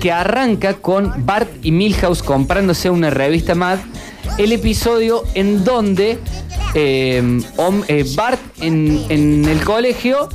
que 0.02 0.12
arranca 0.12 0.74
con 0.74 1.26
Bart 1.26 1.50
y 1.64 1.72
Milhouse 1.72 2.22
comprándose 2.22 2.90
una 2.90 3.10
revista 3.10 3.56
Mad, 3.56 3.80
el 4.38 4.52
episodio 4.52 5.24
en 5.34 5.64
donde 5.64 6.20
eh, 6.74 7.40
eh, 7.88 8.06
Bart 8.16 8.40
en, 8.62 9.04
en 9.10 9.46
el 9.46 9.64
colegio 9.64 10.30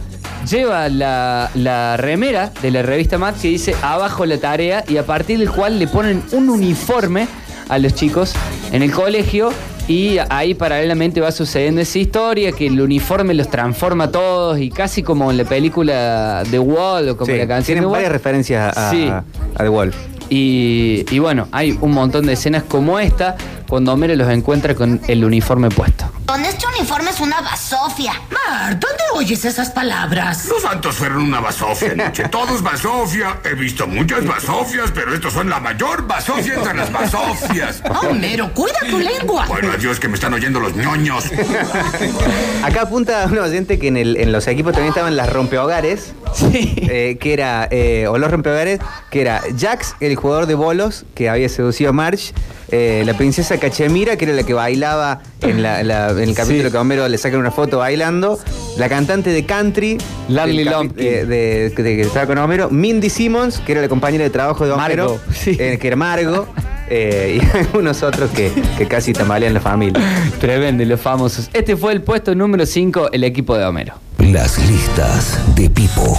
lleva 0.50 0.88
la, 0.88 1.50
la 1.54 1.96
remera 1.96 2.52
de 2.62 2.70
la 2.72 2.82
revista 2.82 3.16
Mad 3.18 3.34
que 3.34 3.48
dice 3.48 3.74
abajo 3.82 4.26
la 4.26 4.38
tarea 4.38 4.84
y 4.88 4.96
a 4.96 5.06
partir 5.06 5.38
del 5.38 5.50
cual 5.50 5.78
le 5.78 5.86
ponen 5.86 6.22
un 6.32 6.48
uniforme 6.50 7.28
a 7.68 7.78
los 7.78 7.94
chicos 7.94 8.32
en 8.72 8.82
el 8.82 8.90
colegio 8.90 9.50
y 9.88 10.18
ahí 10.30 10.54
paralelamente 10.54 11.20
va 11.20 11.30
sucediendo 11.32 11.80
esa 11.80 11.98
historia 11.98 12.52
que 12.52 12.66
el 12.66 12.80
uniforme 12.80 13.34
los 13.34 13.48
transforma 13.48 14.04
a 14.04 14.10
todos 14.10 14.58
y 14.58 14.70
casi 14.70 15.02
como 15.02 15.30
en 15.30 15.36
la 15.38 15.44
película 15.44 16.42
The 16.50 16.58
Wall 16.58 17.08
o 17.10 17.16
como 17.16 17.32
Sí, 17.32 17.38
la 17.38 17.46
canción 17.46 17.64
tienen 17.76 17.84
Wall. 17.84 17.92
varias 17.94 18.12
referencias 18.12 18.76
a, 18.76 18.90
Sí. 18.90 19.08
a 19.08 19.24
The 19.58 19.68
Wall. 19.68 19.92
Y, 20.28 21.04
y 21.10 21.18
bueno, 21.18 21.46
hay 21.52 21.76
un 21.80 21.92
montón 21.92 22.26
de 22.26 22.32
escenas 22.34 22.62
como 22.62 22.98
esta 22.98 23.36
cuando 23.72 23.94
Homero 23.94 24.14
los 24.16 24.28
encuentra 24.28 24.74
con 24.74 25.00
el 25.08 25.24
uniforme 25.24 25.70
puesto. 25.70 26.11
Con 26.32 26.46
este 26.46 26.64
uniforme 26.78 27.10
es 27.10 27.20
una 27.20 27.42
basofia. 27.42 28.14
Mar, 28.30 28.80
¿dónde 28.80 29.02
oyes 29.12 29.44
esas 29.44 29.68
palabras? 29.68 30.46
Los 30.46 30.62
santos 30.62 30.94
fueron 30.94 31.24
una 31.24 31.40
basofia 31.40 31.92
anoche. 31.92 32.26
Todos 32.30 32.62
basofia. 32.62 33.38
He 33.44 33.52
visto 33.54 33.86
muchas 33.86 34.24
basofias, 34.24 34.90
pero 34.94 35.12
estos 35.14 35.34
son 35.34 35.50
la 35.50 35.60
mayor 35.60 36.06
basofia 36.06 36.54
entre 36.54 36.72
las 36.72 36.90
basofias. 36.90 37.82
Homero, 38.08 38.50
cuida 38.54 38.78
tu 38.88 38.98
lengua. 38.98 39.44
Bueno, 39.46 39.72
adiós 39.76 40.00
que 40.00 40.08
me 40.08 40.14
están 40.14 40.32
oyendo 40.32 40.58
los 40.58 40.74
ñoños. 40.74 41.22
Acá 42.62 42.80
apunta 42.82 43.26
un 43.26 43.36
oyente 43.38 43.78
que 43.78 43.88
en, 43.88 43.98
el- 43.98 44.16
en 44.16 44.32
los 44.32 44.46
equipos 44.46 44.72
también 44.72 44.88
estaban 44.92 45.14
las 45.18 45.30
rompehogares. 45.30 46.14
eh, 46.50 47.18
que 47.20 47.34
era, 47.34 47.68
eh, 47.70 48.06
o 48.08 48.16
los 48.16 48.30
rompehogares, 48.30 48.80
que 49.10 49.20
era 49.20 49.42
Jax, 49.60 49.96
el 50.00 50.16
jugador 50.16 50.46
de 50.46 50.54
bolos 50.54 51.04
que 51.14 51.28
había 51.28 51.50
seducido 51.50 51.90
a 51.90 51.92
Marge. 51.92 52.32
eh, 52.70 53.02
la 53.04 53.12
princesa 53.18 53.58
Cachemira, 53.60 54.16
que 54.16 54.24
era 54.24 54.32
la 54.32 54.44
que 54.44 54.54
bailaba 54.54 55.20
en, 55.42 55.62
la- 55.62 55.82
la- 55.82 56.14
en 56.22 56.28
el 56.30 56.34
capítulo 56.34 56.70
que 56.70 56.76
a 56.76 56.80
Homero 56.80 57.08
le 57.08 57.18
sacan 57.18 57.40
una 57.40 57.50
foto 57.50 57.78
bailando. 57.78 58.38
La 58.76 58.88
cantante 58.88 59.30
de 59.30 59.44
country. 59.44 59.98
Capi- 60.28 60.64
Lumpkin. 60.64 61.04
eh, 61.04 61.24
de, 61.26 61.70
de- 61.70 61.82
de- 61.82 61.96
que 61.96 62.00
estaba 62.02 62.26
con 62.26 62.38
Homero. 62.38 62.70
Mindy 62.70 63.10
Simmons, 63.10 63.58
que 63.58 63.72
era 63.72 63.80
la 63.80 63.88
compañera 63.88 64.24
de 64.24 64.30
trabajo 64.30 64.64
de 64.64 64.72
Homero. 64.72 65.06
Margo, 65.08 65.20
eh, 65.46 65.78
que 65.80 65.86
era 65.86 65.96
Margo. 65.96 66.46
eh, 66.88 67.40
y 67.54 67.56
algunos 67.56 68.02
otros 68.02 68.30
que, 68.30 68.50
que 68.78 68.86
casi 68.86 69.12
tambalean 69.12 69.54
la 69.54 69.60
familia. 69.60 70.02
Tremendo, 70.40 70.84
los 70.84 71.00
famosos. 71.00 71.48
Este 71.52 71.76
fue 71.76 71.92
el 71.92 72.02
puesto 72.02 72.34
número 72.34 72.64
5, 72.66 73.10
el 73.12 73.24
equipo 73.24 73.56
de 73.56 73.64
Homero. 73.64 73.94
Las 74.32 74.58
listas 74.66 75.38
de 75.54 75.68
Pipo. 75.68 76.18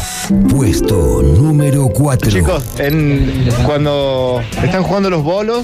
Puesto 0.49 1.23
número 1.23 1.87
4. 1.87 2.29
Chicos, 2.29 2.63
en- 2.77 3.49
cuando 3.65 4.39
están 4.61 4.83
jugando 4.83 5.09
los 5.09 5.23
bolos, 5.23 5.63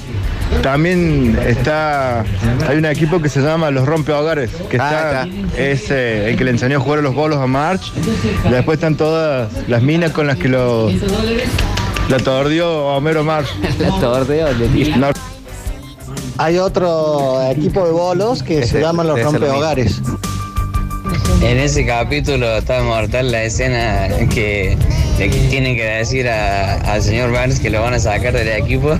también 0.63 1.37
está, 1.45 2.21
hay 2.67 2.77
un 2.77 2.85
equipo 2.85 3.21
que 3.21 3.29
se 3.29 3.41
llama 3.41 3.69
los 3.69 3.85
Rompehogares, 3.85 4.49
que 4.69 4.77
está, 4.77 5.27
es 5.57 5.91
eh, 5.91 6.31
el 6.31 6.37
que 6.37 6.43
le 6.43 6.51
enseñó 6.51 6.77
a 6.77 6.79
jugar 6.79 6.99
a 6.99 7.01
los 7.03 7.13
bolos 7.13 7.37
a 7.37 7.45
March. 7.45 7.93
Después 8.49 8.77
están 8.77 8.95
todas 8.95 9.51
las 9.67 9.83
minas 9.83 10.11
con 10.11 10.25
las 10.25 10.37
que 10.37 10.49
lo 10.49 10.89
la 12.09 12.17
tordió 12.17 12.87
Homero 12.87 13.23
March. 13.23 13.47
La 13.79 13.99
tordió, 13.99 14.47
No, 14.97 15.09
Hay 16.39 16.57
otro 16.57 17.43
equipo 17.51 17.85
de 17.85 17.91
bolos 17.91 18.41
que 18.41 18.65
se 18.65 18.81
llaman 18.81 19.05
los 19.05 19.19
lo 19.19 19.25
rompehogares. 19.25 20.01
En 21.41 21.57
ese 21.57 21.85
capítulo 21.85 22.57
está 22.57 22.83
mortal 22.83 23.31
la 23.31 23.43
escena 23.43 24.09
que 24.33 24.77
tienen 25.49 25.75
que 25.75 25.85
decir 25.85 26.27
al 26.27 27.01
señor 27.01 27.31
Barnes 27.31 27.59
que 27.59 27.69
lo 27.69 27.81
van 27.81 27.93
a 27.93 27.99
sacar 27.99 28.33
del 28.33 28.49
equipo. 28.49 28.97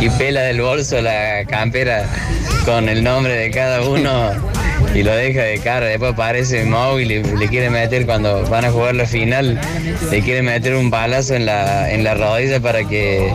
Y 0.00 0.10
pela 0.10 0.42
del 0.42 0.60
bolso 0.60 1.00
la 1.00 1.44
campera 1.48 2.04
con 2.64 2.88
el 2.88 3.02
nombre 3.04 3.34
de 3.34 3.50
cada 3.50 3.82
uno 3.82 4.32
y 4.94 5.02
lo 5.02 5.14
deja 5.14 5.42
de 5.42 5.58
cara. 5.58 5.86
Después 5.86 6.12
aparece 6.12 6.64
Moe 6.64 7.02
y 7.02 7.04
le, 7.04 7.22
le 7.22 7.48
quiere 7.48 7.70
meter 7.70 8.06
cuando 8.06 8.42
van 8.48 8.64
a 8.64 8.70
jugar 8.70 8.94
la 8.94 9.06
final, 9.06 9.60
le 10.10 10.22
quiere 10.22 10.42
meter 10.42 10.74
un 10.74 10.90
balazo 10.90 11.34
en 11.34 11.46
la, 11.46 11.92
en 11.92 12.04
la 12.04 12.14
rodilla 12.14 12.60
para 12.60 12.84
que, 12.84 13.32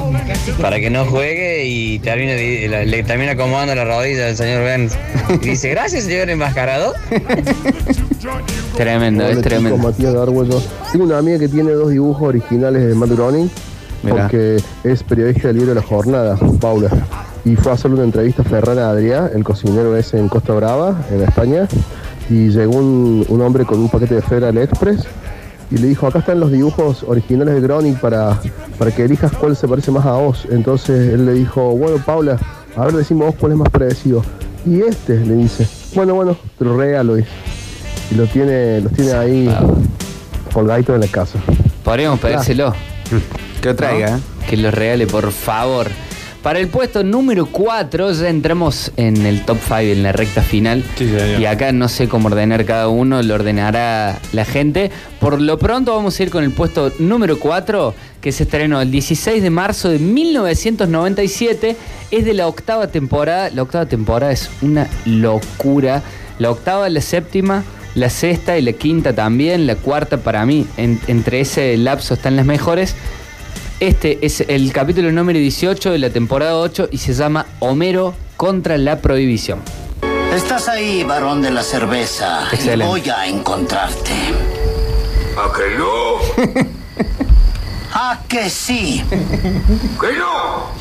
para 0.62 0.80
que 0.80 0.90
no 0.90 1.06
juegue 1.06 1.66
y 1.66 2.00
termina, 2.00 2.34
le, 2.34 3.04
termina 3.04 3.34
acomodando 3.34 3.76
la 3.76 3.86
rodilla 3.86 4.28
al 4.28 4.36
señor 4.36 4.64
Burns. 4.64 4.98
Y 5.42 5.50
dice, 5.50 5.70
gracias 5.70 6.06
señor 6.06 6.30
enmascarado. 6.30 6.94
Tremendo, 8.76 9.24
Hola, 9.24 9.32
es 9.32 9.38
chicos, 9.38 9.50
tremendo. 9.50 9.78
Matías 9.78 10.14
Gargüello. 10.14 10.62
Tengo 10.92 11.06
una 11.06 11.18
amiga 11.18 11.40
que 11.40 11.48
tiene 11.48 11.72
dos 11.72 11.90
dibujos 11.90 12.22
originales 12.30 12.86
de 12.86 12.96
Matt 12.96 13.10
Groening, 13.10 13.50
Mirá. 14.04 14.24
porque 14.24 14.58
es 14.84 15.04
periodista 15.04 15.48
del 15.50 15.58
libro 15.58 15.74
La 15.74 15.82
Jornada, 15.82 16.38
Paula. 16.60 16.90
Y 17.44 17.56
fue 17.56 17.72
a 17.72 17.76
hacerle 17.76 17.98
una 17.98 18.06
entrevista 18.06 18.44
a 18.44 18.46
Ferran 18.46 18.78
Adrià, 18.78 19.32
el 19.34 19.44
cocinero 19.44 19.96
ese 19.98 20.20
en 20.20 20.30
Costa 20.30 20.54
Brava, 20.54 21.06
en 21.12 21.22
España. 21.22 21.68
Y 22.30 22.50
llegó 22.50 22.78
un, 22.78 23.26
un 23.28 23.42
hombre 23.42 23.66
con 23.66 23.80
un 23.80 23.90
paquete 23.90 24.16
de 24.16 24.22
Federal 24.22 24.58
Express 24.58 25.08
y 25.72 25.78
le 25.78 25.88
dijo, 25.88 26.06
acá 26.06 26.20
están 26.20 26.40
los 26.40 26.52
dibujos 26.52 27.04
originales 27.04 27.56
de 27.56 27.62
Groening 27.62 27.96
para, 27.96 28.38
para 28.78 28.92
que 28.92 29.06
elijas 29.06 29.32
cuál 29.32 29.56
se 29.56 29.68
parece 29.70 29.90
más 29.90 30.06
a 30.06 30.14
vos. 30.14 30.46
Entonces 30.52 31.14
él 31.14 31.26
le 31.26 31.34
dijo, 31.34 31.72
bueno, 31.78 31.98
Paula, 32.06 32.38
a 32.76 32.86
ver, 32.86 32.94
decimos 32.94 33.28
vos 33.28 33.36
cuál 33.40 33.54
es 33.54 33.58
más 33.58 33.70
parecido. 33.70 34.22
Y 34.66 34.82
este, 34.82 35.18
le 35.26 35.36
dice, 35.36 35.66
bueno, 35.96 36.14
bueno, 36.14 36.36
te 36.60 36.66
lo 36.66 36.78
regalo. 36.78 37.18
Y 37.18 37.26
lo 38.16 38.28
tiene, 38.28 38.82
los 38.82 38.92
tiene 38.92 39.14
ahí 39.14 39.56
colgaditos 40.54 40.96
en 40.96 41.02
la 41.02 41.08
casa. 41.08 41.40
Podríamos 41.86 42.20
pedírselo. 42.20 42.74
Que 43.62 43.70
lo 43.70 43.76
traiga, 43.76 44.12
¿No? 44.12 44.22
Que 44.50 44.58
lo 44.58 44.72
regale, 44.72 45.08
por 45.08 45.32
favor. 45.32 45.88
Para 46.44 46.58
el 46.58 46.70
puesto 46.70 47.04
número 47.04 47.46
4 47.46 48.14
ya 48.14 48.28
entramos 48.30 48.92
en 48.98 49.28
el 49.28 49.46
top 49.46 49.60
5, 49.64 49.76
en 49.80 50.02
la 50.02 50.12
recta 50.12 50.42
final. 50.42 50.84
y 51.40 51.46
acá 51.46 51.72
no 51.72 51.88
sé 51.88 52.08
cómo 52.08 52.30
ordenar 52.30 52.66
cada 52.66 52.88
uno, 52.88 53.22
lo 53.22 53.36
ordenará 53.36 54.20
la 54.34 54.44
gente. 54.46 54.90
Por 55.20 55.40
lo 55.40 55.60
pronto 55.60 55.96
vamos 55.96 56.20
a 56.20 56.24
ir 56.24 56.32
con 56.32 56.44
el 56.44 56.50
puesto 56.52 56.92
número 56.98 57.38
4, 57.38 57.94
que 58.22 58.32
se 58.32 58.44
estrenó 58.44 58.82
el 58.82 58.90
16 58.90 59.44
de 59.44 59.50
marzo 59.52 59.90
de 59.90 60.00
1997. 60.00 61.76
Es 62.10 62.26
de 62.26 62.34
la 62.34 62.48
octava 62.48 62.88
temporada. 62.88 63.52
La 63.52 63.62
octava 63.62 63.86
temporada 63.86 64.32
es 64.32 64.50
una 64.64 64.88
locura. 65.06 66.02
La 66.40 66.50
octava, 66.50 66.90
la 66.90 67.02
séptima, 67.02 67.64
la 67.94 68.10
sexta 68.10 68.58
y 68.58 68.64
la 68.64 68.74
quinta 68.74 69.14
también. 69.14 69.68
La 69.68 69.76
cuarta 69.76 70.18
para 70.18 70.44
mí, 70.48 70.66
en- 70.78 71.00
entre 71.08 71.42
ese 71.42 71.78
lapso 71.78 72.16
están 72.16 72.36
las 72.36 72.48
mejores. 72.48 72.96
Este 73.82 74.20
es 74.22 74.42
el 74.42 74.72
capítulo 74.72 75.12
número 75.12 75.40
18 75.40 75.92
de 75.92 75.98
la 75.98 76.12
temporada 76.12 76.56
8 76.56 76.90
y 76.92 77.00
se 77.00 77.16
llama 77.16 77.48
Homero 77.58 78.14
contra 78.38 78.78
la 78.78 79.02
prohibición. 79.02 79.60
Estás 80.32 80.68
ahí, 80.68 81.04
varón 81.04 81.42
de 81.42 81.50
la 81.50 81.64
cerveza. 81.64 82.48
y 82.52 82.56
Excelente. 82.58 82.86
Voy 82.86 83.10
a 83.10 83.26
encontrarte. 83.26 84.12
¿A 85.36 85.52
que 85.52 85.76
no? 85.80 86.72
¿A 88.04 88.18
que 88.28 88.50
sí? 88.50 89.04
¡Que 90.02 90.18
no! 90.18 90.72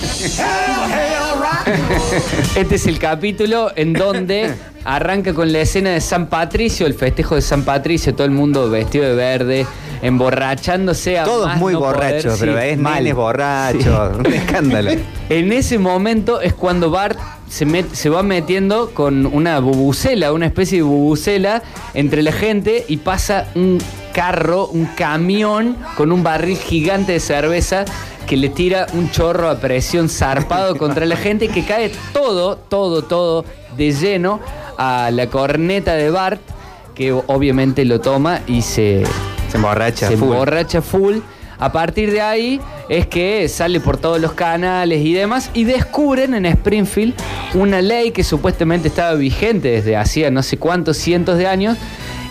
Este 2.56 2.76
es 2.76 2.86
el 2.86 2.98
capítulo 2.98 3.70
en 3.76 3.92
donde 3.92 4.54
arranca 4.84 5.34
con 5.34 5.52
la 5.52 5.60
escena 5.60 5.90
de 5.90 6.00
San 6.00 6.28
Patricio, 6.28 6.86
el 6.86 6.94
festejo 6.94 7.34
de 7.34 7.42
San 7.42 7.62
Patricio, 7.64 8.14
todo 8.14 8.24
el 8.24 8.30
mundo 8.30 8.70
vestido 8.70 9.04
de 9.04 9.14
verde, 9.14 9.66
emborrachándose 10.00 11.18
a 11.18 11.24
Todos 11.24 11.48
más 11.48 11.58
muy 11.58 11.74
no 11.74 11.80
poder, 11.80 11.94
borrachos, 11.94 12.34
sí, 12.36 12.40
pero 12.40 12.58
es 12.58 12.78
mal. 12.78 12.94
nenes 12.94 13.14
borrachos. 13.14 14.16
Un 14.16 14.32
escándalo. 14.32 14.90
En 15.28 15.52
ese 15.52 15.78
momento 15.78 16.40
es 16.40 16.54
cuando 16.54 16.90
Bart 16.90 17.18
se, 17.50 17.66
met- 17.66 17.92
se 17.92 18.08
va 18.08 18.22
metiendo 18.22 18.90
con 18.94 19.26
una 19.26 19.58
bubucela, 19.60 20.32
una 20.32 20.46
especie 20.46 20.78
de 20.78 20.82
bubucela 20.84 21.62
entre 21.94 22.22
la 22.22 22.32
gente 22.32 22.84
y 22.88 22.96
pasa 22.98 23.48
un 23.54 23.78
carro, 24.14 24.68
un 24.68 24.86
camión 24.86 25.76
con 25.96 26.12
un 26.12 26.22
barril 26.22 26.56
gigante 26.56 27.12
de 27.12 27.20
cerveza 27.20 27.84
que 28.26 28.36
le 28.36 28.48
tira 28.48 28.86
un 28.94 29.10
chorro 29.10 29.50
a 29.50 29.58
presión 29.60 30.08
zarpado 30.08 30.76
contra 30.78 31.04
la 31.06 31.16
gente 31.16 31.48
que 31.48 31.64
cae 31.64 31.90
todo, 32.12 32.56
todo, 32.56 33.02
todo 33.02 33.44
de 33.76 33.92
lleno 33.92 34.40
a 34.78 35.10
la 35.12 35.26
corneta 35.28 35.94
de 35.94 36.10
Bart 36.10 36.40
que 36.94 37.12
obviamente 37.12 37.84
lo 37.84 38.00
toma 38.00 38.40
y 38.46 38.62
se, 38.62 39.02
Se 39.50 39.56
emborracha. 39.56 40.06
se 40.08 40.16
full. 40.16 40.28
emborracha 40.28 40.82
full. 40.82 41.18
A 41.60 41.72
partir 41.72 42.10
de 42.10 42.22
ahí 42.22 42.60
es 42.88 43.06
que 43.06 43.48
sale 43.48 43.80
por 43.80 43.98
todos 43.98 44.20
los 44.20 44.32
canales 44.32 45.04
y 45.04 45.12
demás 45.12 45.50
y 45.54 45.64
descubren 45.64 46.34
en 46.34 46.46
Springfield 46.46 47.14
una 47.54 47.82
ley 47.82 48.10
que 48.10 48.24
supuestamente 48.24 48.88
estaba 48.88 49.14
vigente 49.14 49.70
desde 49.70 49.96
hacía 49.96 50.30
no 50.30 50.42
sé 50.42 50.56
cuántos 50.56 50.96
cientos 50.96 51.36
de 51.36 51.46
años 51.46 51.76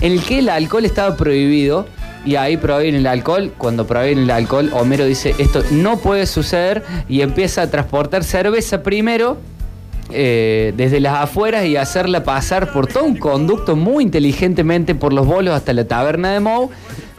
en 0.01 0.13
el 0.13 0.23
que 0.23 0.39
el 0.39 0.49
alcohol 0.49 0.85
estaba 0.85 1.15
prohibido 1.15 1.85
y 2.25 2.35
ahí 2.35 2.57
prohíben 2.57 2.95
el 2.95 3.07
alcohol. 3.07 3.53
Cuando 3.57 3.87
prohíben 3.87 4.19
el 4.19 4.31
alcohol, 4.31 4.71
Homero 4.73 5.05
dice 5.05 5.35
esto 5.37 5.63
no 5.71 5.97
puede 5.97 6.25
suceder 6.25 6.83
y 7.07 7.21
empieza 7.21 7.61
a 7.61 7.69
transportar 7.69 8.23
cerveza 8.23 8.83
primero 8.83 9.37
eh, 10.11 10.73
desde 10.75 10.99
las 10.99 11.19
afueras 11.19 11.65
y 11.65 11.77
hacerla 11.77 12.23
pasar 12.23 12.73
por 12.73 12.87
todo 12.87 13.03
un 13.03 13.15
conducto 13.15 13.75
muy 13.75 14.03
inteligentemente 14.03 14.95
por 14.95 15.13
los 15.13 15.27
bolos 15.27 15.53
hasta 15.53 15.71
la 15.71 15.85
taberna 15.85 16.33
de 16.33 16.39
Moe, 16.39 16.69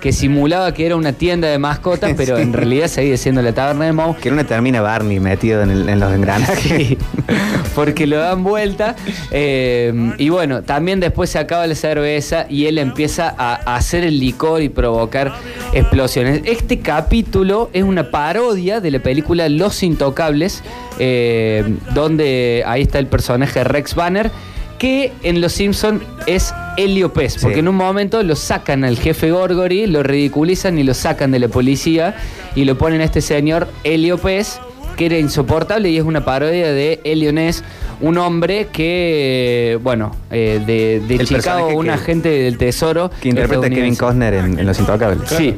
que 0.01 0.13
simulaba 0.13 0.73
que 0.73 0.87
era 0.87 0.97
una 0.97 1.13
tienda 1.13 1.49
de 1.49 1.59
mascotas, 1.59 2.13
pero 2.17 2.39
en 2.39 2.53
realidad 2.55 2.87
seguía 2.89 3.17
siendo 3.17 3.43
la 3.43 3.53
taberna 3.53 3.85
de 3.85 3.93
Moe. 3.93 4.17
Que 4.21 4.29
en 4.29 4.35
una 4.35 4.45
termina 4.45 4.81
Barney 4.81 5.21
metido 5.21 5.63
en, 5.63 5.71
el- 5.71 5.89
en 5.89 6.01
los 6.01 6.13
engranajes. 6.13 6.59
Sí, 6.59 6.99
porque 7.75 8.07
lo 8.07 8.19
dan 8.19 8.43
vuelta. 8.43 8.97
eh, 9.31 9.93
y 10.19 10.29
bueno, 10.31 10.63
también 10.63 11.01
después 11.01 11.31
se 11.31 11.39
acaba 11.39 11.67
la 11.67 11.75
cerveza 11.75 12.47
y 12.49 12.67
él 12.67 12.79
empieza 12.79 13.35
a, 13.37 13.61
a 13.65 13.77
hacer 13.77 14.05
el 14.05 14.19
licor 14.19 14.63
y 14.63 14.69
provocar 14.71 15.33
explosiones. 15.73 16.43
Este 16.45 16.79
capítulo 16.81 17.71
es 17.73 17.83
una 17.85 18.11
parodia 18.11 18.81
de 18.81 18.91
la 18.91 18.99
película 19.01 19.49
Los 19.49 19.83
Intocables, 19.83 20.63
eh, 20.99 21.65
donde 21.95 22.63
ahí 22.67 22.83
está 22.83 22.99
el 22.99 23.07
personaje 23.07 23.63
Rex 23.65 23.95
Banner. 23.95 24.31
Que 24.79 25.13
en 25.25 25.43
Los 25.43 25.53
Simpson 25.53 26.03
es 26.27 26.55
Helio 26.85 27.13
Pez, 27.13 27.37
porque 27.43 27.61
en 27.61 27.69
un 27.69 27.75
momento 27.77 28.23
lo 28.23 28.35
sacan 28.37 28.85
al 28.85 28.99
jefe 28.99 29.31
Gorgory, 29.31 29.87
lo 29.87 30.03
ridiculizan 30.03 30.79
y 30.79 30.83
lo 30.85 30.95
sacan 30.95 31.31
de 31.31 31.39
la 31.39 31.49
policía 31.49 32.15
y 32.57 32.65
lo 32.65 32.77
ponen 32.79 33.01
a 33.01 33.05
este 33.05 33.21
señor 33.21 33.69
Helio 33.85 34.19
Pez, 34.19 34.61
que 34.97 35.07
era 35.07 35.19
insoportable 35.19 35.91
y 35.91 35.97
es 35.99 36.05
una 36.05 36.25
parodia 36.25 36.73
de 36.73 37.01
Helio 37.05 37.33
Ness, 37.33 37.63
un 38.01 38.17
hombre 38.19 38.69
que, 38.73 39.79
bueno, 39.83 40.15
eh, 40.31 40.61
de, 40.67 41.01
de 41.07 41.15
El 41.17 41.27
Chicago, 41.27 41.67
personaje 41.69 41.75
un 41.75 41.85
que- 41.87 41.91
agente 41.91 42.29
del 42.31 42.57
tesoro. 42.59 43.11
Que 43.21 43.29
interpreta 43.29 43.67
a 43.67 43.71
Kevin 43.71 43.93
estadounidense. 43.93 43.99
Costner 44.01 44.35
en, 44.35 44.59
en 44.59 44.67
Los 44.67 44.79
Intocables. 44.79 45.29
Sí, 45.29 45.55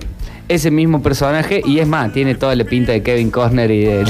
ese 0.48 0.70
mismo 0.70 1.02
personaje 1.02 1.62
y 1.64 1.78
es 1.78 1.86
más, 1.86 2.12
tiene 2.12 2.34
toda 2.34 2.54
la 2.56 2.64
pinta 2.64 2.92
de 2.92 3.02
Kevin 3.02 3.30
Costner 3.30 3.70
y 3.70 3.84
de, 3.84 4.04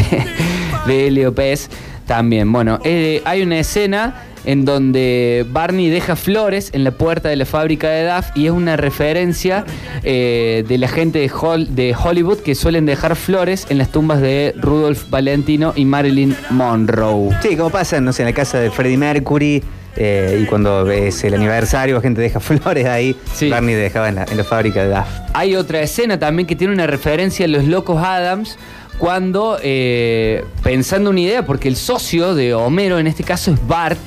de 0.86 1.06
Helio 1.08 1.34
Pez 1.34 1.68
también. 2.06 2.50
Bueno, 2.50 2.78
eh, 2.84 3.20
hay 3.24 3.42
una 3.42 3.58
escena 3.58 4.14
en 4.44 4.64
donde 4.64 5.46
Barney 5.50 5.88
deja 5.90 6.16
flores 6.16 6.70
en 6.72 6.84
la 6.84 6.90
puerta 6.90 7.28
de 7.28 7.36
la 7.36 7.46
fábrica 7.46 7.88
de 7.90 8.06
Duff 8.08 8.26
y 8.34 8.46
es 8.46 8.52
una 8.52 8.76
referencia 8.76 9.64
eh, 10.02 10.64
de 10.66 10.78
la 10.78 10.88
gente 10.88 11.18
de, 11.20 11.30
Hol- 11.30 11.68
de 11.68 11.94
Hollywood 11.94 12.38
que 12.38 12.54
suelen 12.54 12.86
dejar 12.86 13.16
flores 13.16 13.66
en 13.70 13.78
las 13.78 13.90
tumbas 13.90 14.20
de 14.20 14.54
Rudolph 14.58 15.02
Valentino 15.10 15.72
y 15.76 15.84
Marilyn 15.84 16.34
Monroe. 16.50 17.30
Sí, 17.42 17.56
como 17.56 17.70
pasa, 17.70 18.00
no 18.00 18.12
sé, 18.12 18.22
en 18.22 18.28
la 18.28 18.34
casa 18.34 18.58
de 18.58 18.70
Freddie 18.70 18.96
Mercury. 18.98 19.62
eh, 19.96 20.40
y 20.42 20.46
cuando 20.46 20.90
es 20.90 21.22
el 21.22 21.34
aniversario, 21.34 21.96
la 21.96 22.00
gente 22.00 22.20
deja 22.20 22.40
flores 22.40 22.86
ahí. 22.86 23.14
Barney 23.50 23.74
dejaba 23.74 24.08
en 24.08 24.14
la, 24.16 24.24
en 24.24 24.36
la 24.38 24.44
fábrica 24.44 24.82
de 24.82 24.88
Duff. 24.94 25.06
Hay 25.34 25.54
otra 25.54 25.80
escena 25.82 26.18
también 26.18 26.46
que 26.46 26.56
tiene 26.56 26.72
una 26.72 26.86
referencia 26.86 27.44
a 27.44 27.48
los 27.48 27.64
locos 27.64 28.02
Adams 28.02 28.58
cuando, 29.02 29.58
eh, 29.60 30.44
pensando 30.62 31.10
una 31.10 31.18
idea, 31.18 31.44
porque 31.44 31.66
el 31.66 31.74
socio 31.74 32.36
de 32.36 32.54
Homero 32.54 33.00
en 33.00 33.08
este 33.08 33.24
caso 33.24 33.50
es 33.50 33.66
Bart, 33.66 33.98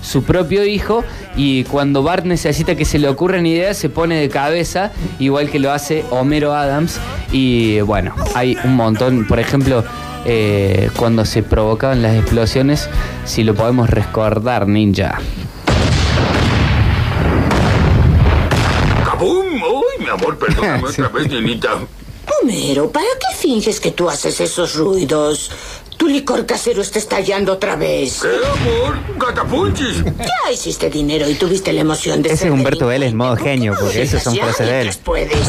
su 0.00 0.22
propio 0.22 0.64
hijo, 0.64 1.04
y 1.36 1.64
cuando 1.64 2.02
Bart 2.02 2.24
necesita 2.24 2.74
que 2.74 2.86
se 2.86 2.98
le 2.98 3.08
ocurran 3.08 3.44
ideas, 3.44 3.76
se 3.76 3.90
pone 3.90 4.18
de 4.18 4.30
cabeza, 4.30 4.90
igual 5.18 5.50
que 5.50 5.58
lo 5.58 5.70
hace 5.70 6.02
Homero 6.08 6.54
Adams. 6.54 6.98
Y 7.30 7.80
bueno, 7.80 8.14
hay 8.34 8.56
un 8.64 8.74
montón, 8.74 9.26
por 9.26 9.38
ejemplo, 9.38 9.84
eh, 10.24 10.88
cuando 10.96 11.26
se 11.26 11.42
provocaban 11.42 12.00
las 12.00 12.16
explosiones, 12.16 12.88
si 13.26 13.44
lo 13.44 13.54
podemos 13.54 13.90
recordar, 13.90 14.66
ninja. 14.66 15.18
¡Cabum! 19.04 19.44
¡Uy, 19.44 20.02
mi 20.02 20.08
amor, 20.08 20.38
perdóname 20.38 20.84
otra 20.88 21.08
vez, 21.08 21.28
niñita! 21.28 21.68
Homero, 22.42 22.90
¿para 22.90 23.06
qué 23.18 23.36
finges 23.36 23.80
que 23.80 23.90
tú 23.90 24.08
haces 24.08 24.40
esos 24.40 24.74
ruidos? 24.74 25.50
Tu 25.96 26.06
licor 26.06 26.46
casero 26.46 26.80
está 26.82 26.98
estallando 26.98 27.54
otra 27.54 27.74
vez. 27.74 28.20
¿Qué, 28.22 28.28
amor? 28.28 28.98
¡Catapunchis! 29.18 30.04
Ya 30.04 30.52
hiciste 30.52 30.88
dinero 30.88 31.28
y 31.28 31.34
tuviste 31.34 31.72
la 31.72 31.80
emoción 31.80 32.22
de 32.22 32.28
Ese 32.28 32.38
ser 32.38 32.48
es 32.48 32.54
Humberto 32.54 32.86
Vélez, 32.86 33.14
modo 33.14 33.36
genio, 33.36 33.74
porque 33.78 34.02
esos 34.02 34.22
son 34.22 34.36
frases 34.36 34.66
de 34.66 34.80
él. 34.82 34.90
puedes. 35.02 35.48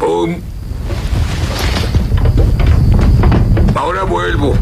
¡Pum! 0.00 0.40
Ahora 3.74 4.02
vuelvo. 4.04 4.54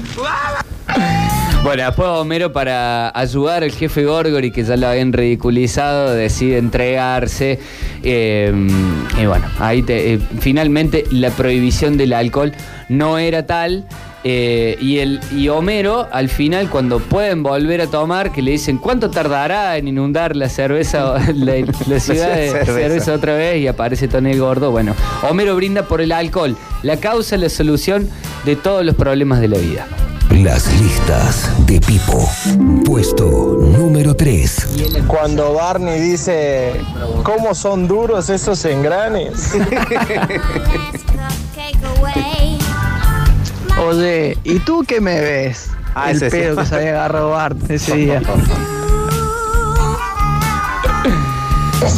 Bueno, 1.62 1.84
después 1.84 2.08
Homero 2.08 2.52
para 2.52 3.10
ayudar 3.16 3.62
al 3.62 3.70
jefe 3.70 4.04
Gorgory, 4.06 4.50
que 4.50 4.64
ya 4.64 4.76
lo 4.78 4.88
habían 4.88 5.12
ridiculizado, 5.12 6.14
decide 6.14 6.56
entregarse. 6.58 7.58
eh, 8.02 8.50
y 9.20 9.26
bueno, 9.26 9.44
ahí 9.58 9.82
te- 9.82 10.14
eh, 10.14 10.18
finalmente 10.40 11.04
la 11.10 11.28
prohibición 11.30 11.98
del 11.98 12.14
alcohol 12.14 12.52
no 12.88 13.18
era 13.18 13.44
tal. 13.46 13.84
eh, 14.24 14.76
y, 14.80 14.98
el, 14.98 15.18
y 15.34 15.48
Homero, 15.48 16.06
al 16.12 16.28
final, 16.28 16.68
cuando 16.68 16.98
pueden 16.98 17.42
volver 17.42 17.80
a 17.80 17.86
tomar, 17.86 18.32
que 18.32 18.42
le 18.42 18.50
dicen, 18.52 18.76
¿cuánto 18.76 19.10
tardará 19.10 19.78
en 19.78 19.88
inundar 19.88 20.36
la 20.36 20.48
cerveza, 20.50 21.14
la, 21.34 21.54
la 21.86 22.00
ciudad 22.00 22.34
de 22.36 22.48
Cerveza. 22.50 22.72
cerveza 22.74 23.14
otra 23.14 23.34
vez? 23.34 23.58
Y 23.62 23.66
aparece 23.66 24.08
Tony 24.08 24.32
el 24.32 24.40
Gordo. 24.40 24.70
Bueno, 24.72 24.94
Homero 25.28 25.56
brinda 25.56 25.84
por 25.84 26.00
el 26.02 26.12
alcohol, 26.12 26.54
la 26.82 26.96
causa, 26.98 27.36
la 27.38 27.48
solución 27.48 28.08
de 28.44 28.56
todos 28.56 28.84
los 28.84 28.94
problemas 28.94 29.40
de 29.40 29.48
la 29.48 29.56
vida. 29.58 29.86
Las 30.42 30.72
listas 30.80 31.50
de 31.66 31.80
Pipo. 31.80 32.28
Puesto 32.84 33.58
número 33.60 34.14
3. 34.14 35.02
Cuando 35.06 35.54
Barney 35.54 36.00
dice, 36.00 36.72
¿cómo 37.22 37.54
son 37.54 37.86
duros 37.86 38.30
esos 38.30 38.64
engranes? 38.64 39.52
Oye, 43.86 44.38
¿y 44.44 44.58
tú 44.60 44.84
qué 44.86 45.00
me 45.00 45.20
ves? 45.20 45.70
Ah, 45.94 46.10
El 46.10 46.20
pedo 46.20 46.56
que 46.56 46.66
se 46.66 46.74
había 46.74 46.90
agarrado 46.90 47.30
Bart 47.30 47.70
ese 47.70 47.96
día. 47.96 48.22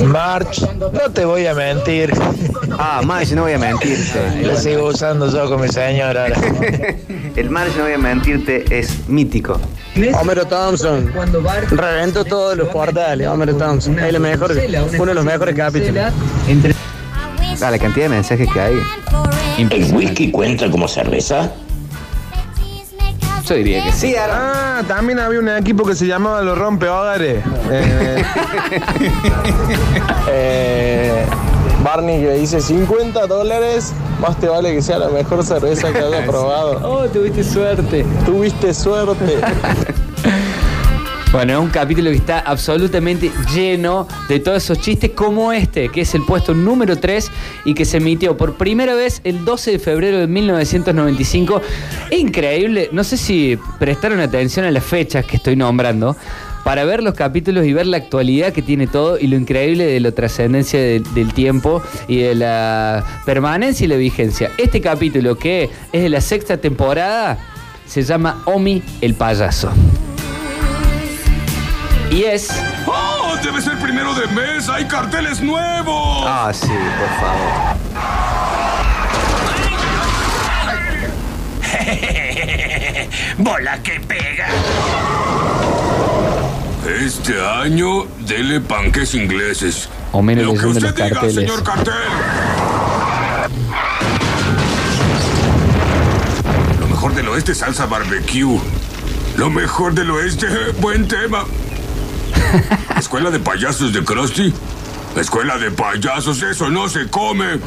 March, 0.07 0.61
no 0.79 1.11
te 1.11 1.25
voy 1.25 1.47
a 1.47 1.55
mentir. 1.55 2.13
Ah, 2.79 3.01
March, 3.05 3.33
no 3.33 3.43
voy 3.43 3.53
a 3.53 3.59
mentirte. 3.59 4.43
Lo 4.43 4.57
sigo 4.57 4.87
usando 4.89 5.31
yo 5.31 5.49
con 5.49 5.61
mi 5.61 5.69
señora 5.69 6.25
ahora. 6.25 6.37
El 7.37 7.51
March, 7.51 7.73
no 7.77 7.85
voy 7.85 7.93
a 7.93 7.99
mentirte, 7.99 8.65
es 8.71 9.09
mítico. 9.09 9.59
Homero 10.21 10.47
Thompson. 10.47 11.13
Reventó 11.71 12.25
todos 12.25 12.57
los 12.57 12.69
portales, 12.69 13.27
Homero 13.27 13.57
Thompson. 13.57 13.99
Es 13.99 14.13
lo 14.13 14.21
mejor, 14.21 14.53
uno 14.53 15.07
de 15.07 15.15
los 15.15 15.25
mejores 15.25 15.55
capítulos. 15.55 16.13
Ah, 17.61 17.71
la 17.71 17.79
cantidad 17.79 18.07
de 18.07 18.09
mensajes 18.11 18.49
que 18.53 18.61
hay. 18.61 18.75
¿El 19.59 19.93
whisky 19.95 20.31
cuenta 20.31 20.71
como 20.71 20.89
cerveza? 20.89 21.53
Yo 23.47 23.55
diría 23.55 23.85
que 23.85 23.93
sí. 23.93 24.15
Ah, 24.17 24.83
también 24.87 25.19
había 25.19 25.41
un 25.41 25.49
equipo 25.49 25.85
que 25.85 25.95
se 25.95 26.07
llamaba 26.07 26.43
Los 26.43 26.57
Rompehogares. 26.57 27.43
Eh, 27.71 28.23
eh, 30.29 31.27
Barney 31.83 32.21
que 32.21 32.31
dice 32.35 32.61
50 32.61 33.27
dólares, 33.27 33.93
más 34.21 34.39
te 34.39 34.49
vale 34.49 34.73
que 34.73 34.83
sea 34.83 34.99
la 34.99 35.09
mejor 35.09 35.45
cerveza 35.45 35.93
que 35.93 35.99
haya 35.99 36.25
probado. 36.27 36.81
Oh, 36.89 37.09
tuviste 37.09 37.43
suerte. 37.43 38.07
Tuviste 38.25 38.73
suerte. 38.73 39.41
Bueno, 41.33 41.55
es 41.55 41.59
un 41.61 41.71
capítulo 41.71 42.11
que 42.11 42.17
está 42.17 42.41
absolutamente 42.41 43.33
lleno 43.55 44.07
de 44.29 44.39
todos 44.39 44.63
esos 44.63 44.79
chistes 44.79 45.13
como 45.13 45.51
este, 45.51 45.89
que 45.89 46.03
es 46.03 46.15
el 46.15 46.27
puesto 46.27 46.53
número 46.53 46.97
3 46.97 47.31
y 47.65 47.73
que 47.73 47.87
se 47.87 47.97
emitió 47.97 48.37
por 48.37 48.59
primera 48.59 48.95
vez 48.95 49.23
el 49.25 49.43
12 49.43 49.71
de 49.71 49.79
febrero 49.79 50.19
de 50.19 50.27
1995. 50.27 51.63
Increíble, 52.11 52.91
no 52.93 53.03
sé 53.03 53.17
si 53.17 53.59
prestaron 53.79 54.21
atención 54.21 54.67
a 54.67 54.71
las 54.71 54.85
fechas 54.85 55.25
que 55.25 55.37
estoy 55.37 55.57
nombrando 55.57 56.15
para 56.65 56.85
ver 56.85 57.03
los 57.03 57.15
capítulos 57.15 57.65
y 57.65 57.73
ver 57.73 57.87
la 57.87 57.97
actualidad 57.97 58.53
que 58.53 58.61
tiene 58.61 58.87
todo 58.87 59.19
y 59.19 59.27
lo 59.27 59.37
increíble 59.37 59.87
de 59.87 60.01
la 60.01 60.13
trascendencia 60.13 60.79
del, 60.79 61.33
tiempo 61.33 61.83
y 62.09 62.19
de 62.19 62.35
la 62.35 63.23
permanencia 63.25 63.87
y 63.87 63.89
la 63.89 63.97
vigencia. 63.97 64.51
Este 64.59 64.83
capítulo 64.83 65.37
que 65.39 65.71
es 65.93 66.03
de 66.03 66.11
la 66.11 66.21
sexta 66.21 66.59
temporada 66.59 67.39
se 67.87 68.03
llama 68.03 68.43
Omi 68.45 68.83
el 69.01 69.15
payaso. 69.15 69.73
Y 72.13 72.25
es 72.25 72.49
¡Oh! 72.87 73.37
Debe 73.43 73.61
ser 73.63 73.79
primero 73.79 74.15
de 74.15 74.27
mes. 74.29 74.69
¡Hay 74.69 74.85
carteles 74.85 75.41
nuevos! 75.41 76.25
Ah, 76.29 76.53
sí, 76.53 76.69
por 76.69 77.09
favor. 77.21 78.73
Bola 83.39 83.83
que 83.83 84.01
pega. 84.01 84.49
Este 87.05 87.41
año, 87.41 88.05
dele 88.27 88.61
panques 88.61 89.15
ingleses. 89.15 89.89
Homero 90.13 90.43
Lo 90.43 90.53
que 90.53 90.59
leyendo 90.59 90.81
los 90.81 90.91
usted 90.91 91.05
diga, 91.05 91.11
carteles. 91.21 91.35
señor 91.35 91.63
cartel. 91.63 91.95
Lo 96.81 96.87
mejor 96.89 97.15
del 97.15 97.29
oeste, 97.29 97.55
salsa 97.55 97.87
barbecue. 97.87 98.61
Lo 99.37 99.49
mejor 99.51 99.95
del 99.95 100.11
oeste, 100.11 100.47
buen 100.81 101.09
tema. 101.09 101.45
Escuela 102.99 103.31
de 103.31 103.39
payasos 103.39 103.93
de 103.93 104.05
Krusty. 104.05 104.53
Escuela 105.17 105.59
de 105.59 105.71
payasos, 105.71 106.43
eso 106.43 106.71
no 106.71 106.89
se 106.89 107.09
come. 107.09 107.59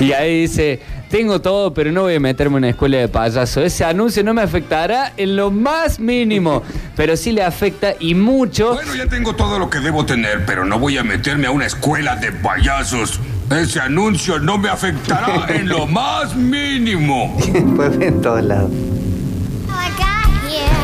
Y 0.00 0.12
ahí 0.12 0.42
dice, 0.42 0.80
tengo 1.08 1.40
todo, 1.40 1.72
pero 1.74 1.92
no 1.92 2.02
voy 2.02 2.16
a 2.16 2.20
meterme 2.20 2.54
en 2.54 2.58
una 2.58 2.68
escuela 2.70 2.98
de 2.98 3.08
payaso. 3.08 3.62
Ese 3.62 3.84
anuncio 3.84 4.22
no 4.24 4.34
me 4.34 4.42
afectará 4.42 5.12
en 5.16 5.36
lo 5.36 5.50
más 5.50 5.98
mínimo, 5.98 6.62
pero 6.96 7.16
sí 7.16 7.32
le 7.32 7.42
afecta 7.42 7.94
y 7.98 8.14
mucho. 8.14 8.74
Bueno, 8.74 8.94
ya 8.94 9.06
tengo 9.06 9.34
todo 9.34 9.58
lo 9.58 9.70
que 9.70 9.80
debo 9.80 10.04
tener, 10.06 10.44
pero 10.46 10.64
no 10.64 10.78
voy 10.78 10.98
a 10.98 11.04
meterme 11.04 11.46
a 11.46 11.50
una 11.50 11.66
escuela 11.66 12.16
de 12.16 12.32
payasos. 12.32 13.20
Ese 13.50 13.78
anuncio 13.80 14.38
no 14.38 14.58
me 14.58 14.68
afectará 14.68 15.46
en 15.48 15.68
lo 15.68 15.86
más 15.86 16.34
mínimo. 16.34 17.36
Pues 17.76 17.98
en 18.00 18.22
todos 18.22 18.42
lados. 18.42 18.70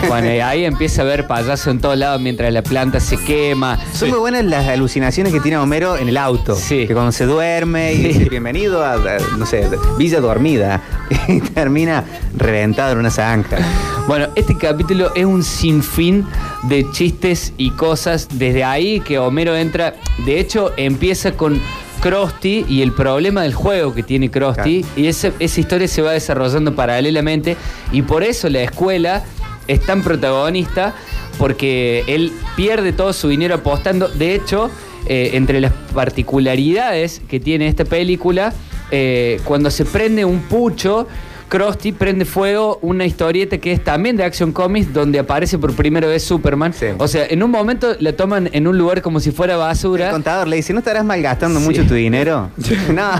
Bueno, 0.08 0.32
y 0.32 0.40
ahí 0.40 0.64
empieza 0.64 1.02
a 1.02 1.04
ver 1.04 1.26
payaso 1.26 1.70
en 1.70 1.80
todos 1.80 1.96
lados 1.96 2.20
mientras 2.20 2.52
la 2.52 2.62
planta 2.62 3.00
se 3.00 3.16
quema. 3.18 3.78
Son 3.92 4.10
muy 4.10 4.18
buenas 4.18 4.44
las 4.44 4.66
alucinaciones 4.68 5.32
que 5.32 5.40
tiene 5.40 5.58
Homero 5.58 5.96
en 5.96 6.08
el 6.08 6.16
auto. 6.16 6.56
Sí. 6.56 6.86
Que 6.86 6.94
cuando 6.94 7.12
se 7.12 7.26
duerme 7.26 7.92
y 7.92 7.98
dice, 7.98 8.28
bienvenido 8.28 8.84
a, 8.84 8.94
a, 8.94 9.18
no 9.38 9.46
sé, 9.46 9.68
Villa 9.98 10.20
Dormida. 10.20 10.82
Y 11.28 11.40
termina 11.40 12.04
reventado 12.36 12.92
en 12.92 12.98
una 12.98 13.10
zanja. 13.10 13.58
Bueno, 14.06 14.28
este 14.34 14.56
capítulo 14.56 15.12
es 15.14 15.24
un 15.24 15.42
sinfín 15.42 16.26
de 16.64 16.86
chistes 16.92 17.52
y 17.56 17.70
cosas. 17.72 18.28
Desde 18.32 18.64
ahí 18.64 19.00
que 19.00 19.18
Homero 19.18 19.54
entra. 19.56 19.94
De 20.24 20.40
hecho, 20.40 20.72
empieza 20.76 21.32
con 21.32 21.60
Krusty 22.00 22.64
y 22.68 22.82
el 22.82 22.92
problema 22.92 23.42
del 23.42 23.54
juego 23.54 23.94
que 23.94 24.02
tiene 24.02 24.30
Krusty. 24.30 24.84
Y 24.96 25.06
esa 25.06 25.32
historia 25.38 25.86
se 25.86 26.02
va 26.02 26.12
desarrollando 26.12 26.74
paralelamente. 26.74 27.56
Y 27.92 28.02
por 28.02 28.22
eso 28.22 28.48
la 28.48 28.62
escuela 28.62 29.22
es 29.66 29.80
tan 29.84 30.02
protagonista. 30.02 30.94
Porque 31.38 32.04
él 32.06 32.32
pierde 32.56 32.92
todo 32.92 33.12
su 33.14 33.28
dinero 33.28 33.54
apostando. 33.54 34.08
De 34.08 34.34
hecho, 34.34 34.70
eh, 35.06 35.30
entre 35.34 35.60
las 35.60 35.72
particularidades 35.94 37.20
que 37.28 37.40
tiene 37.40 37.66
esta 37.66 37.84
película, 37.84 38.52
eh, 38.90 39.40
cuando 39.44 39.70
se 39.70 39.84
prende 39.84 40.24
un 40.24 40.40
pucho. 40.40 41.06
Krusty 41.48 41.90
prende 41.90 42.24
fuego 42.26 42.78
una 42.80 43.04
historieta 43.04 43.58
que 43.58 43.72
es 43.72 43.82
también 43.82 44.16
de 44.16 44.22
Action 44.22 44.52
Comics 44.52 44.92
donde 44.92 45.18
aparece 45.18 45.58
por 45.58 45.74
primera 45.74 46.06
vez 46.06 46.22
Superman. 46.22 46.72
O 46.98 47.08
sea, 47.08 47.26
en 47.28 47.42
un 47.42 47.50
momento 47.50 47.96
la 47.98 48.12
toman 48.12 48.48
en 48.52 48.68
un 48.68 48.78
lugar 48.78 49.02
como 49.02 49.18
si 49.18 49.32
fuera 49.32 49.56
basura. 49.56 50.06
El 50.06 50.12
contador 50.12 50.46
le 50.46 50.54
dice, 50.54 50.72
¿no 50.72 50.78
estarás 50.78 51.04
malgastando 51.04 51.58
Sí. 51.58 51.64
mucho 51.66 51.84
tu 51.86 51.94
dinero? 51.94 52.50
no. 52.94 53.10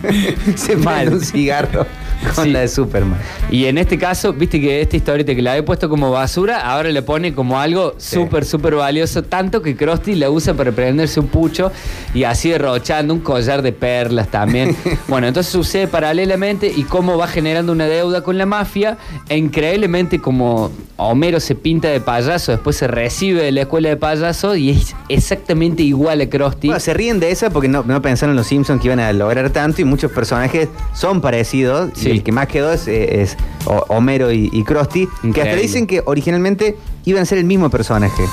Se 0.56 0.76
Mal. 0.76 1.00
prende 1.08 1.16
un 1.16 1.20
cigarro 1.22 1.86
con 2.34 2.44
Sí. 2.44 2.50
la 2.50 2.60
de 2.60 2.68
Superman. 2.68 3.18
Y 3.50 3.66
en 3.66 3.78
este 3.78 3.98
caso, 3.98 4.32
viste 4.32 4.60
que 4.60 4.80
esta 4.80 4.96
historieta 4.96 5.34
que 5.34 5.42
la 5.42 5.56
he 5.56 5.62
puesto 5.62 5.88
como 5.88 6.10
basura, 6.10 6.60
ahora 6.60 6.90
le 6.90 7.02
pone 7.02 7.32
como 7.34 7.58
algo 7.60 7.94
súper, 7.98 8.44
súper 8.44 8.74
valioso, 8.74 9.22
tanto 9.22 9.62
que 9.62 9.76
Krusty 9.76 10.14
la 10.14 10.30
usa 10.30 10.54
para 10.54 10.72
prenderse 10.72 11.20
un 11.20 11.28
pucho 11.28 11.72
y 12.14 12.24
así 12.24 12.50
derrochando 12.50 13.14
un 13.14 13.20
collar 13.20 13.62
de 13.62 13.72
perlas 13.72 14.28
también. 14.28 14.76
bueno, 15.08 15.26
entonces 15.26 15.52
sucede 15.52 15.86
paralelamente 15.88 16.72
y 16.74 16.82
cómo 16.84 17.16
va 17.18 17.26
generando 17.28 17.72
una 17.72 17.86
deuda 17.86 18.22
con 18.22 18.38
la 18.38 18.46
mafia 18.46 18.98
e 19.28 19.36
increíblemente 19.36 20.20
como 20.20 20.70
Homero 20.96 21.38
se 21.40 21.54
pinta 21.54 21.88
de 21.88 22.00
payaso, 22.00 22.52
después 22.52 22.76
se 22.76 22.88
recibe 22.88 23.42
de 23.42 23.52
la 23.52 23.60
escuela 23.62 23.88
de 23.88 23.96
payaso 23.96 24.56
y 24.56 24.70
es 24.70 24.94
exactamente 25.08 25.82
igual 25.82 26.20
a 26.20 26.28
Krusty. 26.28 26.68
Bueno, 26.68 26.80
se 26.80 26.92
ríen 26.94 27.20
de 27.20 27.30
esa 27.30 27.50
porque 27.50 27.68
no, 27.68 27.84
no 27.86 28.02
pensaron 28.02 28.34
los 28.36 28.46
Simpsons 28.48 28.80
que 28.80 28.88
iban 28.88 29.00
a 29.00 29.12
lograr 29.12 29.50
tanto 29.50 29.80
y 29.80 29.84
muchos 29.84 30.10
personajes 30.10 30.68
son 30.94 31.20
parecidos. 31.20 31.90
Sí. 31.94 32.07
El 32.10 32.22
que 32.22 32.32
más 32.32 32.48
quedó 32.48 32.72
es, 32.72 32.88
eh, 32.88 33.22
es 33.22 33.36
Homero 33.66 34.32
y, 34.32 34.50
y 34.52 34.64
Krusty, 34.64 35.08
que 35.34 35.42
hasta 35.42 35.56
dicen 35.56 35.86
que 35.86 36.02
originalmente 36.04 36.76
iban 37.04 37.22
a 37.22 37.26
ser 37.26 37.38
el 37.38 37.44
mismo 37.44 37.70
personaje. 37.70 38.24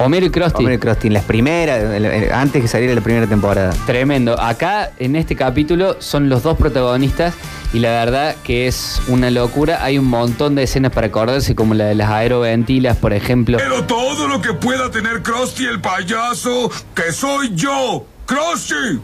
Homero 0.00 0.24
y 0.24 0.30
Krusty. 0.30 0.60
Homero 0.62 0.76
y 0.76 0.78
Krusty, 0.78 1.08
en 1.08 1.12
las 1.12 1.24
primeras, 1.24 2.32
antes 2.32 2.62
que 2.62 2.68
saliera 2.68 2.94
la 2.94 3.02
primera 3.02 3.26
temporada. 3.26 3.74
Tremendo. 3.84 4.40
Acá 4.40 4.92
en 4.98 5.14
este 5.14 5.36
capítulo 5.36 5.96
son 6.00 6.30
los 6.30 6.42
dos 6.42 6.56
protagonistas 6.56 7.34
y 7.74 7.80
la 7.80 7.90
verdad 7.90 8.34
que 8.42 8.66
es 8.66 9.02
una 9.08 9.30
locura. 9.30 9.84
Hay 9.84 9.98
un 9.98 10.06
montón 10.06 10.54
de 10.54 10.62
escenas 10.62 10.92
para 10.92 11.08
acordarse, 11.08 11.54
como 11.54 11.74
la 11.74 11.84
de 11.84 11.94
las 11.94 12.08
aeroventilas, 12.08 12.96
por 12.96 13.12
ejemplo. 13.12 13.58
Pero 13.58 13.84
todo 13.84 14.26
lo 14.26 14.40
que 14.40 14.54
pueda 14.54 14.90
tener 14.90 15.22
Krusty 15.22 15.66
el 15.66 15.82
payaso, 15.82 16.70
que 16.94 17.12
soy 17.12 17.54
yo, 17.54 18.06
Krusty. 18.24 19.00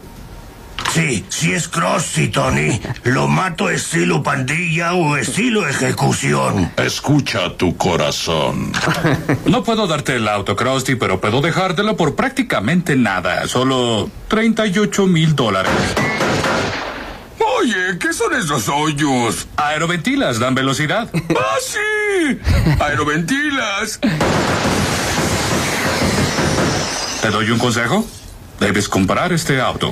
Sí, 0.97 1.23
si 1.29 1.53
es 1.53 1.67
Krusty, 1.67 2.29
Tony. 2.29 2.81
Lo 3.03 3.27
mato 3.27 3.69
estilo 3.69 4.23
pandilla 4.23 4.95
o 4.95 5.15
estilo 5.15 5.67
ejecución. 5.67 6.71
Escucha 6.75 7.55
tu 7.55 7.77
corazón. 7.77 8.71
No 9.45 9.63
puedo 9.63 9.85
darte 9.85 10.15
el 10.15 10.27
auto, 10.27 10.55
Krusty, 10.55 10.95
pero 10.95 11.21
puedo 11.21 11.39
dejártelo 11.39 11.95
por 11.95 12.15
prácticamente 12.15 12.95
nada. 12.95 13.47
Solo 13.47 14.09
38 14.27 15.05
mil 15.05 15.35
dólares. 15.35 15.71
Oye, 17.59 17.99
¿qué 17.99 18.11
son 18.11 18.33
esos 18.33 18.67
hoyos? 18.67 19.47
Aeroventilas 19.55 20.39
dan 20.39 20.55
velocidad. 20.55 21.09
¡Ah, 21.13 21.57
sí! 21.61 22.39
Aeroventilas. 22.79 23.99
¿Te 27.21 27.29
doy 27.29 27.51
un 27.51 27.59
consejo? 27.59 28.03
Debes 28.59 28.89
comprar 28.89 29.31
este 29.31 29.61
auto. 29.61 29.91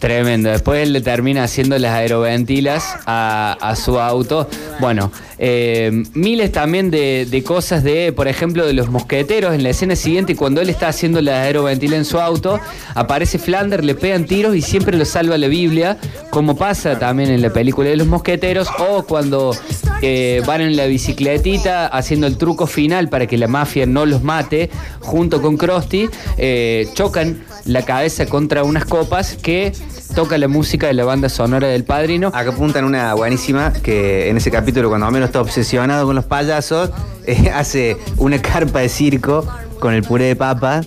Tremendo. 0.00 0.48
Después 0.48 0.82
él 0.82 0.94
le 0.94 1.02
termina 1.02 1.44
haciendo 1.44 1.78
las 1.78 1.92
aeroventilas 1.92 2.96
a, 3.04 3.56
a 3.60 3.76
su 3.76 4.00
auto. 4.00 4.48
Bueno, 4.80 5.12
eh, 5.38 6.04
miles 6.14 6.52
también 6.52 6.90
de, 6.90 7.26
de 7.30 7.44
cosas 7.44 7.84
de, 7.84 8.10
por 8.10 8.26
ejemplo, 8.26 8.66
de 8.66 8.72
los 8.72 8.88
mosqueteros. 8.88 9.54
En 9.54 9.62
la 9.62 9.68
escena 9.68 9.96
siguiente, 9.96 10.36
cuando 10.36 10.62
él 10.62 10.70
está 10.70 10.88
haciendo 10.88 11.20
la 11.20 11.42
aeroventila 11.42 11.96
en 11.96 12.06
su 12.06 12.18
auto, 12.18 12.58
aparece 12.94 13.38
Flanders, 13.38 13.84
le 13.84 13.94
pegan 13.94 14.24
tiros 14.24 14.56
y 14.56 14.62
siempre 14.62 14.96
lo 14.96 15.04
salva 15.04 15.36
la 15.36 15.48
Biblia, 15.48 15.98
como 16.30 16.56
pasa 16.56 16.98
también 16.98 17.30
en 17.30 17.42
la 17.42 17.52
película 17.52 17.90
de 17.90 17.96
los 17.96 18.06
mosqueteros, 18.06 18.68
o 18.78 19.02
cuando 19.02 19.54
eh, 20.00 20.40
van 20.46 20.62
en 20.62 20.76
la 20.76 20.86
bicicletita 20.86 21.88
haciendo 21.88 22.26
el 22.26 22.38
truco 22.38 22.66
final 22.66 23.10
para 23.10 23.26
que 23.26 23.36
la 23.36 23.48
mafia 23.48 23.84
no 23.84 24.06
los 24.06 24.22
mate, 24.22 24.70
junto 25.00 25.42
con 25.42 25.58
Krusty, 25.58 26.08
eh, 26.38 26.88
chocan 26.94 27.44
la 27.64 27.82
cabeza 27.82 28.26
contra 28.26 28.64
unas 28.64 28.84
copas 28.84 29.36
que 29.36 29.72
toca 30.14 30.38
la 30.38 30.48
música 30.48 30.86
de 30.86 30.94
la 30.94 31.04
banda 31.04 31.28
sonora 31.28 31.68
del 31.68 31.84
padrino. 31.84 32.28
Acá 32.28 32.50
apuntan 32.50 32.84
una 32.84 33.14
buenísima 33.14 33.72
que 33.72 34.28
en 34.28 34.36
ese 34.36 34.50
capítulo, 34.50 34.88
cuando 34.88 35.06
Homero 35.06 35.24
está 35.24 35.40
obsesionado 35.40 36.06
con 36.06 36.16
los 36.16 36.24
payasos, 36.24 36.90
eh, 37.26 37.50
hace 37.54 37.96
una 38.16 38.40
carpa 38.40 38.80
de 38.80 38.88
circo 38.88 39.46
con 39.78 39.94
el 39.94 40.02
puré 40.02 40.26
de 40.26 40.36
papa, 40.36 40.82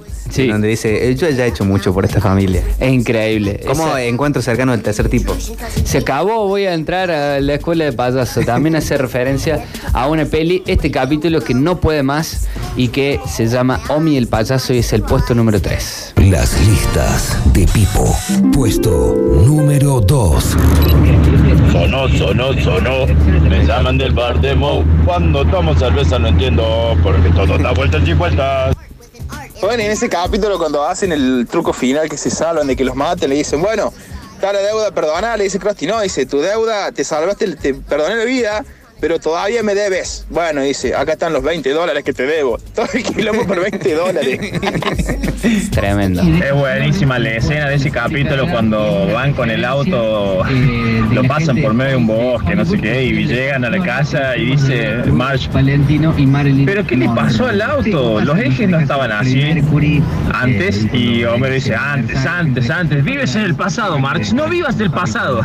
donde 0.48 0.68
dice, 0.68 1.10
"Eh, 1.10 1.16
yo 1.16 1.30
ya 1.30 1.46
he 1.46 1.50
hecho 1.50 1.66
mucho 1.66 1.94
por 1.94 2.06
esta 2.06 2.20
familia. 2.22 2.62
Es 2.80 2.92
increíble. 2.92 3.60
¿Cómo 3.66 3.88
Esa- 3.88 4.04
encuentro 4.04 4.42
cercano 4.42 4.72
del 4.72 4.82
tercer 4.82 5.10
tipo? 5.10 5.36
Se 5.84 6.00
acabó, 6.00 6.48
voy 6.48 6.66
a 6.66 6.74
entrar 6.74 7.12
a 7.12 7.40
la 7.40 7.54
escuela 7.56 7.86
de 7.86 7.94
payaso. 7.94 8.42
También 8.42 8.76
hace 8.76 8.98
referencia 8.98 9.64
a 9.94 10.08
una 10.08 10.26
peli, 10.26 10.64
este 10.68 10.92
capítulo 10.92 11.42
que 11.42 11.54
no 11.54 11.80
puede 11.80 12.04
más 12.04 12.48
y 12.76 12.88
que 12.90 13.20
se 13.28 13.48
llama 13.48 13.80
Omi 13.90 14.18
el 14.18 14.28
payaso 14.28 14.74
y 14.74 14.80
es 14.80 14.92
el 14.94 15.04
puesto 15.04 15.34
número 15.36 15.62
3. 15.62 16.14
Las 16.18 16.60
listas 16.68 17.38
de 17.54 17.66
Pipo. 17.68 18.16
Puesto 18.54 19.16
número 19.46 20.00
2. 20.02 20.56
Sonó, 21.72 22.08
sonó, 22.10 22.54
sonó. 22.62 23.06
Me 23.50 23.66
llaman 23.66 23.98
del 23.98 24.12
bar 24.14 24.40
de 24.42 24.56
Mo. 24.56 24.84
Cuando 25.06 25.46
tomo 25.46 25.76
cerveza 25.76 26.18
no 26.20 26.28
entiendo 26.30 26.96
porque 27.04 27.30
todo 27.30 27.58
da 27.58 27.72
vueltas 27.74 28.02
y 28.08 28.14
vueltas. 28.14 28.76
Bueno, 29.64 29.82
en 29.82 29.91
ese 29.91 30.09
capítulo 30.09 30.57
cuando 30.57 30.84
hacen 30.84 31.14
el 31.14 31.47
truco 31.49 31.72
final 31.72 32.09
que 32.09 32.18
se 32.18 32.30
salvan 32.30 32.68
de 32.68 32.76
que 32.76 32.84
los 32.84 32.95
maten, 32.95 33.30
le 33.30 33.38
dicen, 33.38 33.61
bueno, 33.61 33.93
está 34.36 34.51
la 34.51 34.59
deuda, 34.59 34.91
perdona, 34.91 35.38
le 35.38 35.45
dice 35.45 35.57
Krusty, 35.57 35.88
no, 35.88 36.01
dice, 36.01 36.26
tu 36.26 36.41
deuda, 36.41 36.91
te 36.91 37.05
salvaste, 37.05 37.55
te 37.55 37.74
perdoné 37.74 38.18
la 38.18 38.26
vida, 38.26 38.66
pero 39.04 39.20
todavía 39.20 39.62
me 39.64 39.76
debes. 39.76 40.26
Bueno, 40.30 40.62
dice, 40.62 40.95
acá 40.95 41.12
están 41.12 41.34
los 41.34 41.43
20 41.43 41.70
dólares 41.72 42.06
que 42.06 42.14
te 42.14 42.26
debo. 42.26 42.58
Todo 42.74 42.88
el 42.93 43.04
quilombo 43.04 43.45
por 43.45 43.60
20 43.60 43.95
dólares. 43.95 44.39
Tremendo. 45.72 46.22
Es 46.22 46.54
buenísima 46.54 47.20
la 47.20 47.32
escena 47.32 47.68
de 47.68 47.76
ese 47.76 47.91
capítulo 47.91 48.49
cuando 48.49 49.08
van 49.08 49.34
con 49.34 49.49
el 49.49 49.66
auto, 49.66 50.45
lo 51.12 51.24
pasan 51.26 51.62
por 51.62 51.74
medio 51.74 51.91
de 51.91 51.97
un 51.97 52.08
bosque, 52.08 52.56
no 52.56 52.64
sé 52.64 52.80
qué, 52.80 53.04
y 53.04 53.26
llegan 53.26 53.66
a 53.66 53.70
la 53.72 53.84
casa 53.84 54.38
y 54.38 54.51
dice 54.51 54.93
Marge, 55.08 55.49
Valentino 55.51 56.18
y 56.18 56.26
Marilyn. 56.26 56.66
¿pero 56.66 56.88
qué 56.88 56.95
le 56.95 57.10
pasó 57.10 57.47
al 57.47 57.62
auto? 57.62 58.22
Los 58.22 58.39
ejes 58.39 58.70
no 58.70 58.80
estaban 58.80 59.12
así 59.12 59.43
antes 60.34 60.88
y 60.93 61.26
Homero 61.26 61.54
dice, 61.54 61.76
antes, 61.76 62.26
antes, 62.26 62.70
antes, 62.70 63.04
vives 63.04 63.36
en 63.36 63.41
el 63.41 63.56
pasado, 63.56 63.99
Marge, 63.99 64.34
no 64.34 64.47
vivas 64.47 64.78
del 64.78 64.91
pasado. 64.91 65.41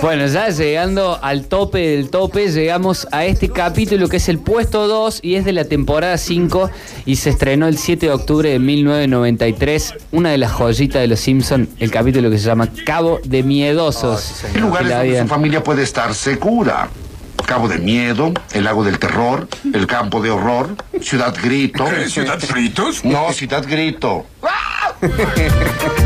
Bueno, 0.00 0.26
ya 0.26 0.48
llegando 0.48 1.18
al 1.22 1.46
tope 1.46 1.78
del 1.78 2.10
tope, 2.10 2.48
llegamos 2.50 3.08
a 3.12 3.24
este 3.24 3.48
capítulo 3.48 4.08
que 4.08 4.18
es 4.18 4.28
el 4.28 4.38
puesto 4.38 4.86
2 4.86 5.20
y 5.22 5.36
es 5.36 5.44
de 5.44 5.52
la 5.52 5.64
temporada 5.64 6.18
5 6.18 6.70
y 7.06 7.16
se 7.16 7.30
estrenó 7.30 7.66
el 7.66 7.78
7 7.78 8.06
de 8.06 8.12
octubre 8.12 8.50
de 8.50 8.58
1993, 8.58 9.94
una 10.12 10.30
de 10.30 10.38
las 10.38 10.52
joyitas 10.52 11.00
de 11.02 11.08
los 11.08 11.20
Simpsons, 11.20 11.68
el 11.78 11.90
capítulo 11.90 12.30
que 12.30 12.38
se 12.38 12.44
llama 12.44 12.68
Cabo 12.84 13.20
de 13.24 13.42
Miedosos. 13.42 14.44
Hay 14.44 14.60
lugares 14.60 14.88
Que 14.88 14.94
la 14.94 14.98
donde 15.04 15.22
su 15.22 15.28
familia 15.28 15.62
puede 15.62 15.82
estar 15.82 16.14
segura. 16.14 16.88
Cabo 17.46 17.68
de 17.68 17.78
Miedo, 17.78 18.32
el 18.52 18.64
Lago 18.64 18.84
del 18.84 18.98
Terror, 18.98 19.48
el 19.74 19.86
Campo 19.86 20.22
de 20.22 20.30
Horror, 20.30 20.76
Ciudad 21.00 21.34
Grito. 21.42 21.84
¿Qué, 21.84 22.08
Ciudad 22.08 22.38
Fritos? 22.38 23.04
No, 23.04 23.32
Ciudad 23.32 23.64
Grito. 23.68 24.26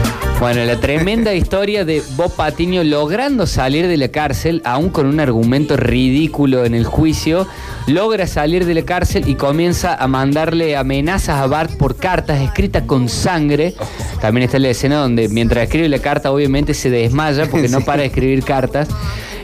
Bueno, 0.47 0.64
la 0.64 0.78
tremenda 0.78 1.34
historia 1.34 1.84
de 1.84 2.05
Bob 2.14 2.32
Patiño 2.36 2.84
logrando 2.84 3.49
salir 3.49 3.88
de 3.88 3.97
la 3.97 4.12
cárcel, 4.12 4.62
aún 4.64 4.90
con 4.90 5.07
un 5.07 5.18
argumento 5.18 5.76
ridículo 5.76 6.64
en 6.64 6.72
el 6.76 6.84
juicio, 6.84 7.49
logra 7.88 8.28
salir 8.28 8.64
de 8.64 8.74
la 8.74 8.82
cárcel 8.82 9.28
y 9.28 9.34
comienza 9.34 9.97
a 9.97 10.07
mandarle 10.07 10.76
amenazas 10.76 11.40
a 11.40 11.49
Bart 11.49 11.72
por 11.76 11.97
cartas 11.97 12.40
escritas 12.40 12.84
con 12.84 13.09
sangre. 13.09 13.74
También 14.20 14.44
está 14.44 14.61
la 14.61 14.68
escena 14.68 14.99
donde 14.99 15.28
mientras 15.28 15.64
escribe 15.64 15.88
la 15.88 15.99
carta 15.99 16.30
obviamente 16.30 16.74
se 16.74 16.90
desmaya 16.90 17.51
porque 17.51 17.68
no 17.68 17.80
para 17.80 18.03
de 18.03 18.07
escribir 18.07 18.44
cartas. 18.44 18.86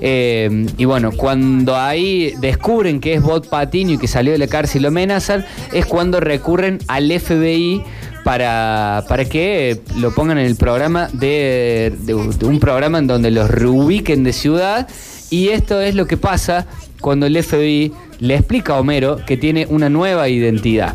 Eh, 0.00 0.66
y 0.76 0.84
bueno, 0.84 1.10
cuando 1.10 1.76
ahí 1.76 2.34
descubren 2.38 3.00
que 3.00 3.14
es 3.14 3.22
Bob 3.22 3.48
Patiño 3.48 3.94
y 3.94 3.98
que 3.98 4.06
salió 4.06 4.30
de 4.30 4.38
la 4.38 4.46
cárcel 4.46 4.80
y 4.80 4.82
lo 4.82 4.88
amenazan, 4.88 5.44
es 5.72 5.84
cuando 5.84 6.20
recurren 6.20 6.78
al 6.86 7.10
FBI 7.10 7.82
para, 8.24 9.04
para 9.08 9.24
que 9.24 9.80
lo 9.98 10.12
pongan 10.14 10.38
en 10.38 10.46
el 10.46 10.56
programa 10.56 11.08
de, 11.12 11.92
de- 12.00 12.14
de 12.38 12.46
un 12.46 12.60
programa 12.60 12.98
en 12.98 13.06
donde 13.06 13.30
los 13.30 13.50
reubiquen 13.50 14.24
de 14.24 14.32
ciudad. 14.32 14.88
Y 15.30 15.48
esto 15.48 15.80
es 15.80 15.94
lo 15.94 16.06
que 16.06 16.16
pasa 16.16 16.66
cuando 17.00 17.26
el 17.26 17.42
FBI 17.42 17.92
le 18.20 18.34
explica 18.36 18.74
a 18.74 18.80
Homero 18.80 19.16
que 19.26 19.36
tiene 19.36 19.66
una 19.68 19.88
nueva 19.88 20.28
identidad. 20.28 20.94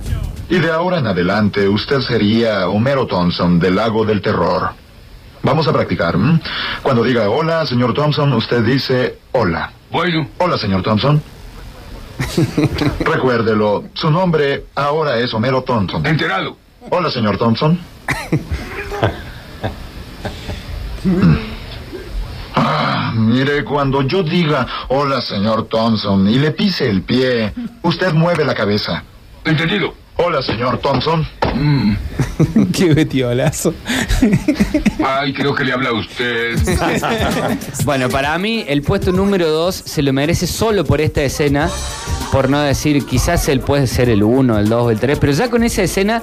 Y 0.49 0.59
de 0.59 0.71
ahora 0.71 0.99
en 0.99 1.07
adelante 1.07 1.67
usted 1.67 1.99
sería 2.01 2.69
Homero 2.69 3.05
Thompson 3.07 3.59
del 3.59 3.75
Lago 3.75 4.05
del 4.05 4.21
Terror. 4.21 4.69
Vamos 5.43 5.67
a 5.67 5.73
practicar. 5.73 6.15
¿m? 6.15 6.39
Cuando 6.81 7.03
diga 7.03 7.29
hola, 7.29 7.65
señor 7.65 7.93
Thompson, 7.93 8.31
usted 8.33 8.63
dice 8.63 9.17
hola. 9.33 9.71
Bueno. 9.91 10.27
Hola, 10.37 10.57
señor 10.57 10.83
Thompson. 10.83 11.21
Recuérdelo, 12.99 13.85
su 13.93 14.09
nombre 14.09 14.65
ahora 14.75 15.17
es 15.19 15.33
Homero 15.33 15.61
Thompson. 15.63 16.05
Enterado. 16.05 16.57
Hola, 16.89 17.11
señor 17.11 17.37
Thompson. 17.37 17.79
Ah, 22.59 23.13
mire, 23.15 23.63
cuando 23.63 24.01
yo 24.01 24.23
diga 24.23 24.65
hola, 24.89 25.21
señor 25.21 25.67
Thompson, 25.69 26.27
y 26.27 26.39
le 26.39 26.51
pise 26.51 26.89
el 26.89 27.03
pie, 27.03 27.53
usted 27.83 28.13
mueve 28.13 28.43
la 28.43 28.55
cabeza. 28.55 29.03
Entendido. 29.45 29.93
Hola, 30.17 30.41
señor 30.41 30.79
Thompson. 30.79 31.25
Qué 32.73 32.93
betiolazo. 32.93 33.73
Ay, 35.05 35.31
creo 35.33 35.53
que 35.53 35.63
le 35.63 35.73
habla 35.73 35.89
a 35.89 35.93
usted. 35.93 36.57
Bueno, 37.85 38.09
para 38.09 38.37
mí 38.37 38.65
el 38.67 38.81
puesto 38.81 39.11
número 39.11 39.49
2 39.49 39.75
se 39.75 40.01
lo 40.01 40.11
merece 40.11 40.47
solo 40.47 40.83
por 40.83 40.99
esta 40.99 41.23
escena, 41.23 41.69
por 42.31 42.49
no 42.49 42.59
decir 42.61 43.05
quizás 43.05 43.47
él 43.49 43.59
puede 43.61 43.87
ser 43.87 44.09
el 44.09 44.23
1, 44.23 44.59
el 44.59 44.69
2 44.69 44.83
o 44.83 44.91
el 44.91 44.99
3, 44.99 45.17
pero 45.19 45.31
ya 45.33 45.49
con 45.49 45.63
esa 45.63 45.83
escena 45.83 46.21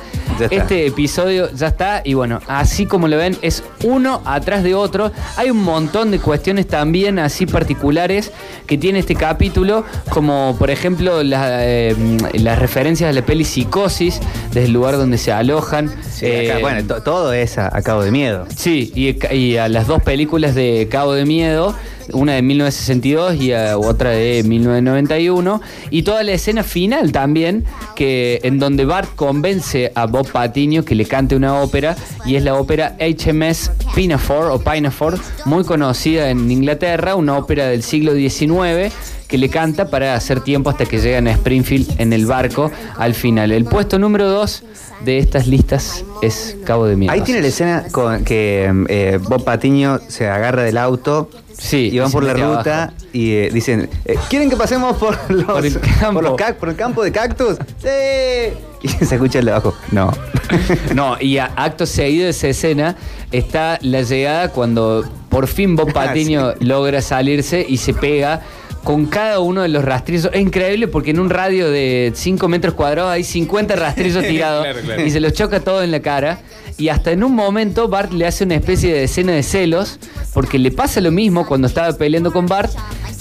este 0.51 0.87
episodio 0.87 1.51
ya 1.53 1.69
está 1.69 2.03
y 2.05 2.15
bueno, 2.15 2.41
así 2.47 2.87
como 2.87 3.09
lo 3.09 3.17
ven 3.17 3.37
es 3.43 3.63
uno 3.85 4.21
atrás 4.25 4.63
de 4.63 4.75
otro. 4.75 5.13
Hay 5.37 5.51
un 5.51 5.63
montón 5.63 6.11
de 6.11 6.19
cuestiones 6.19 6.67
también 6.67 7.19
así 7.19 7.47
particulares 7.47 8.33
que 8.67 8.77
tiene 8.79 8.99
este 9.01 9.15
capítulo, 9.15 9.85
como 10.11 10.57
por 10.59 10.71
ejemplo 10.71 11.23
la, 11.23 11.65
eh, 11.67 11.95
las 12.35 12.59
referencias 12.59 13.11
a 13.11 13.13
la 13.13 13.23
peli 13.25 13.45
Psicosis, 13.45 14.21
desde 14.49 14.65
el 14.67 14.73
lugar 14.73 14.97
donde 14.97 15.19
se 15.19 15.33
alojan. 15.33 15.89
Sí, 15.89 16.27
acá, 16.27 16.59
Eh, 16.59 16.59
bueno, 16.61 16.87
to- 16.87 17.03
todo 17.03 17.33
es 17.33 17.59
a, 17.59 17.75
a 17.75 17.83
cabo 17.83 18.03
de 18.03 18.11
miedo. 18.11 18.47
Sí, 18.55 18.93
y, 18.95 19.35
y 19.35 19.57
a 19.57 19.69
las 19.69 19.87
dos 19.87 20.03
películas 20.03 20.55
de 20.55 20.89
Cabo 20.91 21.13
de 21.15 21.25
Miedo, 21.25 21.75
una 22.13 22.35
de 22.35 22.43
1962 22.43 23.37
y 23.37 23.53
a- 23.53 23.79
otra 23.79 24.11
de 24.11 24.43
1991, 24.45 25.61
y 25.91 26.03
toda 26.03 26.23
la 26.23 26.33
escena 26.33 26.63
final 26.63 27.13
también, 27.13 27.65
que 27.97 28.41
en 28.43 28.59
donde 28.59 28.85
Bart 28.85 29.09
convence 29.15 29.93
a 29.95 30.07
Bob 30.07 30.31
Patiño 30.31 30.85
que 30.85 30.95
le 30.95 31.07
cante 31.07 31.37
una 31.37 31.61
ópera, 31.61 31.97
y 32.27 32.37
es 32.37 32.43
la 32.45 32.55
ópera 32.55 32.97
HMS 32.99 33.71
Pinafore 33.95 34.49
o 34.49 34.59
Pinafore, 34.59 35.19
muy 35.45 35.65
conocida 35.65 36.31
en 36.31 36.51
Inglaterra, 36.51 37.15
una 37.15 37.37
ópera 37.39 37.67
del 37.69 37.83
siglo 37.83 38.15
XIX 38.15 38.93
que 39.29 39.39
le 39.39 39.49
canta 39.49 39.89
para 39.89 40.15
hacer 40.15 40.41
tiempo 40.41 40.71
hasta 40.71 40.85
que 40.85 40.99
llegan 40.99 41.27
a 41.27 41.33
Springfield 41.33 42.01
en 42.01 42.13
el 42.13 42.27
barco 42.27 42.71
al 42.99 43.15
final. 43.15 43.51
El 43.53 43.65
puesto 43.65 43.99
número 43.99 44.29
2 44.29 44.63
de 45.05 45.19
estas 45.19 45.47
listas 45.47 46.05
es 46.23 46.57
Cabo 46.65 46.87
de 46.87 46.97
Miedo. 46.97 47.13
Ahí 47.13 47.21
tiene 47.23 47.41
la 47.43 47.49
escena 47.49 47.85
con 47.93 48.25
que 48.25 48.71
eh, 48.89 49.19
Bob 49.23 49.45
Patiño 49.45 49.99
se 50.09 50.29
agarra 50.29 50.63
del 50.63 50.79
auto 50.79 51.29
Sí, 51.57 51.91
y 51.93 51.99
van 52.01 52.11
por 52.11 52.25
la 52.25 52.33
ruta 52.35 52.83
abajo. 52.85 52.97
y 53.13 53.33
eh, 53.33 53.51
dicen, 53.53 53.89
eh, 54.05 54.17
¿quieren 54.29 54.51
que 54.51 54.57
pasemos 54.57 54.97
por 54.97 55.17
los, 55.31 55.45
Por 55.45 55.65
el 55.65 55.79
campo. 55.81 56.15
por 56.15 56.25
los 56.25 56.35
ca- 56.37 56.55
por 56.55 56.69
el 56.69 56.77
campo 56.77 57.03
de 57.05 57.13
cactus? 57.13 57.57
¡Sí! 57.79 57.89
Y 58.85 58.89
se 58.89 59.15
escucha 59.15 59.39
el 59.39 59.47
de 59.47 59.53
abajo. 59.53 59.75
No. 59.93 60.11
No, 60.95 61.17
y 61.21 61.39
a- 61.39 61.53
acto 61.57 61.87
seguido 61.87 62.25
de 62.25 62.31
esa 62.31 62.49
escena 62.49 62.97
está 63.33 63.79
la 63.83 64.03
llegada 64.03 64.49
cuando 64.51 65.05
por 65.31 65.47
fin 65.47 65.75
Bob 65.75 65.93
Patiño 65.93 66.53
logra 66.61 67.01
salirse 67.01 67.65
y 67.67 67.79
se 67.79 67.95
pega 67.95 68.43
con 68.85 69.07
cada 69.07 69.41
uno 69.41 69.63
de 69.63 69.69
los 69.69 69.85
rastrillos. 69.85 70.31
Es 70.33 70.41
increíble 70.41 70.87
porque 70.89 71.11
en 71.11 71.19
un 71.19 71.31
radio 71.31 71.71
de 71.71 72.13
5 72.15 72.47
metros 72.49 72.75
cuadrados 72.75 73.11
hay 73.11 73.25
50 73.25 73.75
rastrillos 73.77 74.23
tirados 74.29 74.65
Claro, 74.65 74.81
claro. 74.81 75.05
y 75.07 75.11
se 75.11 75.21
los 75.21 75.33
choca 75.33 75.61
todo 75.61 75.83
en 75.83 75.91
la 75.91 76.01
cara. 76.01 76.41
Y 76.77 76.89
hasta 76.89 77.13
en 77.13 77.23
un 77.25 77.35
momento 77.35 77.89
Bart 77.89 78.13
le 78.13 78.27
hace 78.27 78.45
una 78.45 78.57
especie 78.57 78.93
de 78.93 79.05
escena 79.05 79.33
de 79.33 79.43
celos 79.43 79.99
porque 80.33 80.59
le 80.59 80.71
pasa 80.73 81.01
lo 81.01 81.11
mismo 81.13 81.47
cuando 81.47 81.67
estaba 81.69 81.93
peleando 81.97 82.33
con 82.33 82.47
Bart. 82.47 82.73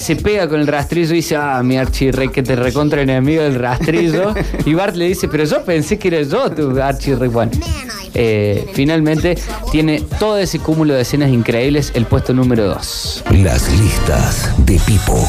Se 0.04 0.18
pega 0.18 0.50
con 0.50 0.60
el 0.60 0.68
rastrillo 0.68 1.14
y 1.14 1.18
dice, 1.18 1.38
ah, 1.38 1.64
mi 1.64 1.78
archi 1.78 2.12
re 2.12 2.30
que 2.30 2.44
te 2.44 2.58
recontra 2.58 3.02
enemigo 3.02 3.42
del 3.42 3.56
rastrillo. 3.56 4.34
y 4.66 4.74
Bart 4.74 4.98
le 4.98 5.06
dice, 5.06 5.30
pero 5.30 5.46
yo 5.46 5.64
pensé 5.64 5.98
que 5.98 6.10
era 6.10 6.22
yo 6.24 6.52
tu 6.52 6.78
archi 6.78 7.16
re 7.16 7.30
bueno. 7.30 7.54
Eh, 8.14 8.68
finalmente 8.74 9.38
tiene 9.72 10.02
todo 10.20 10.38
ese 10.38 10.60
cúmulo 10.60 10.94
de 10.94 11.04
escenas 11.04 11.30
increíbles 11.32 11.94
el 11.96 12.06
puesto 12.06 12.34
número 12.34 12.66
2. 12.66 13.24
Las 13.32 13.72
listas 13.80 14.54
de 14.66 14.78
Pipo. 14.86 15.26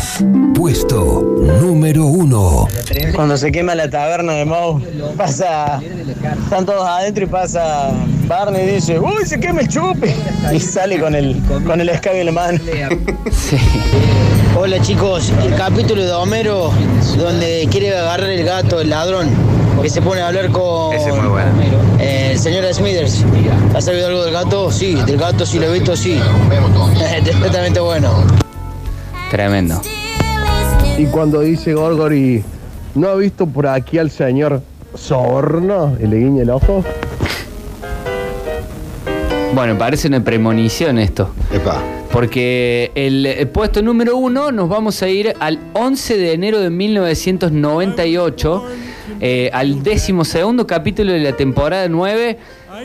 Puesto 0.57 1.22
número 1.61 2.07
uno. 2.07 2.66
Cuando 3.14 3.37
se 3.37 3.53
quema 3.53 3.77
la 3.77 3.89
taberna 3.89 4.33
de 4.33 4.45
Moe, 4.45 4.83
pasa. 5.16 5.81
Están 6.43 6.66
todos 6.66 6.85
adentro 6.85 7.22
y 7.22 7.29
pasa 7.29 7.93
Barney 8.27 8.66
dice: 8.66 8.99
¡Uy, 8.99 9.25
se 9.27 9.39
quema 9.39 9.61
el 9.61 9.68
chupe! 9.68 10.14
Y 10.53 10.61
sale 10.61 10.99
con 11.01 11.14
el, 11.14 11.41
con 11.66 11.81
el 11.81 11.89
escabio 11.89 12.20
en 12.20 12.27
la 12.27 12.33
mano. 12.33 12.59
Hola 14.57 14.81
chicos, 14.81 15.33
el 15.45 15.55
capítulo 15.57 16.03
de 16.05 16.12
Homero 16.12 16.70
donde 17.16 17.66
quiere 17.70 17.97
agarrar 17.97 18.31
el 18.31 18.45
gato, 18.45 18.81
el 18.81 18.91
ladrón, 18.91 19.29
que 19.83 19.91
se 19.91 20.01
pone 20.01 20.20
a 20.20 20.29
hablar 20.29 20.51
con 20.51 20.95
Ese 20.95 21.09
es 21.11 21.16
muy 21.16 21.27
bueno. 21.29 21.51
eh, 21.99 22.31
el 22.33 22.39
señor 22.39 22.64
Smithers. 22.72 23.25
¿Has 23.75 23.85
sabido 23.85 24.07
algo 24.07 24.25
del 24.25 24.33
gato? 24.33 24.70
Sí, 24.70 24.95
del 24.95 25.16
gato 25.18 25.45
sí 25.45 25.59
lo 25.59 25.66
he 25.66 25.72
visto, 25.72 25.97
sí. 25.97 26.20
Totalmente 27.43 27.81
bueno. 27.81 28.25
Tremendo. 29.31 29.81
Y 30.97 31.07
cuando 31.07 31.41
dice 31.41 31.75
Gorgori, 31.75 32.45
¿no 32.95 33.09
ha 33.09 33.14
visto 33.16 33.47
por 33.47 33.66
aquí 33.66 33.99
al 33.99 34.11
señor 34.11 34.62
Sorno? 34.95 35.97
Y 36.01 36.07
le 36.07 36.18
guiña 36.18 36.43
el 36.43 36.51
ojo. 36.51 36.85
Bueno, 39.55 39.79
parece 39.79 40.09
una 40.09 40.25
premonición 40.25 40.99
esto. 40.99 41.31
Porque 42.11 42.91
el, 42.97 43.25
el 43.25 43.47
puesto 43.47 43.83
número 43.83 44.17
uno 44.17 44.51
nos 44.51 44.69
vamos 44.69 45.01
a 45.01 45.09
ir 45.09 45.33
al 45.39 45.61
11 45.75 46.17
de 46.17 46.33
enero 46.33 46.59
de 46.59 46.71
1998, 46.71 48.65
eh, 49.21 49.51
al 49.53 49.85
décimo 49.85 50.25
segundo 50.25 50.67
capítulo 50.67 51.13
de 51.13 51.21
la 51.21 51.37
temporada 51.37 51.87
9, 51.89 52.37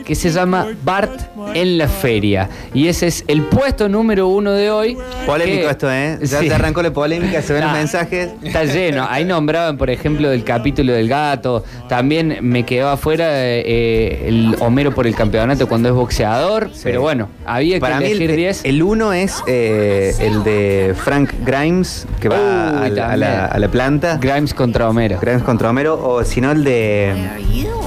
que 0.05 0.15
se 0.15 0.29
llama 0.31 0.67
Bart 0.83 1.11
en 1.53 1.77
la 1.77 1.87
feria. 1.87 2.49
Y 2.73 2.87
ese 2.87 3.07
es 3.07 3.23
el 3.27 3.43
puesto 3.43 3.89
número 3.89 4.27
uno 4.27 4.51
de 4.51 4.71
hoy. 4.71 4.97
Polémico 5.25 5.63
que- 5.65 5.69
esto, 5.71 5.91
¿eh? 5.91 6.17
Ya 6.21 6.39
Sí. 6.39 6.47
te 6.47 6.53
arrancó 6.53 6.81
la 6.81 6.91
polémica, 6.93 7.41
se 7.41 7.53
ven 7.53 7.63
los 7.63 7.73
mensajes. 7.73 8.29
Está 8.43 8.63
lleno. 8.65 9.05
Ahí 9.09 9.25
nombraban, 9.25 9.77
por 9.77 9.89
ejemplo, 9.89 10.31
el 10.31 10.43
capítulo 10.43 10.93
del 10.93 11.07
gato. 11.09 11.63
También 11.87 12.37
me 12.41 12.63
quedó 12.65 12.89
afuera 12.89 13.25
eh, 13.31 14.25
el 14.27 14.55
Homero 14.59 14.93
por 14.93 15.07
el 15.07 15.15
campeonato 15.15 15.67
cuando 15.67 15.89
es 15.89 15.95
boxeador. 15.95 16.69
Pero 16.83 17.01
bueno, 17.01 17.29
había 17.45 17.75
que 17.75 17.81
Para 17.81 17.99
mí 17.99 18.05
elegir 18.05 18.31
el, 18.31 18.37
10. 18.37 18.65
el 18.65 18.83
uno 18.83 19.13
es 19.13 19.35
eh, 19.47 20.13
el 20.19 20.43
de 20.43 20.93
Frank 20.97 21.31
Grimes, 21.45 22.07
que 22.19 22.29
va 22.29 22.37
Uy, 22.37 22.41
a, 22.41 22.49
la, 22.49 22.85
a 22.85 22.89
también. 23.09 23.19
la- 23.19 23.45
a 23.45 23.59
la 23.59 23.67
planta. 23.69 24.17
Grimes 24.21 24.53
contra 24.53 24.89
Homero. 24.89 25.19
Grimes 25.21 25.43
contra 25.43 25.69
Homero, 25.69 25.99
o 26.03 26.23
si 26.23 26.41
no 26.41 26.51
el 26.51 26.63
de 26.63 27.13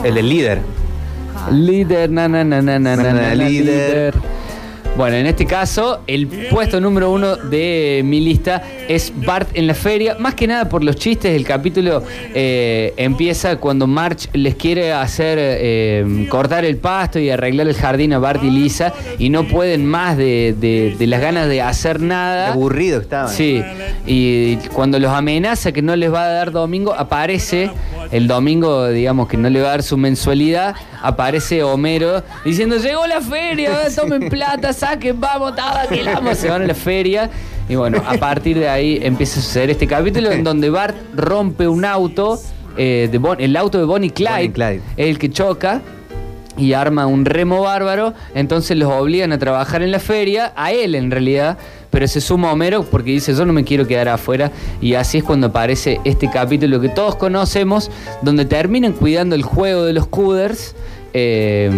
el 0.04 0.14
del 0.14 0.28
líder. 0.28 0.60
Líder, 1.50 2.10
na, 2.10 2.28
na, 2.28 2.44
na, 2.44 2.62
na, 2.62 2.78
na, 2.78 2.96
Na, 2.96 3.02
na, 3.02 3.12
na, 3.12 3.34
líder. 3.34 4.14
líder. 4.14 4.14
Bueno, 4.94 5.16
en 5.16 5.26
este 5.26 5.46
caso, 5.46 6.00
el 6.06 6.26
puesto 6.50 6.78
número 6.78 7.10
uno 7.10 7.36
de 7.36 8.02
mi 8.04 8.20
lista 8.20 8.62
es 8.88 9.10
Bart 9.24 9.48
en 9.54 9.66
la 9.66 9.72
feria. 9.74 10.16
Más 10.18 10.34
que 10.34 10.46
nada 10.46 10.68
por 10.68 10.84
los 10.84 10.96
chistes, 10.96 11.34
el 11.34 11.44
capítulo 11.46 12.02
eh, 12.34 12.92
empieza 12.98 13.56
cuando 13.56 13.86
March 13.86 14.28
les 14.34 14.54
quiere 14.54 14.92
hacer 14.92 15.38
eh, 15.40 16.26
cortar 16.28 16.66
el 16.66 16.76
pasto 16.76 17.18
y 17.18 17.30
arreglar 17.30 17.68
el 17.68 17.74
jardín 17.74 18.12
a 18.12 18.18
Bart 18.18 18.44
y 18.44 18.50
Lisa 18.50 18.92
y 19.18 19.30
no 19.30 19.48
pueden 19.48 19.86
más 19.86 20.18
de, 20.18 20.54
de- 20.60 20.94
de 20.98 21.06
las 21.06 21.22
ganas 21.22 21.48
de 21.48 21.62
hacer 21.62 21.98
nada. 22.00 22.52
Aburrido 22.52 23.00
estaban. 23.00 23.30
Sí, 23.30 23.62
y 24.06 24.56
cuando 24.74 24.98
los 24.98 25.10
amenaza 25.10 25.72
que 25.72 25.80
no 25.80 25.96
les 25.96 26.12
va 26.12 26.24
a 26.24 26.28
dar 26.28 26.52
domingo, 26.52 26.92
aparece 26.92 27.70
el 28.10 28.28
domingo, 28.28 28.88
digamos 28.88 29.26
que 29.26 29.38
no 29.38 29.48
le 29.48 29.60
va 29.62 29.68
a 29.68 29.70
dar 29.70 29.82
su 29.82 29.96
mensualidad, 29.96 30.74
aparece 31.00 31.62
Homero 31.62 32.22
diciendo, 32.44 32.76
llegó 32.76 33.06
la 33.06 33.22
feria, 33.22 33.78
tomen 33.96 34.28
plata, 34.28 34.74
saquen, 34.82 35.20
vamos, 35.20 35.54
tada, 35.56 35.86
que 35.88 36.02
la 36.02 36.14
vamos". 36.14 36.36
Se 36.38 36.48
van 36.48 36.62
a 36.62 36.66
la 36.66 36.74
feria. 36.74 37.30
Y 37.68 37.76
bueno, 37.76 38.02
a 38.06 38.14
partir 38.14 38.58
de 38.58 38.68
ahí 38.68 38.98
empieza 39.02 39.38
a 39.38 39.42
suceder 39.42 39.70
este 39.70 39.86
capítulo 39.86 40.30
en 40.32 40.42
donde 40.44 40.68
Bart 40.68 40.96
rompe 41.14 41.68
un 41.68 41.84
auto, 41.84 42.38
eh, 42.76 43.08
de 43.10 43.18
Bon- 43.18 43.40
el 43.40 43.56
auto 43.56 43.78
de 43.78 43.84
Bonnie 43.84 44.10
Clyde, 44.10 44.30
Bonnie 44.32 44.50
Clyde. 44.52 44.80
el 44.96 45.18
que 45.18 45.30
choca 45.30 45.80
y 46.56 46.72
arma 46.74 47.06
un 47.06 47.24
remo 47.24 47.62
bárbaro, 47.62 48.12
entonces 48.34 48.76
los 48.76 48.92
obligan 48.92 49.32
a 49.32 49.38
trabajar 49.38 49.80
en 49.82 49.90
la 49.90 50.00
feria, 50.00 50.52
a 50.54 50.70
él 50.72 50.94
en 50.96 51.10
realidad, 51.10 51.56
pero 51.90 52.06
se 52.08 52.20
suma 52.20 52.52
Homero 52.52 52.82
porque 52.82 53.10
dice 53.12 53.32
yo 53.34 53.46
no 53.46 53.52
me 53.54 53.64
quiero 53.64 53.86
quedar 53.86 54.08
afuera 54.08 54.50
y 54.80 54.94
así 54.94 55.18
es 55.18 55.24
cuando 55.24 55.46
aparece 55.46 56.00
este 56.04 56.28
capítulo 56.30 56.78
que 56.80 56.88
todos 56.90 57.14
conocemos, 57.16 57.90
donde 58.20 58.44
terminan 58.44 58.92
cuidando 58.92 59.34
el 59.34 59.42
juego 59.44 59.84
de 59.84 59.92
los 59.94 60.06
Cooders. 60.08 60.74
Eh, 61.14 61.70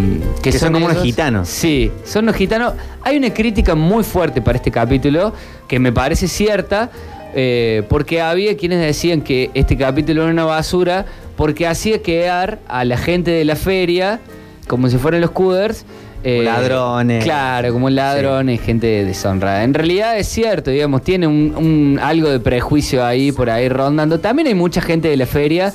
Que 0.43 0.53
son 0.53 0.73
como 0.73 0.87
unos 0.87 0.97
ellos- 0.99 1.07
gitanos. 1.07 1.49
Sí, 1.49 1.91
son 2.05 2.27
los 2.27 2.37
gitanos. 2.37 2.75
Hay 3.03 3.17
una 3.17 3.31
crítica 3.33 3.75
muy 3.75 4.05
fuerte 4.05 4.41
para 4.41 4.57
este 4.59 4.71
capítulo 4.71 5.33
que 5.69 5.79
me 5.79 5.93
parece 5.93 6.29
cierta. 6.29 6.91
eh, 7.37 7.83
porque 7.89 8.21
había 8.21 8.57
quienes 8.57 8.79
decían 8.81 9.21
que 9.21 9.51
este 9.55 9.77
capítulo 9.77 10.23
era 10.23 10.31
una 10.31 10.45
basura 10.45 11.05
porque 11.37 11.67
hacía 11.67 12.01
quedar 12.01 12.61
a 12.69 12.85
la 12.85 12.97
gente 12.97 13.33
de 13.33 13.45
la 13.45 13.57
feria 13.57 14.21
como 14.69 14.89
si 14.89 14.99
fueran 14.99 15.21
los 15.21 15.33
Cooders. 15.33 15.85
eh, 16.23 16.43
ladrones. 16.45 17.25
Claro, 17.25 17.73
como 17.73 17.91
ladrones, 17.91 18.61
gente 18.61 19.05
deshonrada. 19.05 19.65
En 19.65 19.75
realidad 19.75 20.17
es 20.17 20.29
cierto, 20.29 20.71
digamos, 20.71 21.03
tiene 21.03 21.27
un, 21.27 21.55
un- 21.57 21.99
algo 22.01 22.31
de 22.31 22.39
prejuicio 22.39 23.05
ahí 23.05 23.33
por 23.33 23.51
ahí 23.51 23.69
rondando. 23.69 24.21
También 24.21 24.47
hay 24.47 24.55
mucha 24.55 24.81
gente 24.81 25.09
de 25.09 25.17
la 25.17 25.27
feria 25.27 25.75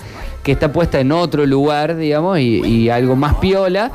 que 0.49 0.53
está 0.53 0.73
puesta 0.73 0.99
en 0.99 1.11
otro 1.11 1.45
lugar, 1.45 1.95
digamos, 1.95 2.39
y, 2.39 2.65
y 2.65 2.89
algo 2.89 3.15
más 3.15 3.35
piola. 3.35 3.91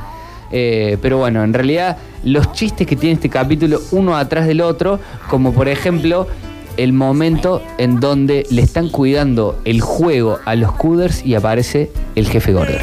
Eh, 0.53 0.97
pero 1.01 1.17
bueno, 1.17 1.43
en 1.43 1.53
realidad 1.53 1.97
los 2.23 2.53
chistes 2.53 2.87
que 2.87 2.95
tiene 2.95 3.15
este 3.15 3.27
capítulo 3.27 3.81
uno 3.91 4.15
atrás 4.15 4.47
del 4.47 4.61
otro, 4.61 5.01
como 5.29 5.53
por 5.53 5.67
ejemplo 5.67 6.29
el 6.77 6.93
momento 6.93 7.61
en 7.77 7.99
donde 7.99 8.45
le 8.49 8.61
están 8.61 8.87
cuidando 8.87 9.59
el 9.65 9.81
juego 9.81 10.39
a 10.45 10.55
los 10.55 10.71
Cooders 10.73 11.25
y 11.25 11.35
aparece 11.35 11.91
el 12.15 12.25
jefe 12.25 12.53
Gordon. 12.53 12.77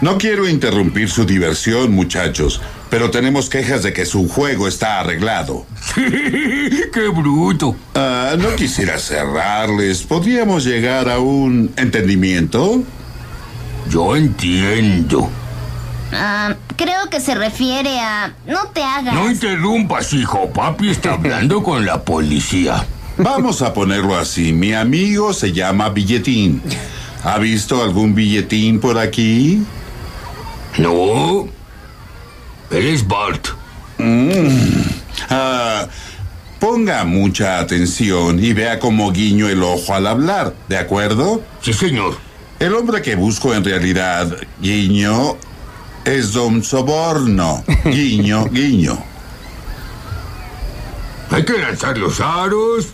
No 0.00 0.16
quiero 0.16 0.48
interrumpir 0.48 1.10
su 1.10 1.26
diversión, 1.26 1.92
muchachos, 1.92 2.62
pero 2.88 3.10
tenemos 3.10 3.50
quejas 3.50 3.82
de 3.82 3.92
que 3.92 4.06
su 4.06 4.28
juego 4.30 4.66
está 4.66 5.00
arreglado. 5.00 5.66
¡Qué 5.94 7.08
bruto! 7.14 7.76
Ah, 7.94 8.34
no 8.38 8.56
quisiera 8.56 8.98
cerrarles. 8.98 10.04
¿Podríamos 10.04 10.64
llegar 10.64 11.10
a 11.10 11.18
un 11.18 11.70
entendimiento? 11.76 12.82
Yo 13.88 14.16
entiendo. 14.16 15.30
Ah, 16.12 16.54
creo 16.76 17.08
que 17.08 17.20
se 17.20 17.34
refiere 17.34 18.00
a... 18.00 18.34
No 18.46 18.68
te 18.72 18.82
hagas. 18.82 19.14
No 19.14 19.30
interrumpas, 19.30 20.12
hijo. 20.12 20.50
Papi 20.50 20.90
está 20.90 21.12
hablando 21.14 21.62
con 21.62 21.84
la 21.84 22.02
policía. 22.02 22.84
Vamos 23.16 23.62
a 23.62 23.72
ponerlo 23.72 24.18
así. 24.18 24.52
Mi 24.52 24.72
amigo 24.72 25.32
se 25.32 25.52
llama 25.52 25.90
Billetín. 25.90 26.62
¿Ha 27.22 27.38
visto 27.38 27.82
algún 27.82 28.14
billetín 28.14 28.80
por 28.80 28.98
aquí? 28.98 29.62
No. 30.78 31.48
Él 32.70 32.86
es 32.86 33.06
Bart. 33.06 33.48
Mm. 33.98 34.80
Ah, 35.28 35.86
ponga 36.58 37.04
mucha 37.04 37.58
atención 37.58 38.42
y 38.42 38.52
vea 38.54 38.78
cómo 38.78 39.12
guiño 39.12 39.48
el 39.48 39.62
ojo 39.62 39.94
al 39.94 40.06
hablar, 40.06 40.54
¿de 40.68 40.78
acuerdo? 40.78 41.42
Sí, 41.60 41.72
señor. 41.74 42.16
El 42.60 42.74
hombre 42.74 43.00
que 43.00 43.16
busco 43.16 43.54
en 43.54 43.64
realidad, 43.64 44.36
guiño, 44.60 45.38
es 46.04 46.34
Don 46.34 46.62
Soborno. 46.62 47.64
Guiño, 47.86 48.50
guiño. 48.50 49.02
Hay 51.30 51.42
que 51.42 51.56
lanzar 51.56 51.96
los 51.96 52.20
aros. 52.20 52.88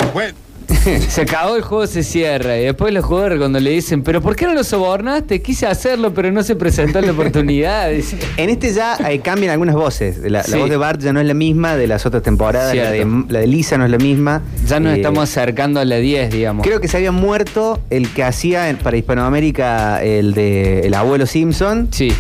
Se 1.08 1.22
acabó 1.22 1.56
el 1.56 1.62
juego, 1.62 1.86
se 1.86 2.02
cierra. 2.02 2.58
Y 2.58 2.64
después 2.64 2.92
los 2.92 3.04
jugadores 3.04 3.38
cuando 3.38 3.58
le 3.60 3.70
dicen, 3.70 4.02
pero 4.02 4.20
¿por 4.20 4.36
qué 4.36 4.46
no 4.46 4.54
lo 4.54 4.64
sobornaste? 4.64 5.42
Quise 5.42 5.66
hacerlo, 5.66 6.14
pero 6.14 6.30
no 6.32 6.42
se 6.42 6.56
presentó 6.56 7.00
la 7.00 7.12
oportunidad. 7.12 7.90
En 8.36 8.50
este 8.50 8.72
ya 8.72 8.96
eh, 9.08 9.20
cambian 9.20 9.50
algunas 9.52 9.74
voces. 9.74 10.18
La, 10.30 10.42
voz 10.56 10.68
de 10.70 10.76
Bart 10.76 11.00
ya 11.00 11.12
no 11.12 11.20
es 11.20 11.26
la 11.26 11.34
misma 11.34 11.76
de 11.76 11.86
las 11.86 12.06
otras 12.06 12.22
temporadas. 12.22 12.74
La 12.74 12.90
de, 12.90 12.98
Cierto. 12.98 13.26
la 13.28 13.40
de 13.40 13.46
Lisa 13.46 13.78
no 13.78 13.84
es 13.84 13.90
la 13.90 13.98
misma. 13.98 14.42
Ya 14.66 14.78
nos 14.80 14.92
Eh, 14.92 14.96
estamos 14.96 15.24
acercando 15.24 15.80
a 15.80 15.84
la 15.84 15.96
10, 15.96 16.30
digamos. 16.30 16.66
Creo 16.66 16.80
que 16.80 16.88
se 16.88 16.96
había 16.96 17.12
muerto 17.12 17.80
el 17.90 18.08
que 18.10 18.22
hacía 18.24 18.76
para 18.82 18.96
Hispanoamérica 18.96 20.02
el 20.02 20.34
de 20.34 20.80
el 20.80 20.94
abuelo 20.94 21.26
Simpson. 21.26 21.88
Sí. 21.90 22.12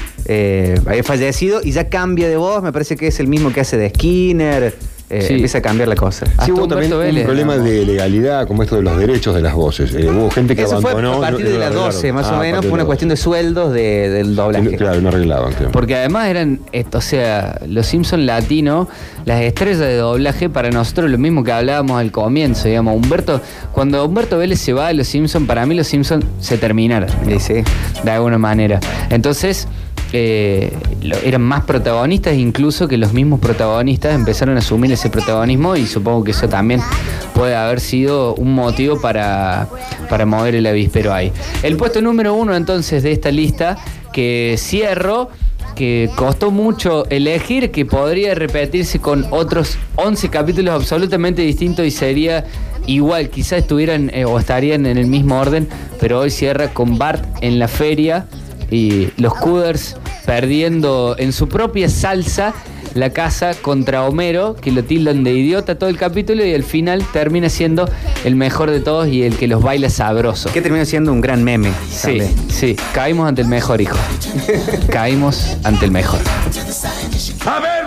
había 0.86 1.04
fallecido 1.04 1.60
y 1.62 1.72
ya 1.72 1.88
cambia 1.88 2.28
de 2.28 2.36
voz. 2.36 2.62
Me 2.62 2.72
parece 2.72 2.96
que 2.96 3.08
es 3.08 3.20
el 3.20 3.28
mismo 3.28 3.52
que 3.52 3.60
hace 3.60 3.76
de 3.76 3.90
Skinner. 3.90 4.74
Eh, 5.08 5.22
Sí. 5.22 5.34
Empieza 5.34 5.58
a 5.58 5.62
cambiar 5.62 5.86
la 5.88 5.94
cosa. 5.94 6.26
Sí, 6.44 6.50
hubo 6.50 6.66
también 6.66 6.92
un 6.92 7.22
problema 7.24 7.56
de 7.56 7.86
legalidad, 7.86 8.46
como 8.48 8.64
esto 8.64 8.74
de 8.74 8.82
los 8.82 8.98
derechos 8.98 9.36
de 9.36 9.40
las 9.40 9.54
voces. 9.54 9.94
Eh, 9.94 10.08
hubo 10.10 10.28
gente 10.32 10.56
que 10.56 10.62
Eso 10.62 10.80
fue 10.80 10.90
abandonó. 10.90 11.18
a 11.18 11.20
partir 11.20 11.44
no- 11.44 11.50
de 11.52 11.54
no 11.58 11.60
las 11.60 11.74
lo 11.74 11.80
12, 11.82 11.98
arreglaron. 11.98 12.14
más 12.16 12.26
Ah, 12.32 12.36
o 12.36 12.40
menos. 12.40 12.60
Fue 12.64 12.72
una 12.72 12.82
de 12.82 12.86
cuestión 12.86 13.08
de 13.10 13.16
sueldos 13.16 13.72
de- 13.72 14.08
del 14.10 14.34
doblaje. 14.34 14.76
Claro, 14.76 15.00
no 15.00 15.08
arreglaban. 15.10 15.52
creo. 15.52 15.70
Porque 15.70 15.94
además 15.94 16.26
eran, 16.26 16.58
o 16.92 17.00
sea, 17.00 17.60
los 17.68 17.86
Simpson 17.86 18.26
latino, 18.26 18.88
las 19.26 19.42
estrellas 19.42 19.78
de 19.78 19.94
doblaje 19.96 20.48
para 20.50 20.70
nosotros 20.70 21.08
lo 21.08 21.18
mismo 21.18 21.44
que 21.44 21.52
hablábamos 21.52 22.00
al 22.00 22.10
comienzo, 22.10 22.66
digamos, 22.66 22.96
Humberto, 22.96 23.40
cuando 23.72 24.04
Humberto 24.04 24.38
Vélez 24.38 24.58
se 24.60 24.72
va 24.72 24.88
de 24.88 24.94
los 24.94 25.06
Simpson, 25.06 25.46
para 25.46 25.64
mí 25.66 25.76
los 25.76 25.86
Simpson 25.86 26.24
se 26.40 26.58
terminaron, 26.58 27.08
de 28.04 28.10
alguna 28.10 28.38
manera. 28.38 28.80
Entonces, 29.10 29.68
eran 30.12 31.42
más 31.42 31.64
protagonistas 31.64 32.34
incluso 32.34 32.88
que 32.88 32.96
los 32.96 33.12
mismos 33.12 33.40
protagonistas 33.40 34.14
empezaron 34.14 34.56
a 34.56 34.60
asumir 34.60 34.92
ese 34.92 35.10
protagonismo 35.10 35.76
y 35.76 35.86
supongo 35.86 36.24
que 36.24 36.30
eso 36.30 36.48
también 36.48 36.80
puede 37.34 37.54
haber 37.54 37.80
sido 37.80 38.34
un 38.34 38.54
motivo 38.54 39.00
para, 39.00 39.68
para 40.08 40.24
mover 40.24 40.54
el 40.54 40.66
avispero 40.66 41.12
ahí. 41.12 41.32
El 41.62 41.76
puesto 41.76 42.00
número 42.00 42.34
uno 42.34 42.54
entonces 42.54 43.02
de 43.02 43.12
esta 43.12 43.30
lista 43.30 43.76
que 44.12 44.54
cierro 44.58 45.28
que 45.74 46.10
costó 46.16 46.50
mucho 46.50 47.04
elegir, 47.10 47.70
que 47.70 47.84
podría 47.84 48.34
repetirse 48.34 48.98
con 48.98 49.26
otros 49.30 49.76
11 49.96 50.30
capítulos 50.30 50.74
absolutamente 50.74 51.42
distintos 51.42 51.84
y 51.86 51.90
sería 51.90 52.44
igual, 52.86 53.28
quizás 53.28 53.60
estuvieran 53.60 54.10
eh, 54.14 54.24
o 54.24 54.38
estarían 54.38 54.86
en 54.86 54.96
el 54.96 55.06
mismo 55.06 55.38
orden, 55.38 55.68
pero 56.00 56.20
hoy 56.20 56.30
cierra 56.30 56.68
con 56.68 56.96
Bart 56.98 57.24
en 57.42 57.58
la 57.58 57.68
feria 57.68 58.26
y 58.70 59.08
los 59.16 59.34
Cooders 59.34 59.96
perdiendo 60.24 61.16
en 61.18 61.32
su 61.32 61.48
propia 61.48 61.88
salsa 61.88 62.54
la 62.96 63.10
casa 63.10 63.54
contra 63.54 64.04
Homero, 64.04 64.56
que 64.56 64.72
lo 64.72 64.82
tildan 64.82 65.22
de 65.22 65.32
idiota 65.32 65.78
todo 65.78 65.90
el 65.90 65.98
capítulo 65.98 66.44
y 66.44 66.54
al 66.54 66.64
final 66.64 67.04
termina 67.12 67.48
siendo 67.48 67.88
el 68.24 68.36
mejor 68.36 68.70
de 68.70 68.80
todos 68.80 69.08
y 69.08 69.22
el 69.22 69.36
que 69.36 69.46
los 69.46 69.62
baila 69.62 69.90
sabroso. 69.90 70.50
Que 70.52 70.62
termina 70.62 70.84
siendo 70.84 71.12
un 71.12 71.20
gran 71.20 71.44
meme. 71.44 71.70
Sí, 71.90 72.20
sí, 72.48 72.76
caímos 72.94 73.28
ante 73.28 73.42
el 73.42 73.48
mejor, 73.48 73.80
hijo. 73.80 73.98
caímos 74.90 75.56
ante 75.62 75.84
el 75.84 75.90
mejor. 75.90 76.20
A 77.44 77.60
ver, 77.60 77.86